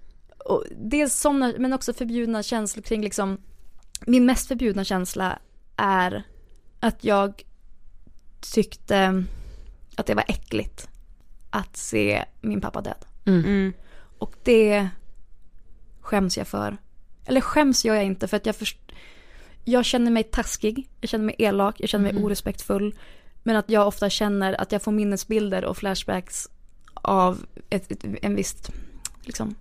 [0.44, 3.38] och det är sådana, men också förbjudna känslor kring liksom,
[4.06, 5.38] min mest förbjudna känsla
[5.76, 6.22] är
[6.80, 7.42] att jag
[8.54, 9.24] tyckte
[9.96, 10.88] att det var äckligt
[11.50, 13.04] att se min pappa död.
[13.26, 13.72] Mm.
[14.18, 14.88] Och det
[16.00, 16.76] skäms jag för.
[17.26, 18.78] Eller skäms gör jag inte för att jag först...
[19.64, 22.94] Jag känner mig taskig, jag känner mig elak, jag känner mig orespektfull.
[23.42, 26.48] Men att jag ofta känner att jag får minnesbilder och flashbacks
[26.94, 28.56] av ett, ett, en viss
[29.22, 29.54] liksom,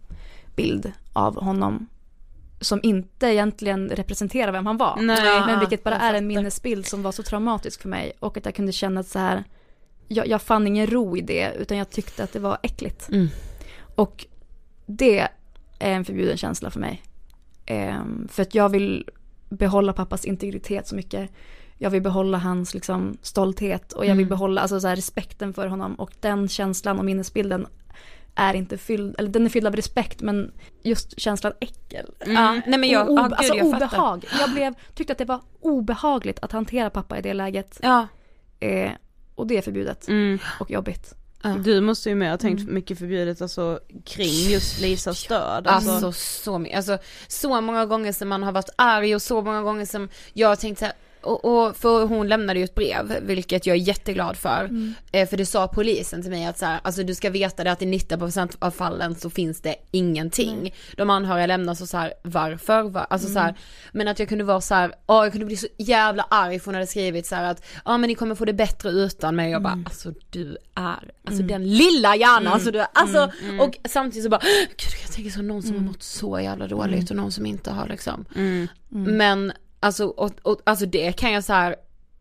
[0.55, 1.87] bild av honom.
[2.59, 4.97] Som inte egentligen representerar vem han var.
[5.01, 5.41] Nej.
[5.45, 8.13] men vilket bara är en minnesbild som var så traumatisk för mig.
[8.19, 9.43] Och att jag kunde känna att så här,
[10.07, 13.09] jag, jag fann ingen ro i det utan jag tyckte att det var äckligt.
[13.09, 13.27] Mm.
[13.95, 14.25] Och
[14.85, 15.19] det
[15.79, 17.03] är en förbjuden känsla för mig.
[17.65, 19.09] Ehm, för att jag vill
[19.57, 21.29] behålla pappas integritet så mycket.
[21.77, 24.29] Jag vill behålla hans liksom, stolthet och jag vill Mm.
[24.29, 25.95] behålla alltså, så här, respekten för honom.
[25.95, 27.67] Och den känslan och minnesbilden
[28.35, 30.51] är inte fylld, eller den är fylld av respekt men
[30.83, 32.05] just känslan äckel.
[32.25, 33.85] Ja, nej men jag, obe- gud, alltså jag fattar.
[33.87, 34.25] obehag.
[34.39, 37.79] Jag blev, tyckte att det var obehagligt att hantera pappa i det läget.
[37.83, 38.07] Ja.
[38.59, 38.91] Eh,
[39.35, 40.39] och det är förbjudet Mm.
[40.59, 41.13] och jobbigt.
[41.63, 45.67] Du måste ju med ha tänkt mycket förbjudet alltså kring just Lisas död.
[45.67, 46.97] Alltså, Alltså så mycket, alltså
[47.27, 50.55] så många gånger som man har varit arg och så många gånger som jag har
[50.55, 50.93] tänkt så här,
[51.23, 54.69] och, och för hon lämnade ju ett brev, vilket jag är jätteglad för.
[55.11, 57.71] Eh, för det sa polisen till mig att så här, alltså du ska veta det
[57.71, 60.73] att i 90% av fallen så finns det ingenting.
[60.97, 62.83] De anhöriga lämnar så, så här, varför?
[62.83, 63.07] Va?
[63.09, 63.55] Alltså så här,
[63.91, 66.65] men att jag kunde vara så här, åh jag kunde bli så jävla arg för
[66.65, 69.47] hon hade skrivit så att, ja men ni kommer få det bättre utan mig.
[69.47, 73.31] Och jag bara, alltså du är, alltså den lilla hjärnan, alltså du är, alltså,
[73.61, 77.09] och samtidigt så bara, gud jag tänker så någon som har mått så jävla dåligt
[77.09, 78.25] och någon som inte har liksom.
[78.89, 79.53] Men
[79.83, 81.75] alltså, och, och, alltså det kan jag så här,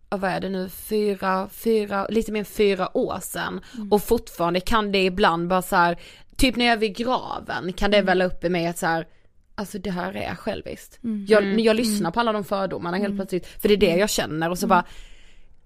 [0.09, 3.61] vad är det nu, fyra, fyra, lite mer än fyra år sedan.
[3.91, 5.99] Och fortfarande kan det ibland bara så här,
[6.37, 9.07] typ när jag är vid graven kan det välla upp i mig att så här,
[9.55, 10.99] alltså det här är själviskt.
[11.29, 14.51] Jag, jag lyssnar på alla de fördomarna helt plötsligt, för det är det jag känner.
[14.51, 14.85] Och så bara,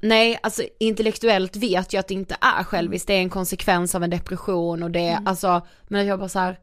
[0.01, 4.05] Nej, alltså intellektuellt vet jag att det inte är själviskt, det är en konsekvens av
[4.05, 6.59] en depression och det är alltså, men jag bara så här.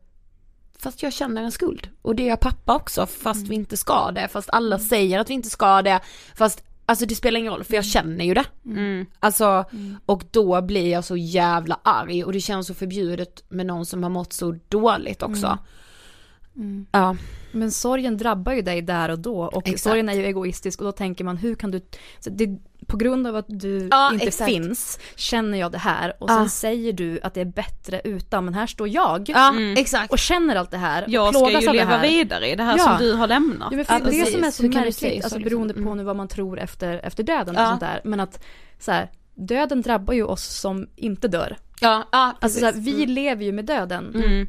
[0.84, 1.90] Fast jag känner en skuld.
[2.02, 5.34] Och det gör pappa också fast vi inte ska det, fast alla säger att vi
[5.34, 6.00] inte ska det,
[6.36, 8.46] fast alltså det spelar ingen roll för jag känner ju det.
[8.66, 9.06] mm.
[9.20, 9.66] Alltså,
[10.06, 14.04] och då blir jag så jävla arg och det känns så förbjudet med någon som
[14.04, 15.58] har mått så dåligt också.
[16.92, 17.16] Ja.
[17.52, 19.84] Men sorgen drabbar ju dig där och då och Exakt.
[19.84, 21.82] sorgen är ju egoistisk och då tänker man hur kan du,
[22.20, 22.58] så det,
[22.88, 24.52] på grund av att du Ja, inte exakt.
[24.52, 26.36] finns känner jag det här och Ja.
[26.36, 30.12] sen säger du att det är bättre utan men här står jag Ja, exakt.
[30.12, 32.08] och känner allt det här och jag ska ju leva här.
[32.10, 32.84] vidare i det här Ja.
[32.84, 33.68] som du har lämnat.
[33.72, 35.42] Ja, men för Ja, det som är så Hur märkligt, alltså liksom?
[35.44, 35.98] beroende på Mm.
[35.98, 37.62] nu vad man tror efter, efter döden Ja.
[37.64, 38.02] och sånt där.
[38.04, 38.44] Men att
[38.80, 41.58] så här, döden drabbar ju oss som inte dör.
[41.82, 44.12] Ja, ja Alltså så här, vi lever ju med döden.
[44.16, 44.48] Mm.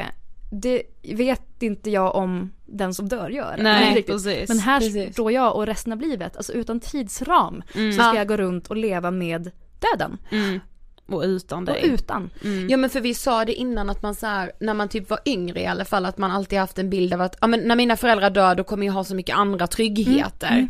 [0.00, 0.06] Eh,
[0.50, 0.82] det
[1.14, 3.56] vet inte jag om den som dör gör.
[3.58, 4.48] Nej, precis.
[4.48, 5.12] Men här Precis.
[5.12, 7.92] står jag och resten av livet, alltså utan tidsram, Mm.
[7.92, 8.16] så ska Ja.
[8.16, 10.18] jag gå runt och leva med döden.
[10.30, 10.60] Mm.
[11.06, 11.82] Och utan Och dig.
[11.86, 12.30] utan.
[12.44, 12.68] Mm.
[12.70, 15.18] Ja men för vi sa det innan att man så här, när man typ var
[15.26, 17.76] yngre i alla fall, att man alltid haft en bild av att, ja men när
[17.76, 20.68] mina föräldrar dör då kommer jag ha så mycket andra tryggheter.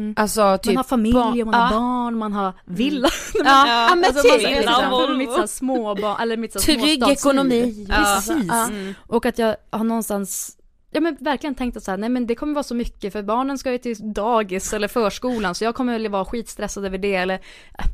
[0.00, 0.14] Mm, mm.
[0.16, 1.78] Alltså typ Man har familj, barn- man har ja.
[1.80, 3.08] barn, man har villa.
[3.34, 4.48] Ja, ja, men Alltså, man typ.
[4.48, 7.86] liksom mitt så här småbarn, eller mitt så Trygg ekonomi.
[7.88, 7.96] Ja.
[7.96, 8.44] Precis.
[8.48, 8.66] Ja.
[8.68, 8.94] Mm.
[9.06, 10.56] Och att jag har någonstans
[10.92, 13.22] ja men verkligen tänkt att så här, nej men det kommer vara så mycket för
[13.22, 17.14] barnen ska ju till dagis eller förskolan så jag kommer väl vara skitstressad över det
[17.14, 17.34] eller
[17.78, 17.84] äh,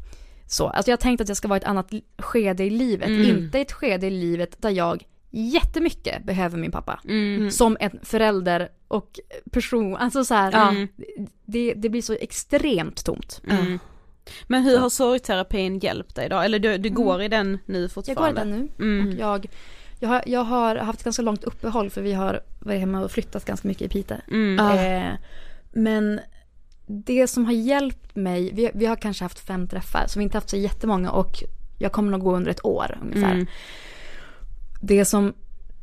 [0.48, 0.66] så.
[0.68, 3.24] Alltså jag har tänkt att jag ska vara i ett annat skede i livet, Mm.
[3.38, 7.00] inte ett skede i livet där jag jättemycket behöver min pappa.
[7.08, 7.50] Mm.
[7.50, 9.20] Som en förälder och
[9.52, 10.86] person, alltså så här, Ja.
[11.44, 13.42] det, det blir så extremt tomt.
[13.50, 13.78] Mm.
[14.46, 16.38] Men hur har sorgterapin hjälpt dig då?
[16.38, 18.40] Eller du, du går i den nu Jag går i fortfarande?
[18.40, 18.84] den nu.
[18.84, 19.06] Mm.
[19.08, 19.46] Och jag,
[20.00, 23.10] jag, har, jag har haft ett ganska långt uppehåll för vi har varit hemma och
[23.10, 24.16] flyttat ganska mycket i Piteå.
[24.30, 24.58] Mm.
[24.60, 25.12] Eh,
[25.72, 26.20] men
[26.86, 30.24] det som har hjälpt mig, vi, vi har kanske haft fem träffar så vi har
[30.24, 31.42] inte haft så jättemånga och
[31.78, 33.46] jag kommer nog gå under ett år ungefär.
[34.86, 35.34] Det som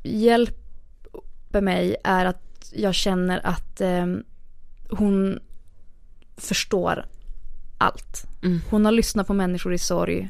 [0.03, 4.05] hjälper mig är att jag känner att eh,
[4.89, 5.39] hon
[6.37, 7.05] förstår
[7.77, 8.25] allt.
[8.43, 8.61] Mm.
[8.69, 10.29] Hon har lyssnat på människor i sorg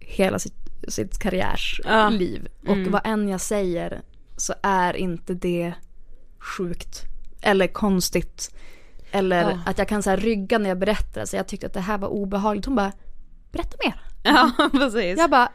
[0.00, 0.54] hela sitt,
[0.88, 2.48] sitt karriärsliv.
[2.62, 2.70] Ja.
[2.70, 2.90] Och Mm.
[2.92, 4.02] vad än jag säger
[4.36, 5.72] så är inte det
[6.38, 7.02] sjukt
[7.42, 8.54] eller konstigt.
[9.10, 9.58] Eller Ja.
[9.66, 11.24] att jag kan så här rygga när jag berättar.
[11.24, 12.66] Så jag tyckte att det här var obehagligt.
[12.66, 12.92] Hon bara,
[13.52, 14.00] berätta mer.
[14.22, 15.18] Ja, precis.
[15.18, 15.52] Jag bara,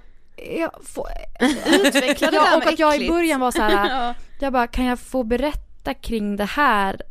[0.60, 1.08] jag får,
[1.66, 4.14] Utveckla det där ja, och att jag i början var så här, Ja.
[4.40, 7.02] jag bara, kan jag få berätta kring det här?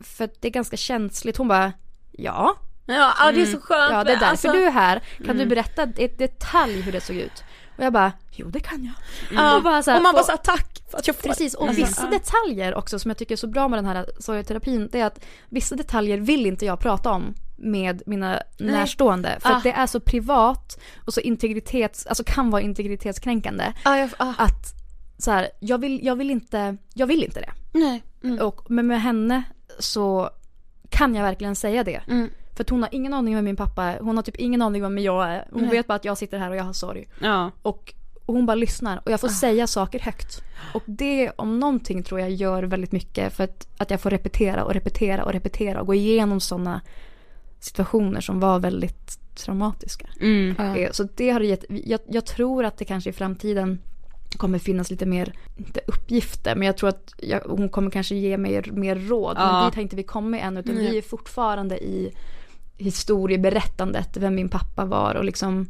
[0.00, 1.36] För det är ganska känsligt.
[1.36, 1.72] Hon bara,
[2.12, 2.56] ja.
[2.86, 3.92] Ja, det är så skönt.
[3.92, 5.02] Ja, det är därför alltså- du är här.
[5.16, 5.38] Kan Mm.
[5.38, 7.44] du berätta i detalj hur det såg ut?
[7.78, 8.94] Och jag bara, jo det kan jag.
[9.38, 11.54] Ja, Och, bara så här, och man bara såhär tack för att jag får Precis,
[11.54, 14.88] och Alltså, vissa detaljer också som jag tycker är så bra med den här sorgeterapin,
[14.92, 18.72] det är att vissa detaljer vill inte jag prata om med mina Nej.
[18.72, 19.36] närstående.
[19.40, 19.56] För Ah.
[19.56, 23.72] att det är så privat och så integritets, alltså kan vara integritetskränkande.
[23.84, 24.34] Ja, jag, ah.
[24.38, 24.74] Att
[25.18, 27.52] så här, jag vill, jag vill inte, jag vill inte det.
[27.72, 28.02] Nej.
[28.24, 28.46] Mm.
[28.46, 29.42] Och, men med henne
[29.78, 30.30] så
[30.90, 32.00] kan jag verkligen säga det.
[32.08, 32.30] Mm.
[32.56, 34.94] För hon har ingen aning om min pappa är, hon har typ ingen aning om
[34.94, 35.48] vem jag är.
[35.52, 35.70] Hon Nej.
[35.70, 37.08] vet bara att jag sitter här och jag har sorg.
[37.20, 37.50] Ja.
[37.62, 37.94] Och,
[38.26, 39.18] och hon bara lyssnar och jag Ah.
[39.18, 40.42] får säga saker högt.
[40.74, 44.64] Och det om någonting tror jag gör väldigt mycket för att, att jag får repetera
[44.64, 46.80] och repetera och repetera och gå igenom sådana
[47.60, 50.06] situationer som var väldigt traumatiska.
[50.20, 50.56] Mm.
[50.76, 53.78] Eh, Så det har gett, jag, jag tror att det kanske i framtiden
[54.36, 58.36] kommer finnas lite mer, inte uppgifter, men jag tror att jag, hon kommer kanske ge
[58.38, 59.36] mig mer råd.
[59.38, 59.52] Ja.
[59.52, 60.90] Men dit har inte vi kommit än, utan Nej.
[60.90, 62.12] vi är fortfarande i
[62.76, 65.66] historieberättandet, vem min pappa var och liksom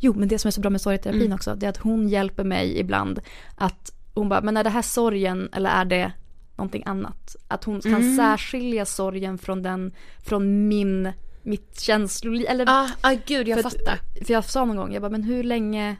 [0.00, 1.32] Jo, men det som är så bra med sorgeterapin Mm.
[1.32, 3.20] också, det är att hon hjälper mig ibland
[3.56, 6.12] att hon bara, men är det här sorgen eller är det
[6.58, 7.36] någonting annat?
[7.48, 8.16] Att hon kan Mm.
[8.16, 11.12] särskilja sorgen från den, från min,
[11.42, 14.24] mitt känsloliv, eller Ah, ah, gud jag för att- fattar.
[14.24, 15.96] för jag sa någon gång, jag bara, men hur länge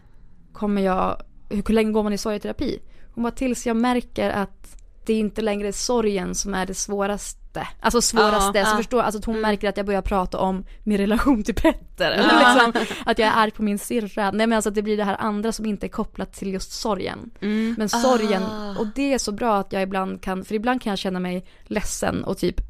[0.53, 2.79] kommer jag, hur länge går man i sorgeterapi?
[3.15, 4.77] Hon bara, tills jag märker att
[5.07, 7.39] det inte längre är sorgen som är det svåraste.
[7.81, 8.77] Alltså svåraste, Ja, så ja.
[8.77, 12.11] förstår, alltså att hon märker att jag börjar prata om min relation till Petter.
[12.11, 14.31] Eller liksom, att jag är arg på min syrra.
[14.31, 16.73] Nej men alltså att det blir det här andra som inte är kopplat till just
[16.73, 17.31] sorgen.
[17.41, 17.75] Mm.
[17.79, 18.79] Men sorgen, Ah.
[18.79, 21.45] och det är så bra att jag ibland kan, för ibland kan jag känna mig
[21.65, 22.61] ledsen och typ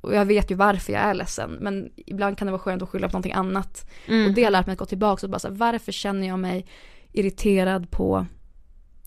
[0.00, 2.88] och jag vet ju varför jag är ledsen men ibland kan det vara skönt att
[2.88, 3.90] skylla på någonting annat.
[4.06, 4.26] Mm.
[4.26, 6.38] Och det har lärt mig att gå tillbaka och bara så här, varför känner jag
[6.38, 6.66] mig
[7.12, 8.26] irriterad på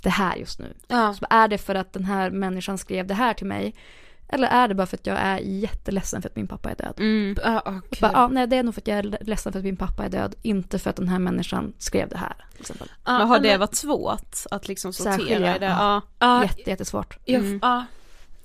[0.04, 0.74] det här just nu?
[0.88, 1.14] Ja.
[1.14, 3.76] Så är det för att den här människan skrev det här till mig?
[4.28, 6.94] Eller är det bara för att jag är jätteledsen för att min pappa är död?
[6.98, 7.36] Mm.
[7.44, 8.00] Ah, ah, gud.
[8.02, 10.06] Bara, ja, nej, det är nog för att jag är ledsen för att min pappa
[10.06, 12.36] är död, inte för att den här människan skrev det här.
[13.04, 15.66] Ah, Men har ah, det varit svårt att liksom sortera Särskilja, i det?
[15.66, 16.02] ja.
[16.20, 16.28] Ja.
[16.28, 17.18] ah, Jätte, jättesvårt.
[17.26, 17.60] Mm.
[17.64, 17.82] ah.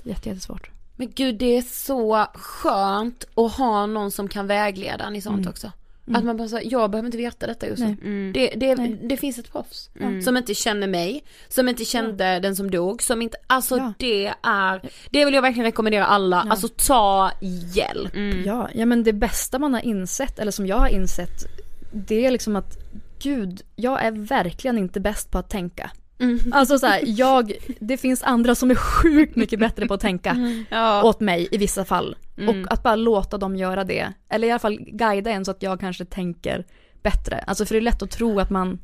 [0.03, 0.71] Jätte, jättesvårt.
[0.97, 5.39] Men gud det är så skönt att ha någon som kan vägleda en i sånt
[5.39, 5.49] Mm.
[5.51, 5.73] också.
[6.11, 6.19] Mm.
[6.19, 7.97] Att man bara säger, jag behöver inte veta detta just nu.
[8.05, 8.33] Mm.
[8.33, 8.75] Det, det,
[9.09, 9.91] det finns ett proffs.
[10.01, 10.23] Mm.
[10.23, 13.93] Som inte känner mig, som inte kände den som dog, som inte, alltså Ja.
[13.99, 16.51] det är, det vill jag verkligen rekommendera alla, Ja.
[16.51, 17.31] alltså ta
[17.75, 18.15] hjälp.
[18.17, 18.43] Mm.
[18.47, 21.45] Ja, ja men det bästa man har insett, eller som jag har insett,
[21.93, 22.79] det är liksom att
[23.23, 25.91] gud, jag är verkligen inte bäst på att tänka.
[26.21, 26.53] Mm.
[26.53, 30.37] Alltså så här, jag, det finns andra som är sjukt mycket bättre på att tänka
[30.71, 31.03] Ja.
[31.03, 32.17] åt mig i vissa fall.
[32.39, 32.49] Mm.
[32.65, 34.13] Och att bara låta dem göra det.
[34.29, 36.67] Eller i alla fall guida en så att jag kanske tänker
[37.03, 37.39] bättre.
[37.47, 38.79] Alltså för det är lätt att tro att man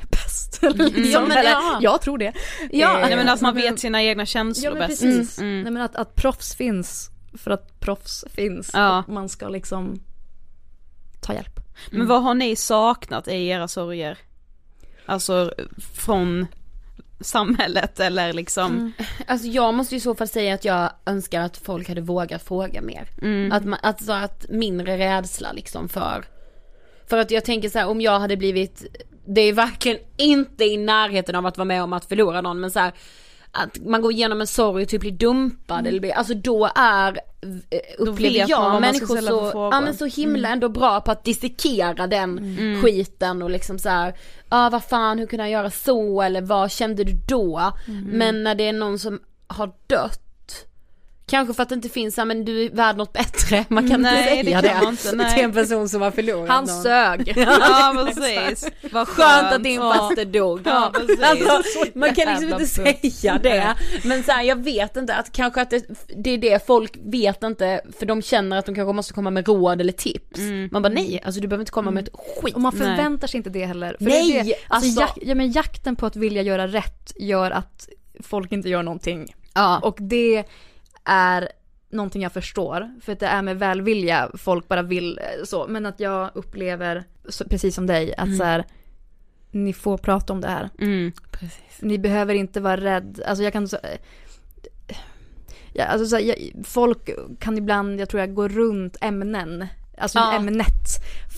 [0.00, 0.58] är bäst.
[0.62, 1.78] Eller liksom, Ja, men ja.
[1.82, 2.32] Jag tror det.
[2.70, 5.02] Ja, Eh, Nej men att man vet sina egna känslor Ja men bäst.
[5.02, 5.38] precis.
[5.38, 5.62] Mm.
[5.62, 8.70] Nej men att, att proffs finns för att proffs finns.
[8.74, 9.04] Ja.
[9.06, 10.00] Och man ska liksom
[11.20, 11.60] ta hjälp.
[11.90, 14.18] Men vad har ni saknat i era sorger?
[15.06, 15.52] Alltså
[15.94, 16.46] från
[17.24, 18.92] samhället eller liksom?
[19.26, 22.42] Alltså jag måste ju i så fall säga att jag önskar att folk hade vågat
[22.42, 23.08] fråga mer.
[23.22, 23.52] Mm.
[23.52, 26.24] Att, man, att, så att mindre rädsla liksom för,
[27.06, 28.84] för att jag tänker så här om jag hade blivit,
[29.26, 32.70] det är verkligen inte i närheten av att vara med om att förlora någon men
[32.70, 32.92] så här,
[33.50, 37.18] att man går igenom en sorg och typ blir dumpad eller blir, alltså då är,
[37.98, 41.24] upplever man vad jag ska människor så, ja men så himla ändå bra på att
[41.24, 42.82] dissekera den Mm.
[42.82, 46.42] skiten och liksom så här, ja ah, vad fan hur kunde jag göra så eller
[46.42, 47.72] vad kände du då?
[47.88, 48.04] Mm.
[48.04, 50.23] Men när det är någon som har dött
[51.34, 54.02] Kanske för att det inte finns, ja men du är värd något bättre, man kan
[54.02, 55.34] Nej, inte säga det det, kan man inte, nej.
[55.34, 56.82] till en person som har förlorat Han någon.
[56.82, 57.32] sög.
[57.36, 58.70] Ja precis.
[58.92, 60.60] Vad Skönt att din faster dog.
[60.64, 61.20] Ja, precis.
[61.22, 63.74] Alltså, man kan liksom inte säga det.
[64.04, 65.84] Men så här, jag vet inte, att kanske att det,
[66.16, 69.46] det är det folk vet inte, för de känner att de kanske måste komma med
[69.46, 70.40] råd eller tips.
[70.70, 72.54] Man bara nej, alltså du behöver inte komma med ett skit.
[72.54, 72.86] Och man Nej.
[72.86, 73.96] förväntar sig inte det heller.
[73.98, 76.66] För Nej, det är det, alltså, alltså- jak, ja, men jakten på att vilja göra
[76.66, 77.88] rätt gör att
[78.22, 79.34] folk inte gör någonting.
[79.54, 79.78] Ja.
[79.78, 80.44] Och det
[81.04, 81.48] är
[81.90, 82.90] någonting jag förstår.
[83.02, 85.66] För att det är med välvilja, folk bara vill eh, så.
[85.66, 87.04] Men att jag upplever,
[87.50, 88.64] precis som dig, att så här,
[89.50, 90.70] ni får prata om det här.
[90.80, 91.12] Mm.
[91.80, 93.22] Ni behöver inte vara rädd.
[93.26, 93.76] Alltså jag kan så,
[95.72, 99.66] ja, alltså så, här, jag, folk kan ibland, jag tror jag, gå runt ämnen.
[99.98, 100.32] Alltså Ja.
[100.36, 100.66] ämnet.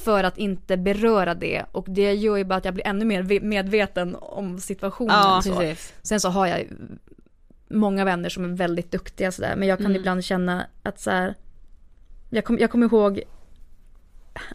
[0.05, 1.65] För att inte beröra det.
[1.73, 5.17] Och det gör ju bara att jag blir ännu mer ve- medveten om situationen.
[5.17, 5.75] Ja, så.
[6.03, 6.65] Sen så har jag
[7.71, 9.57] många vänner som är väldigt duktiga sådär.
[9.57, 9.97] Men jag kan Mm.
[9.97, 11.35] ibland känna att så här,
[12.31, 13.23] jag, kom, jag kommer ihåg,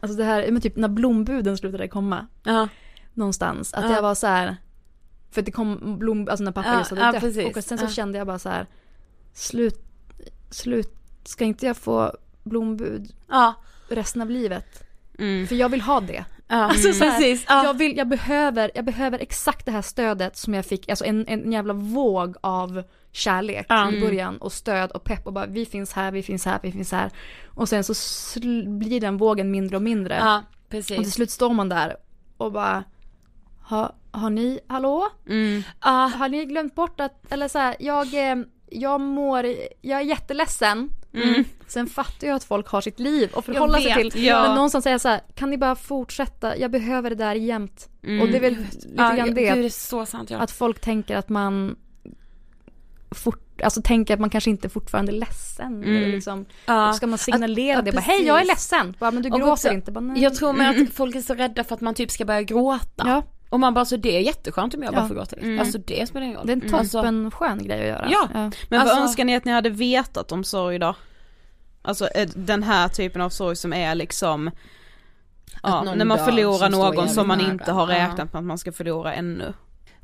[0.01, 2.67] alltså det här, men typ när blombuden slutade komma Ja.
[3.13, 3.73] någonstans.
[3.73, 3.95] Att Ja.
[3.95, 4.55] jag var så här.
[5.31, 7.57] För att det kom blom, alltså när pappa Ja, just hade dött.
[7.57, 8.67] Och sen så kände jag bara så här.
[9.33, 9.79] Slut,
[10.49, 12.11] slut, ska inte jag få
[12.43, 13.13] blombud
[13.89, 14.83] resten av livet?
[15.19, 15.47] Mm.
[15.47, 16.25] För jag vill ha det.
[16.47, 17.45] Alltså så här, precis.
[17.49, 17.65] Ja.
[17.65, 21.27] jag, vill, jag, behöver, jag behöver exakt det här stödet som jag fick, alltså en,
[21.27, 23.91] en jävla våg av kärlek Ja.
[23.91, 26.71] i början och stöd och pepp och bara vi finns här, vi finns här, vi
[26.71, 27.11] finns här.
[27.47, 27.93] Och sen så
[28.67, 30.15] blir den vågen mindre och mindre.
[30.15, 31.13] ja, Och till precis.
[31.13, 31.95] slut står man där
[32.37, 32.83] och bara
[33.61, 35.09] har, har ni, hallå?
[35.29, 35.63] Mm.
[35.81, 36.11] Ja.
[36.15, 38.35] Har ni glömt bort att, eller så här, jag, eh,
[38.69, 39.45] jag mår,
[39.81, 40.89] jag är jätteledsen.
[41.13, 41.43] Mm.
[41.67, 44.25] Sen fattar jag att folk har sitt liv att förhålla sig till.
[44.25, 44.41] ja.
[44.43, 47.89] Men någonstans säger jag så här, kan ni bara fortsätta, jag behöver det där jämt.
[48.03, 48.21] Mm.
[48.21, 50.37] Och det är väl lite Ja, grann gud, det, det är så sant ja.
[50.39, 51.75] att folk tänker att man
[53.15, 55.83] fort, alltså tänker att man kanske inte fortfarande är ledsen.
[55.83, 55.97] Mm.
[55.97, 56.93] Eller liksom, Ja.
[56.93, 58.95] ska man signalera Att- det, ja, bara, hej jag är ledsen.
[58.99, 59.91] Bara, men du Och gråter också- inte.
[59.91, 60.23] Bara, nej.
[60.23, 63.03] Jag tror med att folk är så rädda för att man typ ska börja gråta.
[63.07, 65.07] Ja, Och man bara så det är jätteskönt om jag bara Ja.
[65.07, 65.47] får gråta lite.
[65.47, 65.59] Mm.
[65.59, 66.47] Alltså det spelar ingen roll.
[66.47, 68.07] det är en Alltså, toppen skön grej att göra.
[68.11, 68.27] Ja.
[68.69, 70.95] Men Alltså- vad önskar ni att ni hade vetat om sorg då?
[71.81, 74.51] Alltså eh, den här typen av sorg som är liksom
[75.63, 77.95] Ja, någon när man förlorar någon som man inte har Ja.
[77.95, 79.53] räknat med att man ska förlora ännu.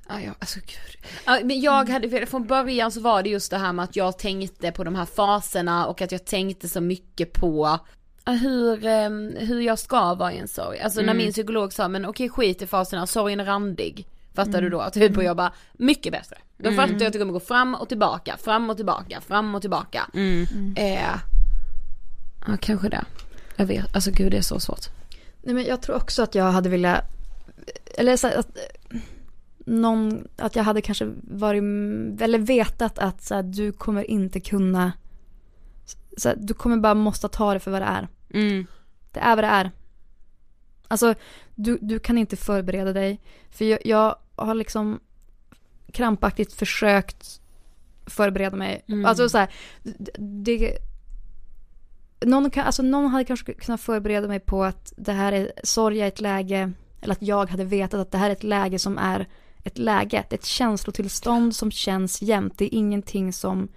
[0.09, 1.05] Ja, ja, alltså gud.
[1.25, 4.19] Ja, men jag hade, från början så var det just det här med att jag
[4.19, 7.79] tänkte på de här faserna och att jag tänkte så mycket på
[8.25, 10.79] hur, ehm, hur jag ska vara i en sorg.
[10.79, 14.07] Alltså när min psykolog sa, men okej skit i faserna, sorgen är randig.
[14.33, 14.89] Fattar du då?
[14.93, 16.37] Typ och jag bara, mycket bättre.
[16.57, 19.61] Då fattar jag att det kommer gå fram och tillbaka, fram och tillbaka, fram och
[19.61, 20.09] tillbaka.
[20.75, 21.09] Eh,
[22.47, 23.05] ja kanske det.
[23.55, 24.85] Jag vet, alltså gud det är så svårt.
[25.41, 27.03] Nej men jag tror också att jag hade velat,
[27.97, 28.57] eller så att
[29.67, 31.61] någon, att jag hade kanske varit,
[32.21, 34.91] eller vetat att så här, du kommer inte kunna,
[36.17, 38.07] så här, du kommer bara måste ta det för vad det är.
[38.33, 38.67] Mm.
[39.11, 39.71] Det är vad det är.
[40.87, 41.15] Alltså,
[41.55, 43.21] du, du kan inte förbereda dig.
[43.49, 44.99] För jag, jag har liksom
[45.91, 47.41] krampaktigt försökt
[48.05, 48.81] förbereda mig.
[48.87, 49.05] Mm.
[49.05, 49.49] Alltså så här,
[50.17, 50.77] det,
[52.25, 56.01] någon, kan, alltså någon hade kanske kunnat förbereda mig på att det här är, sorg
[56.01, 56.71] är ett läge,
[57.01, 59.27] eller att jag hade vetat att det här är ett läge som är
[59.63, 62.53] ett läge, ett känslotillstånd som känns jämt.
[62.57, 63.67] Det är ingenting som,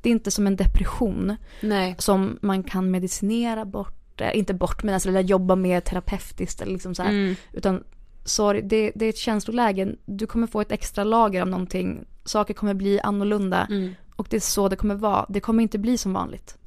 [0.00, 1.94] det är inte som en depression Nej.
[1.98, 6.72] som man kan medicinera bort, eh, inte bort men alltså eller jobba med terapeutiskt eller
[6.72, 7.10] liksom så här.
[7.10, 7.34] Mm.
[7.52, 7.84] Utan
[8.24, 12.54] sorry, det, det är ett känsloläge, du kommer få ett extra lager av någonting, saker
[12.54, 13.94] kommer bli annorlunda Mm.
[14.16, 16.58] och det är så det kommer vara, det kommer inte bli som vanligt.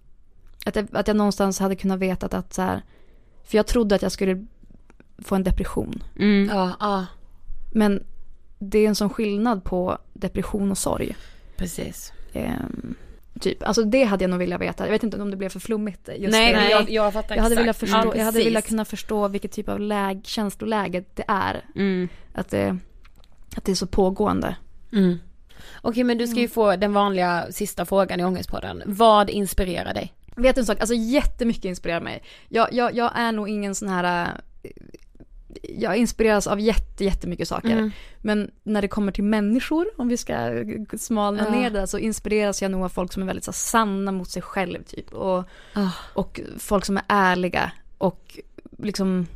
[0.65, 2.81] Att jag, att jag någonstans hade kunnat veta att så här,
[3.43, 4.45] för jag trodde att jag skulle
[5.17, 6.03] få en depression.
[6.15, 6.49] Mm.
[6.55, 7.05] Ja, ja,
[7.71, 8.03] Men
[8.59, 11.15] det är en sån skillnad på depression och sorg.
[11.55, 12.13] precis.
[12.33, 12.95] Ehm,
[13.39, 14.85] typ, alltså det hade jag nog velat veta.
[14.85, 16.09] Jag vet inte om det blev för flummigt.
[16.17, 16.59] Just nej, det.
[16.59, 17.63] nej, Jag, jag, fattar jag hade exakt.
[17.63, 21.65] velat förstå, Ja, jag hade velat kunna förstå vilket typ av läg, känsloläge det är.
[21.75, 22.09] Mm.
[22.33, 22.77] Att det,
[23.55, 24.55] att det är så pågående.
[24.93, 25.17] Mm.
[25.81, 28.83] Okej men du ska ju få den vanliga sista frågan i Ångestpodden.
[28.85, 30.13] Vad inspirerar dig?
[30.35, 32.23] Vet du en sak, alltså jättemycket inspirerar mig.
[32.47, 34.27] Jag, jag, jag är nog ingen sån här,
[34.63, 34.71] äh,
[35.63, 37.71] jag inspireras av jätte, jättemycket saker.
[37.71, 37.91] Mm.
[38.17, 40.63] Men när det kommer till människor, om vi ska
[40.97, 41.51] smalna Ja.
[41.51, 44.41] ner det, så inspireras jag nog av folk som är väldigt så, sanna mot sig
[44.41, 45.13] själv typ.
[45.13, 45.89] Och, Ah.
[46.13, 48.39] och folk som är ärliga och
[48.77, 49.27] liksom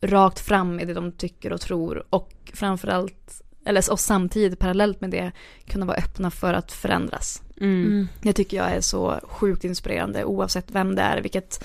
[0.00, 2.04] rakt fram i det de tycker och tror.
[2.10, 5.32] Och framförallt, eller och samtidigt parallellt med det,
[5.66, 7.42] kunna vara öppna för att förändras.
[7.60, 8.08] Mm.
[8.22, 11.64] Det tycker jag är så sjukt inspirerande oavsett vem det är, vilket,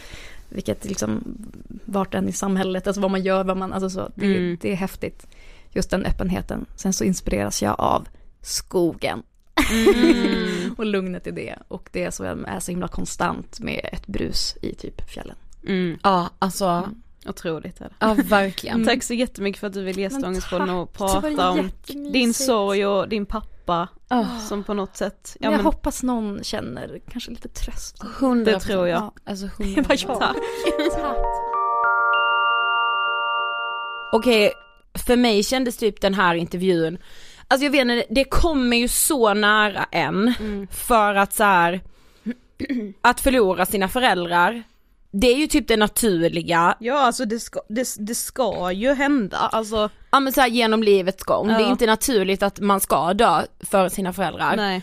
[0.49, 1.37] vilket liksom,
[1.85, 4.57] vart än i samhället, alltså vad man gör, vad man, alltså så, det, Mm.
[4.61, 5.27] det är häftigt.
[5.71, 6.65] Just den öppenheten.
[6.75, 8.07] Sen så inspireras jag av
[8.41, 9.23] skogen.
[9.71, 10.73] Mm.
[10.77, 11.55] och lugnet i det.
[11.67, 15.35] Och det som är så himla konstant med ett brus i typ fjällen.
[15.67, 15.97] Mm.
[16.03, 16.89] Ja, alltså.
[17.25, 17.93] Otroligt är det.
[17.99, 18.85] Ja, verkligen.
[18.85, 21.71] Tack så jättemycket för att du ville gästa Ångestpodden och prata om
[22.11, 23.47] din sorg och din pappa
[24.09, 24.39] Oh.
[24.39, 28.03] som på något sätt, Ja, ja jag men hoppas någon känner kanske lite tröst.
[28.19, 29.01] Hundra det tror jag.
[29.01, 29.13] Ja.
[29.25, 30.19] Alltså Det hundra var jag.
[30.19, 30.35] Tack.
[34.11, 34.51] Okej,
[35.07, 36.97] för mig kändes typ den här intervjun,
[37.47, 40.33] alltså jag vet inte, det kommer ju så nära en
[40.71, 41.81] för att så här,
[43.01, 44.63] att förlora sina föräldrar,
[45.11, 49.37] det är ju typ det naturliga, Ja alltså det ska, det, det ska ju hända,
[49.37, 51.69] alltså ja men så här genom livets gång, det är Ja.
[51.71, 54.55] inte naturligt att man ska dö för sina föräldrar.
[54.55, 54.81] nej.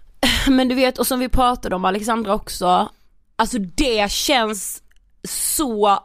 [0.48, 2.88] Men du vet, och som vi pratade om Alexandra också,
[3.36, 4.82] alltså det känns
[5.28, 5.98] så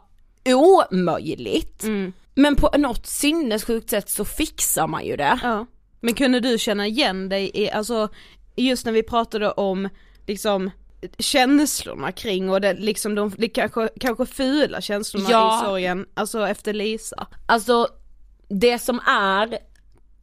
[0.46, 1.82] omöjligt.
[1.84, 2.12] Mm.
[2.34, 5.38] Men på något sinnessjukt sätt så fixar man ju det.
[5.42, 5.66] Ja.
[6.00, 8.08] Men kunde du känna igen dig i, alltså
[8.56, 9.88] just när vi pratade om
[10.26, 10.70] liksom
[11.18, 15.60] känslorna kring och det liksom de, det kanske, kanske fula känslorna Ja.
[15.60, 17.26] i sorgen, alltså efter Lisa.
[17.46, 17.88] Alltså
[18.48, 19.58] det som är,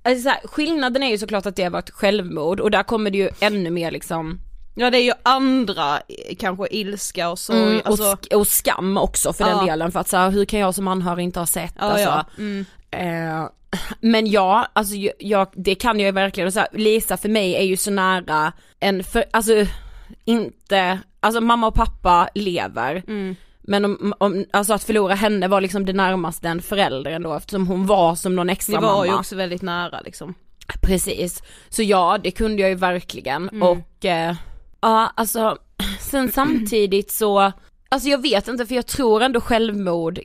[0.04, 3.12] alltså så här, skillnaden är ju såklart att det var ett självmord och där kommer
[3.12, 4.40] det ju ännu mer liksom
[4.76, 8.48] Ja det är ju andra eh, kanske ilska och sorg, mm, och, alltså, sk- och
[8.48, 9.66] skam också för den Ja.
[9.66, 12.00] delen för att så här, hur kan jag som anhörig inte ha sett ja, alltså.
[12.10, 12.26] ja.
[12.38, 12.66] Mm.
[12.92, 13.50] Eh,
[14.02, 17.78] men ja, alltså jag, det kan jag verkligen, så här, Lisa för mig är ju
[17.78, 19.54] så nära en, för, alltså
[20.32, 23.04] inte, alltså mamma och pappa lever.
[23.08, 23.36] Mm.
[23.64, 27.68] Men om, om, alltså att förlora henne var liksom det närmaste en förälder ändå eftersom
[27.68, 29.06] hon var som någon extra Ni var mamma.
[29.06, 30.34] ju också väldigt nära liksom.
[30.82, 33.64] Precis, så ja det kunde jag ju verkligen Mm.
[33.64, 34.36] och eh,
[34.82, 35.58] ja alltså
[36.00, 37.52] sen samtidigt så,
[37.90, 40.20] alltså jag vet inte för jag tror ändå självmord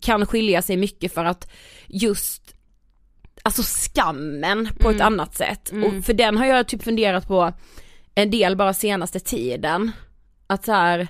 [0.00, 1.50] kan skilja sig mycket för att
[1.86, 2.54] just
[3.42, 5.84] alltså skammen på ett annat sätt Mm.
[5.98, 7.52] och för den har jag typ funderat på
[8.22, 9.92] en del bara senaste tiden
[10.46, 11.08] att så här,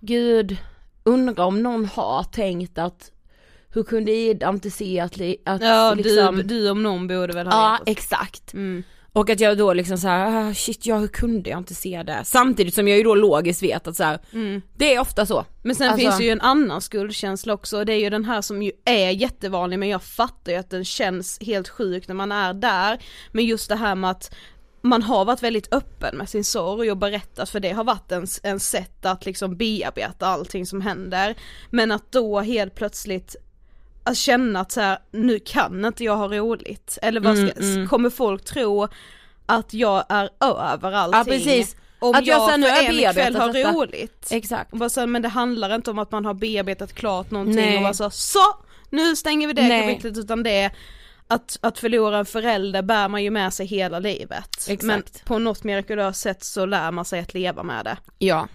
[0.00, 0.56] gud
[1.04, 3.10] undrar om någon har tänkt att
[3.74, 5.12] hur kunde Ida inte se att,
[5.44, 7.88] att Ja liksom du, du om någon borde väl ha Ja vetat.
[7.88, 8.52] exakt.
[8.54, 8.82] Mm.
[9.14, 12.02] Och att jag då liksom så här, ah, shit ja hur kunde jag inte se
[12.02, 12.20] det?
[12.24, 14.62] Samtidigt som jag ju då logiskt vet att så här, Mm.
[14.76, 15.44] det är ofta så.
[15.62, 18.40] Men sen Alltså- finns ju en annan skuldkänsla också och det är ju den här
[18.42, 22.32] som ju är jättevanlig men jag fattar ju att den känns helt sjuk när man
[22.32, 22.98] är där.
[23.32, 24.34] Men just det här med att
[24.82, 28.26] man har varit väldigt öppen med sin sorg och berättat för det har varit en,
[28.42, 31.34] en sätt att liksom bearbeta allting som händer.
[31.70, 33.36] Men att då helt plötsligt
[34.04, 36.98] att känna att så här, nu kan inte jag ha roligt.
[37.02, 37.88] Eller vad ska, Mm, mm.
[37.88, 38.88] kommer folk tro
[39.46, 41.18] att jag är över allting?
[41.18, 41.76] Ja precis.
[41.98, 43.72] Om Att jag jag, sen för en kväll har detta.
[43.72, 44.28] roligt.
[44.30, 44.72] Exakt.
[44.72, 47.76] Och bara så, men det handlar inte om att man har bearbetat klart någonting Nej.
[47.76, 48.38] och bara så, så
[48.90, 50.70] nu stänger vi det kapitlet utan det
[51.32, 54.48] att, att förlora en förälder bär man ju med sig hela livet.
[54.68, 54.82] Exakt.
[54.82, 57.96] Men på något mirakulöst sätt så lär man sig att leva med det.
[58.18, 58.48] Ja.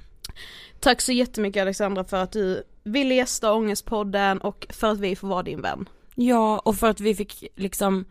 [0.79, 5.27] Tack så jättemycket Alexandra för att du ville gästa Ångestpodden och för att vi får
[5.27, 5.89] vara din vän.
[6.15, 8.05] Ja och för att vi fick liksom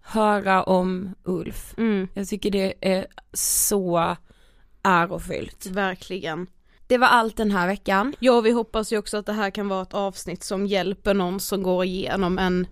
[0.00, 1.74] höra om Ulf.
[1.78, 4.16] Mm, Jag tycker det är så
[4.82, 5.66] ärofyllt.
[5.66, 6.46] verkligen.
[6.86, 8.14] Det var allt den här veckan.
[8.18, 11.40] Ja vi hoppas ju också att det här kan vara ett avsnitt som hjälper någon
[11.40, 12.66] som går igenom en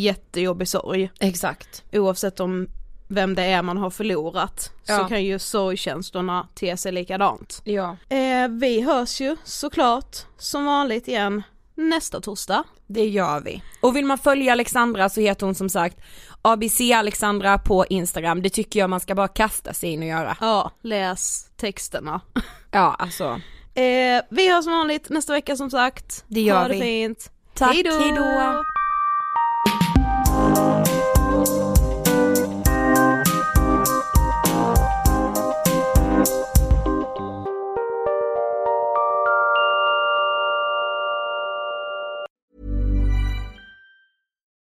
[0.00, 1.10] jättejobbig sorg.
[1.20, 1.82] Exakt.
[1.92, 2.68] oavsett om
[3.08, 5.08] vem det är man har förlorat så Ja.
[5.08, 7.60] kan ju sorgkänslorna te sig likadant.
[7.64, 7.96] Ja.
[8.08, 11.42] Eh, vi hörs ju såklart som vanligt igen
[11.74, 12.64] nästa torsdag.
[12.86, 13.62] Det gör vi.
[13.80, 15.98] Och vill man följa Alexandra så heter hon som sagt
[16.42, 18.42] ABC Alexandra på Instagram.
[18.42, 20.36] Det tycker jag man ska bara kasta sig in och göra.
[20.40, 22.20] Ja, läs texterna.
[22.74, 23.40] Ja alltså.
[23.74, 26.24] Eh, vi hörs som vanligt nästa vecka som sagt.
[26.28, 26.80] Det gör ha det vi.
[26.80, 27.30] fint.
[27.54, 27.90] Tack, Hejdå!
[27.90, 28.62] hejdå.